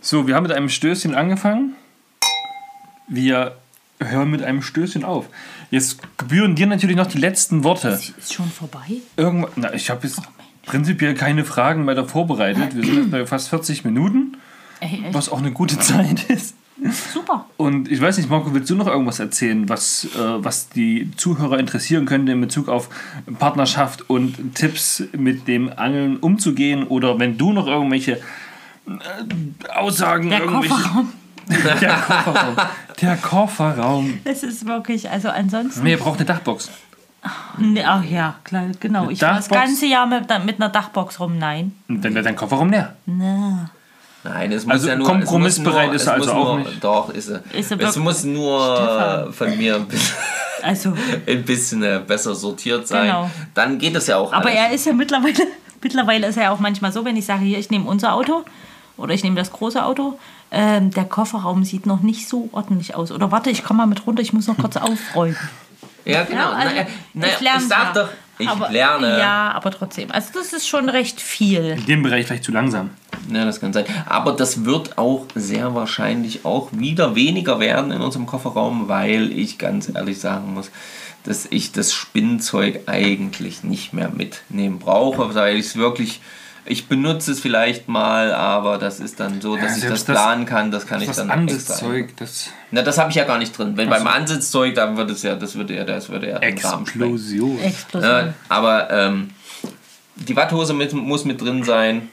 So, 0.00 0.26
wir 0.26 0.34
haben 0.36 0.44
mit 0.44 0.52
einem 0.52 0.68
Stößchen 0.68 1.14
angefangen. 1.14 1.74
Wir 3.08 3.56
hören 4.00 4.30
mit 4.30 4.42
einem 4.42 4.62
Stößchen 4.62 5.04
auf. 5.04 5.26
Jetzt 5.70 5.98
gebühren 6.18 6.54
dir 6.54 6.66
natürlich 6.66 6.96
noch 6.96 7.06
die 7.06 7.18
letzten 7.18 7.64
Worte. 7.64 7.88
Ist 7.88 8.32
schon 8.32 8.50
vorbei? 8.50 8.86
Irgendwann, 9.16 9.50
na, 9.56 9.72
ich 9.74 9.90
habe 9.90 10.06
jetzt 10.06 10.20
prinzipiell 10.68 11.14
keine 11.14 11.44
Fragen 11.44 11.86
weiter 11.86 12.04
vorbereitet. 12.06 12.76
Wir 12.76 12.84
sind 12.84 12.96
jetzt 12.96 13.10
bei 13.10 13.26
fast 13.26 13.48
40 13.48 13.84
Minuten, 13.84 14.36
Ey, 14.80 15.02
echt 15.06 15.14
was 15.14 15.28
auch 15.28 15.38
eine 15.38 15.50
gute 15.50 15.78
Zeit 15.80 16.24
ist. 16.30 16.54
super. 17.12 17.46
Und 17.56 17.90
ich 17.90 18.00
weiß 18.00 18.18
nicht, 18.18 18.30
Marco, 18.30 18.54
willst 18.54 18.70
du 18.70 18.76
noch 18.76 18.86
irgendwas 18.86 19.18
erzählen, 19.18 19.68
was, 19.68 20.04
äh, 20.16 20.18
was 20.44 20.68
die 20.68 21.10
Zuhörer 21.16 21.58
interessieren 21.58 22.06
könnte 22.06 22.30
in 22.32 22.40
Bezug 22.40 22.68
auf 22.68 22.88
Partnerschaft 23.38 24.08
und 24.08 24.54
Tipps 24.54 25.02
mit 25.16 25.48
dem 25.48 25.72
Angeln 25.74 26.18
umzugehen? 26.18 26.84
Oder 26.86 27.18
wenn 27.18 27.36
du 27.36 27.52
noch 27.52 27.66
irgendwelche 27.66 28.12
äh, 28.86 29.68
Aussagen, 29.74 30.30
Der 30.30 30.40
irgendwelche. 30.40 30.68
Kofferraum. 30.74 31.12
Der 31.50 31.96
Kofferraum. 31.96 32.56
Der 33.00 33.16
Kofferraum. 33.16 34.18
Das 34.24 34.42
ist 34.42 34.66
wirklich, 34.66 35.08
also 35.10 35.28
ansonsten. 35.30 35.82
Nee, 35.82 35.92
ihr 35.92 35.98
braucht 35.98 36.18
eine 36.18 36.26
Dachbox. 36.26 36.70
Ach 37.22 38.04
ja, 38.04 38.36
klar, 38.44 38.66
genau. 38.78 39.10
Ich 39.10 39.20
war 39.22 39.34
das 39.34 39.48
Dachbox? 39.48 39.60
ganze 39.66 39.86
Jahr 39.86 40.06
mit, 40.06 40.22
mit 40.44 40.56
einer 40.60 40.68
Dachbox 40.68 41.18
rum. 41.20 41.38
Nein. 41.38 41.72
Und 41.88 42.04
dann 42.04 42.14
wäre 42.14 42.24
dein 42.24 42.36
Kofferraum 42.36 42.70
leer. 42.70 42.94
Na. 43.06 43.70
Nein, 44.24 44.52
es 44.52 44.64
muss 44.64 44.72
Also 44.74 44.88
ja 44.88 44.96
nur. 44.96 45.06
kompromissbereit 45.06 45.92
ist 45.94 46.06
er 46.06 46.14
also 46.14 46.32
auch 46.32 46.56
nur, 46.56 46.58
nicht. 46.58 46.82
Doch, 46.82 47.10
ist 47.10 47.28
er. 47.28 47.42
Ist 47.52 47.70
er 47.70 47.80
es 47.80 47.96
muss 47.96 48.24
nur 48.24 48.76
Stefan. 48.76 49.32
von 49.32 49.58
mir 49.58 49.76
ein 49.76 49.86
bisschen, 49.86 50.16
Also, 50.62 50.92
ein 51.26 51.44
bisschen 51.44 51.82
äh, 51.84 52.00
besser 52.04 52.34
sortiert 52.34 52.86
sein. 52.88 53.06
Genau. 53.06 53.30
Dann 53.54 53.78
geht 53.78 53.94
es 53.94 54.06
ja 54.08 54.16
auch. 54.16 54.32
aber 54.32 54.46
alles. 54.48 54.58
er 54.58 54.70
ist 54.72 54.86
ja 54.86 54.92
mittlerweile, 54.92 55.34
mittlerweile 55.82 56.26
ist 56.26 56.36
er 56.36 56.44
ja 56.44 56.50
auch 56.50 56.58
manchmal 56.58 56.92
so, 56.92 57.04
wenn 57.04 57.16
ich 57.16 57.26
sage, 57.26 57.44
hier, 57.44 57.58
ich 57.58 57.70
nehme 57.70 57.88
unser 57.88 58.12
Auto 58.14 58.44
oder 58.96 59.14
ich 59.14 59.22
nehme 59.22 59.36
das 59.36 59.52
große 59.52 59.84
Auto, 59.84 60.18
ähm, 60.50 60.90
der 60.90 61.04
Kofferraum 61.04 61.62
sieht 61.64 61.86
noch 61.86 62.00
nicht 62.00 62.28
so 62.28 62.48
ordentlich 62.52 62.94
aus. 62.96 63.12
Oder 63.12 63.30
warte, 63.30 63.50
ich 63.50 63.62
komme 63.64 63.78
mal 63.78 63.86
mit 63.86 64.04
runter, 64.06 64.20
ich 64.22 64.32
muss 64.32 64.46
noch 64.48 64.56
kurz 64.58 64.76
aufräumen. 64.76 65.36
Ja, 66.08 66.24
genau. 66.24 66.40
Ja, 66.40 66.50
also, 66.52 66.74
naja, 66.74 66.86
naja, 67.12 67.32
ich 67.34 67.40
lerne 67.40 67.62
ich 67.62 67.68
sag 67.68 67.94
ja. 67.94 68.02
doch, 68.02 68.08
ich 68.38 68.48
aber, 68.48 68.70
lerne. 68.70 69.18
Ja, 69.18 69.52
aber 69.52 69.70
trotzdem. 69.70 70.10
Also 70.10 70.30
das 70.34 70.52
ist 70.52 70.66
schon 70.66 70.88
recht 70.88 71.20
viel. 71.20 71.76
In 71.78 71.86
dem 71.86 72.02
Bereich 72.02 72.26
vielleicht 72.26 72.44
zu 72.44 72.52
langsam. 72.52 72.90
Ja, 73.32 73.44
das 73.44 73.60
kann 73.60 73.72
sein. 73.72 73.84
Aber 74.06 74.32
das 74.32 74.64
wird 74.64 74.96
auch 74.96 75.26
sehr 75.34 75.74
wahrscheinlich 75.74 76.44
auch 76.44 76.68
wieder 76.72 77.14
weniger 77.14 77.60
werden 77.60 77.90
in 77.90 78.00
unserem 78.00 78.26
Kofferraum, 78.26 78.88
weil 78.88 79.32
ich 79.32 79.58
ganz 79.58 79.90
ehrlich 79.94 80.18
sagen 80.18 80.54
muss, 80.54 80.70
dass 81.24 81.46
ich 81.50 81.72
das 81.72 81.92
Spinnzeug 81.92 82.80
eigentlich 82.86 83.62
nicht 83.62 83.92
mehr 83.92 84.08
mitnehmen 84.08 84.78
brauche, 84.78 85.34
weil 85.34 85.56
ich 85.56 85.66
es 85.66 85.76
wirklich. 85.76 86.20
Ich 86.68 86.86
benutze 86.86 87.32
es 87.32 87.40
vielleicht 87.40 87.88
mal, 87.88 88.32
aber 88.32 88.78
das 88.78 89.00
ist 89.00 89.20
dann 89.20 89.40
so, 89.40 89.56
dass 89.56 89.78
ich 89.78 89.84
das, 89.84 90.04
planen 90.04 90.44
kann. 90.44 90.70
Das 90.70 90.86
kann 90.86 91.00
ich 91.00 91.06
Das 91.06 91.16
dann 91.16 91.30
Ansitzzeug, 91.30 92.16
das 92.16 92.50
Na, 92.70 92.82
das 92.82 92.98
habe 92.98 93.10
ich 93.10 93.16
ja 93.16 93.24
gar 93.24 93.38
nicht 93.38 93.56
drin. 93.56 93.76
Wenn 93.76 93.88
beim 93.88 94.06
Ansitzzeug, 94.06 94.74
dann 94.74 94.96
würde 94.96 95.14
es 95.14 95.22
ja, 95.22 95.34
das 95.34 95.54
würde 95.54 95.74
ja, 95.74 95.84
das 95.84 96.10
würde 96.10 96.28
ja. 96.28 96.38
Explosion. 96.38 97.58
Explosion. 97.60 98.28
Äh, 98.28 98.32
aber 98.48 98.90
ähm, 98.90 99.30
die 100.16 100.36
Watthose 100.36 100.74
mit, 100.74 100.92
muss 100.92 101.24
mit 101.24 101.40
drin 101.40 101.64
sein. 101.64 102.10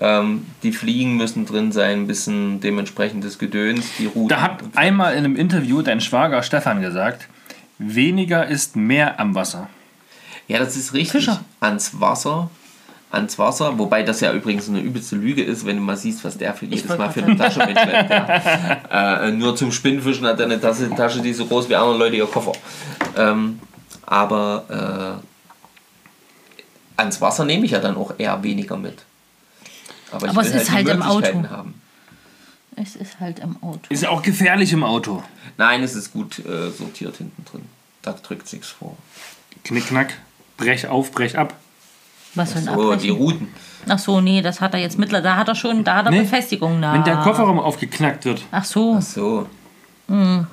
Ähm, 0.00 0.46
die 0.64 0.72
Fliegen 0.72 1.16
müssen 1.16 1.46
drin 1.46 1.70
sein, 1.70 2.00
ein 2.00 2.06
bisschen 2.08 2.60
dementsprechendes 2.60 3.38
Gedöns, 3.38 3.86
die 3.98 4.06
Routen. 4.06 4.28
Da 4.28 4.40
hat 4.40 4.58
einmal 4.74 5.12
in 5.12 5.20
einem 5.20 5.36
Interview 5.36 5.82
dein 5.82 6.00
Schwager 6.00 6.42
Stefan 6.42 6.82
gesagt, 6.82 7.28
weniger 7.78 8.44
ist 8.46 8.74
mehr 8.74 9.20
am 9.20 9.36
Wasser. 9.36 9.68
Ja, 10.48 10.58
das 10.58 10.76
ist 10.76 10.94
richtig. 10.94 11.12
Fischer. 11.12 11.44
Ans 11.60 12.00
Wasser. 12.00 12.50
Ans 13.14 13.38
Wasser. 13.38 13.78
Wobei 13.78 14.02
das 14.02 14.20
ja 14.20 14.32
übrigens 14.32 14.68
eine 14.68 14.80
übelste 14.80 15.16
Lüge 15.16 15.42
ist, 15.42 15.64
wenn 15.64 15.76
du 15.76 15.82
mal 15.82 15.96
siehst, 15.96 16.24
was 16.24 16.36
der 16.36 16.54
für 16.54 16.66
jedes 16.66 16.88
Mal 16.96 17.10
für 17.10 17.22
eine 17.22 17.36
Tasche 17.36 17.64
mitschleppt. 17.66 18.10
Ja. 18.10 18.80
Äh, 19.24 19.32
nur 19.32 19.56
zum 19.56 19.72
Spinnfischen 19.72 20.26
hat 20.26 20.38
er 20.38 20.46
eine 20.46 20.60
Tasche, 20.60 20.88
Tasche, 20.90 21.20
die 21.20 21.32
so 21.32 21.46
groß 21.46 21.68
wie 21.68 21.74
andere 21.74 21.98
Leute 21.98 22.16
ihr 22.16 22.26
Koffer. 22.26 22.52
Ähm, 23.16 23.58
aber 24.06 25.20
äh, 26.96 27.00
ans 27.00 27.20
Wasser 27.20 27.44
nehme 27.44 27.64
ich 27.64 27.72
ja 27.72 27.80
dann 27.80 27.96
auch 27.96 28.14
eher 28.18 28.42
weniger 28.42 28.76
mit. 28.76 29.04
Aber, 30.12 30.26
ich 30.26 30.30
Aber 30.32 30.42
will 30.42 30.50
es 30.50 30.56
ist 30.56 30.68
die 30.68 30.72
halt 30.72 30.88
im 30.88 31.02
Auto. 31.02 31.48
Haben. 31.50 31.80
Es 32.76 32.96
ist 32.96 33.20
halt 33.20 33.38
im 33.38 33.62
Auto. 33.62 33.80
Ist 33.88 34.02
ja 34.02 34.10
auch 34.10 34.22
gefährlich 34.22 34.72
im 34.72 34.84
Auto. 34.84 35.22
Nein, 35.56 35.82
es 35.82 35.94
ist 35.94 36.12
gut 36.12 36.38
äh, 36.40 36.70
sortiert 36.70 37.16
hinten 37.16 37.44
drin. 37.44 37.64
Da 38.02 38.12
drückt 38.12 38.48
sich's 38.48 38.68
vor. 38.68 38.96
Knickknack, 39.64 40.14
brech 40.56 40.86
auf, 40.88 41.12
brech 41.12 41.38
ab. 41.38 41.54
Was 42.34 42.52
für 42.52 42.58
ein 42.58 42.64
So, 42.64 42.94
die. 42.96 43.10
Routen. 43.10 43.48
Ach 43.88 43.98
so, 43.98 44.20
nee, 44.20 44.40
das 44.42 44.60
hat 44.60 44.74
er 44.74 44.80
jetzt 44.80 44.98
mittlerweile. 44.98 45.24
Da 45.24 45.36
hat 45.36 45.48
er 45.48 45.54
schon, 45.54 45.84
da 45.84 45.96
hat 45.96 46.06
er 46.06 46.10
Nee. 46.12 46.20
Befestigung 46.20 46.80
nach. 46.80 46.94
Wenn 46.94 47.04
der 47.04 47.16
Kofferraum 47.18 47.58
aufgeknackt 47.58 48.24
wird. 48.24 48.42
Ach 48.50 48.64
so. 48.64 48.98
So. 49.00 49.46
Mhm. 50.08 50.46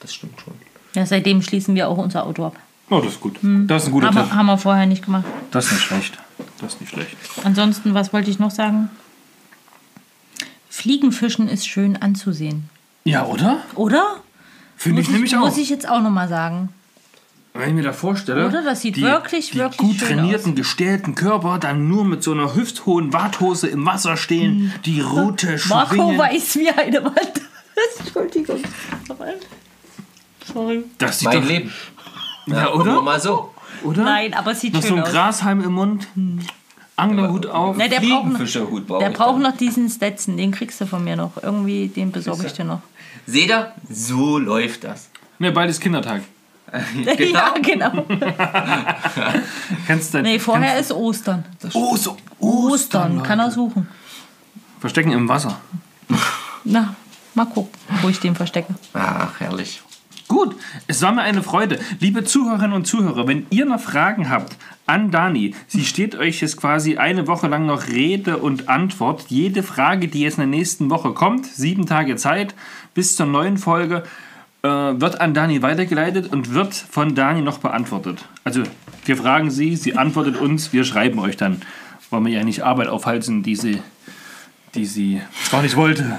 Das 0.00 0.14
stimmt 0.14 0.40
schon. 0.40 0.54
Ja, 0.94 1.04
seitdem 1.04 1.42
schließen 1.42 1.74
wir 1.74 1.88
auch 1.88 1.98
unser 1.98 2.24
Auto 2.24 2.46
ab. 2.46 2.56
Oh, 2.90 3.00
das 3.00 3.12
ist 3.14 3.20
gut. 3.20 3.38
Das 3.42 3.82
ist 3.82 3.88
ein 3.88 3.92
guter 3.92 4.06
Haben 4.06 4.16
Tipp. 4.16 4.32
haben 4.32 4.46
wir 4.46 4.58
vorher 4.58 4.86
nicht 4.86 5.04
gemacht. 5.04 5.24
Das 5.50 5.66
ist 5.66 5.72
nicht 5.72 5.82
schlecht. 5.84 6.18
Das 6.60 6.74
ist 6.74 6.80
nicht 6.80 6.90
schlecht. 6.90 7.16
Ansonsten, 7.44 7.94
was 7.94 8.12
wollte 8.12 8.30
ich 8.30 8.38
noch 8.38 8.50
sagen? 8.50 8.88
Fliegenfischen 10.70 11.48
ist 11.48 11.66
schön 11.66 11.96
anzusehen. 11.96 12.68
Ja, 13.04 13.24
oder? 13.26 13.58
Oder? 13.74 14.04
Finde 14.76 15.00
ich 15.02 15.08
muss 15.08 15.12
nämlich 15.14 15.32
ich, 15.32 15.38
auch. 15.38 15.42
Muss 15.44 15.58
ich 15.58 15.68
jetzt 15.70 15.88
auch 15.88 16.00
nochmal 16.00 16.28
sagen. 16.28 16.68
Wenn 17.54 17.70
ich 17.70 17.74
mir 17.74 17.82
da 17.82 17.92
vorstelle, 17.92 18.46
Oder? 18.46 18.62
Das 18.62 18.82
sieht 18.82 18.96
die, 18.96 19.02
wirklich, 19.02 19.50
die 19.50 19.58
wirklich 19.58 19.78
gut 19.78 19.96
schön 19.96 20.18
trainierten, 20.18 20.54
gestählten 20.54 21.14
Körper 21.14 21.58
dann 21.58 21.88
nur 21.88 22.04
mit 22.04 22.22
so 22.22 22.32
einer 22.32 22.54
hüfthohen 22.54 23.12
Warthose 23.12 23.66
im 23.68 23.84
Wasser 23.84 24.16
stehen, 24.16 24.72
die 24.84 25.00
Route 25.00 25.54
Hm. 25.54 25.68
Marco 25.68 25.94
schwingen. 25.94 26.18
weiß 26.18 26.56
wie 26.56 26.70
eine 26.70 27.04
Wand 27.04 27.16
ist. 27.74 28.00
Entschuldigung. 28.00 28.60
Sorry. 30.52 30.84
Das 30.98 31.18
sieht 31.18 31.28
Mein 31.28 31.40
doch, 31.42 31.48
Leben. 31.48 31.72
Ja, 32.46 32.64
Nur 32.64 32.74
oder? 32.76 33.02
mal 33.02 33.20
so. 33.20 33.52
oder? 33.84 34.02
Nein, 34.04 34.34
aber 34.34 34.52
es 34.52 34.60
sieht 34.60 34.74
Noch 34.74 34.82
so 34.82 34.88
schön 34.88 34.98
ein 34.98 35.02
aus. 35.04 35.10
Grashalm 35.10 35.62
im 35.62 35.72
Mund, 35.72 36.08
Anglerhut 36.96 37.46
auf. 37.46 37.76
Ne, 37.76 37.88
der 37.88 38.00
braucht 38.00 38.26
noch, 38.32 38.86
brauche 38.86 38.98
der 39.04 39.10
braucht 39.10 39.40
noch 39.40 39.56
diesen 39.56 39.88
Stetson. 39.88 40.36
Den 40.36 40.50
kriegst 40.52 40.80
du 40.80 40.86
von 40.86 41.04
mir 41.04 41.16
noch. 41.16 41.42
Irgendwie, 41.42 41.88
den 41.88 42.10
besorge 42.12 42.46
ich 42.46 42.52
dir 42.52 42.64
noch. 42.64 42.80
Seht 43.26 43.50
ihr? 43.50 43.72
So 43.90 44.38
läuft 44.38 44.84
das. 44.84 45.10
Ne, 45.38 45.52
bald 45.52 45.70
ist 45.70 45.80
Kindertag. 45.80 46.22
Ja, 47.32 47.54
genau. 47.62 47.90
Kennst 49.86 50.14
du 50.14 50.22
Nee, 50.22 50.38
vorher 50.38 50.78
ist 50.78 50.92
Ostern. 50.92 51.44
Oh, 51.72 51.96
so 51.96 52.16
Ostern, 52.38 53.22
kann 53.22 53.38
er 53.38 53.50
suchen. 53.50 53.88
Verstecken 54.80 55.12
im 55.12 55.28
Wasser. 55.28 55.58
Na, 56.64 56.94
mal 57.34 57.46
gucken, 57.46 57.72
wo 58.02 58.08
ich 58.08 58.20
den 58.20 58.34
verstecke. 58.34 58.74
Ach, 58.94 59.40
herrlich. 59.40 59.82
Gut, 60.28 60.56
es 60.86 61.00
war 61.00 61.12
mir 61.12 61.22
eine 61.22 61.42
Freude. 61.42 61.80
Liebe 62.00 62.22
Zuhörerinnen 62.22 62.74
und 62.74 62.86
Zuhörer, 62.86 63.26
wenn 63.26 63.46
ihr 63.48 63.64
noch 63.64 63.80
Fragen 63.80 64.28
habt 64.28 64.56
an 64.86 65.10
Dani, 65.10 65.54
sie 65.66 65.86
steht 65.86 66.14
euch 66.16 66.42
jetzt 66.42 66.58
quasi 66.58 66.98
eine 66.98 67.26
Woche 67.26 67.48
lang 67.48 67.64
noch 67.64 67.88
Rede 67.88 68.36
und 68.36 68.68
Antwort. 68.68 69.24
Jede 69.28 69.62
Frage, 69.62 70.06
die 70.06 70.20
jetzt 70.20 70.34
in 70.34 70.50
der 70.50 70.58
nächsten 70.58 70.90
Woche 70.90 71.12
kommt, 71.14 71.46
sieben 71.46 71.86
Tage 71.86 72.16
Zeit 72.16 72.54
bis 72.92 73.16
zur 73.16 73.24
neuen 73.24 73.56
Folge, 73.56 74.04
äh, 74.62 74.68
wird 74.68 75.20
an 75.20 75.34
Dani 75.34 75.62
weitergeleitet 75.62 76.32
und 76.32 76.52
wird 76.54 76.74
von 76.74 77.14
Dani 77.14 77.42
noch 77.42 77.58
beantwortet. 77.58 78.24
Also 78.44 78.62
wir 79.04 79.16
fragen 79.16 79.50
sie, 79.50 79.76
sie 79.76 79.96
antwortet 79.96 80.36
uns, 80.36 80.72
wir 80.72 80.84
schreiben 80.84 81.18
euch 81.18 81.36
dann, 81.36 81.62
weil 82.10 82.24
wir 82.24 82.32
ja 82.32 82.44
nicht 82.44 82.62
Arbeit 82.62 82.88
aufhalten, 82.88 83.42
die 83.42 83.56
sie, 83.56 83.82
die 84.74 84.86
sie 84.86 85.22
gar 85.50 85.62
nicht 85.62 85.76
wollte. 85.76 86.18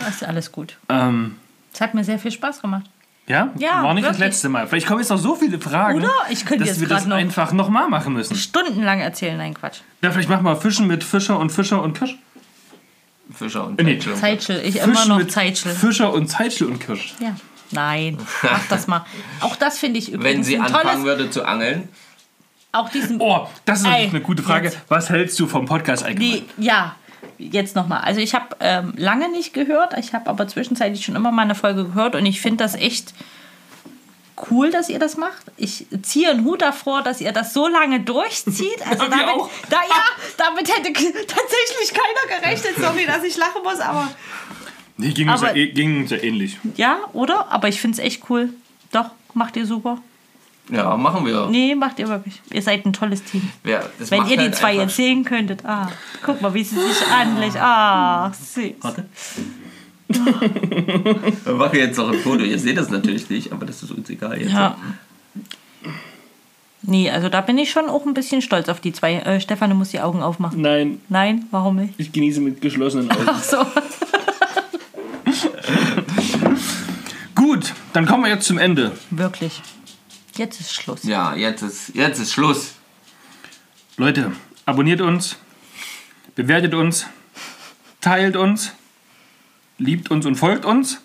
Das 0.00 0.16
ist 0.16 0.24
alles 0.24 0.52
gut. 0.52 0.76
Ähm, 0.88 1.36
Es 1.72 1.80
hat 1.80 1.94
mir 1.94 2.04
sehr 2.04 2.18
viel 2.18 2.30
Spaß 2.30 2.60
gemacht. 2.62 2.84
ja? 3.26 3.52
Ja, 3.58 3.82
War 3.82 3.94
nicht 3.94 4.04
das 4.06 4.14
wirklich. 4.18 4.28
letzte 4.34 4.48
Mal. 4.48 4.66
Vielleicht 4.68 4.86
kommen 4.86 5.00
jetzt 5.00 5.08
noch 5.10 5.18
so 5.18 5.34
viele 5.34 5.58
Fragen, 5.58 5.98
Oder? 5.98 6.10
Ich 6.30 6.44
könnte 6.44 6.60
dass 6.64 6.68
jetzt 6.76 6.80
wir 6.80 6.88
das 6.88 7.06
noch- 7.06 7.16
einfach 7.16 7.52
nochmal 7.52 7.88
machen 7.88 8.12
müssen. 8.12 8.36
Stundenlang 8.36 9.00
erzählen, 9.00 9.36
nein, 9.38 9.54
Quatsch. 9.54 9.80
Ja, 10.02 10.10
vielleicht 10.12 10.28
machen 10.28 10.44
wir 10.44 10.56
Fischen 10.56 10.86
mit 10.86 11.02
Fischer 11.02 11.38
und 11.38 11.50
Fischer 11.50 11.82
und 11.82 11.94
Kirsch. 11.98 12.16
Fischer 13.34 13.66
und 13.66 13.82
Nee. 13.82 13.94
Peitsche. 13.94 14.14
Zeitschel, 14.14 14.60
ich 14.64 14.76
immer 14.76 14.94
Fischen 14.94 15.08
noch 15.08 15.18
mit 15.18 15.30
Zeitschel. 15.32 15.72
Fischer 15.72 16.12
und 16.12 16.28
Zeitschel 16.28 16.68
und 16.68 16.78
Kirsch. 16.80 17.14
Ja. 17.20 17.34
Nein, 17.70 18.18
mach 18.42 18.66
das 18.68 18.86
mal. 18.86 19.04
Auch 19.40 19.56
das 19.56 19.78
finde 19.78 19.98
ich 19.98 20.10
übrigens 20.12 20.36
Wenn 20.38 20.44
sie 20.44 20.56
ein 20.56 20.62
anfangen 20.62 20.84
tolles. 20.84 21.04
würde 21.04 21.30
zu 21.30 21.44
angeln, 21.44 21.88
Auch 22.72 22.88
diesen. 22.88 23.20
Oh, 23.20 23.46
das 23.64 23.80
ist 23.80 23.86
Ey, 23.86 24.08
eine 24.08 24.20
gute 24.20 24.42
Frage. 24.42 24.66
jetzt. 24.66 24.78
Was 24.88 25.10
hältst 25.10 25.38
du 25.40 25.46
vom 25.46 25.66
Podcast 25.66 26.04
allgemein? 26.04 26.44
Die, 26.56 26.64
ja, 26.64 26.94
jetzt 27.38 27.76
nochmal. 27.76 28.00
Also 28.02 28.20
ich 28.20 28.34
habe 28.34 28.56
ähm, 28.60 28.94
lange 28.96 29.28
nicht 29.30 29.52
gehört, 29.54 29.96
ich 29.98 30.12
habe 30.14 30.28
aber 30.30 30.46
zwischenzeitlich 30.48 31.04
schon 31.04 31.16
immer 31.16 31.30
mal 31.32 31.42
eine 31.42 31.54
Folge 31.54 31.84
gehört 31.84 32.14
und 32.16 32.24
ich 32.26 32.40
finde 32.40 32.64
das 32.64 32.74
echt 32.74 33.12
cool, 34.50 34.70
dass 34.70 34.88
ihr 34.88 35.00
das 35.00 35.16
macht. 35.16 35.42
Ich 35.56 35.86
ziehe 36.02 36.30
einen 36.30 36.44
Hut 36.44 36.62
davor, 36.62 37.02
dass 37.02 37.20
ihr 37.20 37.32
das 37.32 37.52
so 37.52 37.66
lange 37.66 38.00
durchzieht. 38.00 38.78
Also 38.88 39.02
Wir 39.02 39.10
damit. 39.10 39.34
Da, 39.68 39.76
ja, 39.76 40.04
damit 40.36 40.68
hätte 40.72 40.92
tatsächlich 40.92 41.92
keiner 41.92 42.40
gerechnet. 42.40 42.74
Sorry, 42.78 43.04
dass 43.04 43.24
ich 43.24 43.36
lachen 43.36 43.62
muss, 43.64 43.80
aber 43.80 44.08
Nee, 44.98 45.12
ging 45.12 45.28
uns, 45.30 45.40
ja, 45.40 45.48
Aber- 45.48 45.56
eh- 45.56 45.68
ging 45.72 46.00
uns 46.02 46.10
ja 46.10 46.16
ähnlich. 46.18 46.58
ja, 46.76 46.98
oder? 47.12 47.50
Aber 47.50 47.68
ich 47.68 47.80
finde 47.80 47.98
es 47.98 48.04
echt 48.04 48.24
cool. 48.28 48.50
Doch, 48.92 49.06
macht 49.34 49.56
ihr 49.56 49.64
super. 49.66 49.98
ja, 50.70 50.96
machen 50.96 51.24
wir. 51.24 51.46
Nee, 51.50 51.74
macht 51.74 51.98
ihr 51.98 52.08
wirklich. 52.08 52.42
Ihr 52.52 52.60
seid 52.62 52.84
ein 52.84 52.92
tolles 52.92 53.22
Team. 53.24 53.48
Das 53.98 54.10
Wenn 54.10 54.26
ihr 54.26 54.36
die 54.36 54.42
halt 54.42 54.54
zwei 54.56 54.70
einfach- 54.70 54.82
jetzt 54.82 54.96
sehen 54.96 55.24
könntet. 55.24 55.64
Ah, 55.64 55.90
guck 56.22 56.42
mal, 56.42 56.52
wie 56.52 56.64
sie 56.64 56.76
sich 56.76 57.06
anlächeln. 57.06 57.62
Ah, 57.62 58.30
süß. 58.32 58.72
Warte. 58.80 59.06
Wir 60.08 61.52
machen 61.54 61.78
jetzt 61.78 61.96
noch 61.98 62.10
ein 62.10 62.18
Foto. 62.18 62.42
Ihr 62.42 62.58
seht 62.58 62.76
das 62.78 62.88
natürlich 62.90 63.28
nicht, 63.30 63.52
aber 63.52 63.66
das 63.66 63.82
ist 63.82 63.90
uns 63.92 64.08
egal 64.10 64.40
jetzt. 64.40 64.52
Ja. 64.52 64.76
Nee, 66.82 67.10
also 67.10 67.28
da 67.28 67.40
bin 67.42 67.58
ich 67.58 67.70
schon 67.70 67.88
auch 67.90 68.06
ein 68.06 68.14
bisschen 68.14 68.40
stolz 68.40 68.68
auf 68.68 68.80
die 68.80 68.92
zwei. 68.92 69.14
Äh, 69.16 69.40
Stefan, 69.40 69.68
du 69.70 69.76
musst 69.76 69.92
die 69.92 70.00
Augen 70.00 70.22
aufmachen. 70.22 70.62
Nein, 70.62 71.00
Nein, 71.08 71.44
warum 71.50 71.76
nicht? 71.76 71.94
ich 71.98 72.10
genieße 72.12 72.40
mit 72.40 72.60
geschlossenen 72.60 73.10
Augen. 73.10 73.26
Ach 73.26 73.42
so. 73.42 73.58
Gut, 77.34 77.74
dann 77.92 78.06
kommen 78.06 78.24
wir 78.24 78.30
jetzt 78.30 78.46
zum 78.46 78.58
Ende. 78.58 78.92
Wirklich. 79.10 79.62
Jetzt 80.36 80.60
ist 80.60 80.72
Schluss. 80.72 81.02
Ja, 81.04 81.34
jetzt 81.34 81.62
ist, 81.62 81.94
jetzt 81.94 82.18
ist 82.18 82.32
Schluss. 82.32 82.74
Leute, 83.96 84.32
abonniert 84.66 85.00
uns, 85.00 85.36
bewertet 86.34 86.74
uns, 86.74 87.06
teilt 88.00 88.36
uns, 88.36 88.72
liebt 89.78 90.10
uns 90.10 90.26
und 90.26 90.36
folgt 90.36 90.64
uns. 90.64 91.00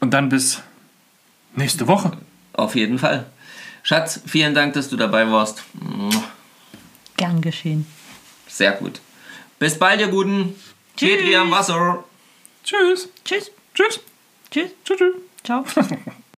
Und 0.00 0.12
dann 0.12 0.28
bis 0.28 0.62
nächste 1.54 1.86
Woche. 1.86 2.12
Auf 2.52 2.74
jeden 2.74 2.98
Fall. 2.98 3.26
Schatz, 3.82 4.20
vielen 4.26 4.54
Dank, 4.54 4.74
dass 4.74 4.88
du 4.88 4.96
dabei 4.96 5.30
warst. 5.30 5.62
Gern 7.16 7.40
geschehen. 7.40 7.86
Sehr 8.46 8.72
gut. 8.72 9.00
Bis 9.58 9.78
bald, 9.78 10.00
ihr 10.00 10.08
Guten. 10.08 10.54
Petri 10.96 11.36
am 11.36 11.50
Wasser. 11.50 12.04
Tschüss. 12.64 13.08
Tschüss. 13.24 13.50
Tschüss. 13.74 14.00
Tschüss. 14.50 14.70
Tschüss. 14.84 15.14
Ciao. 15.44 15.64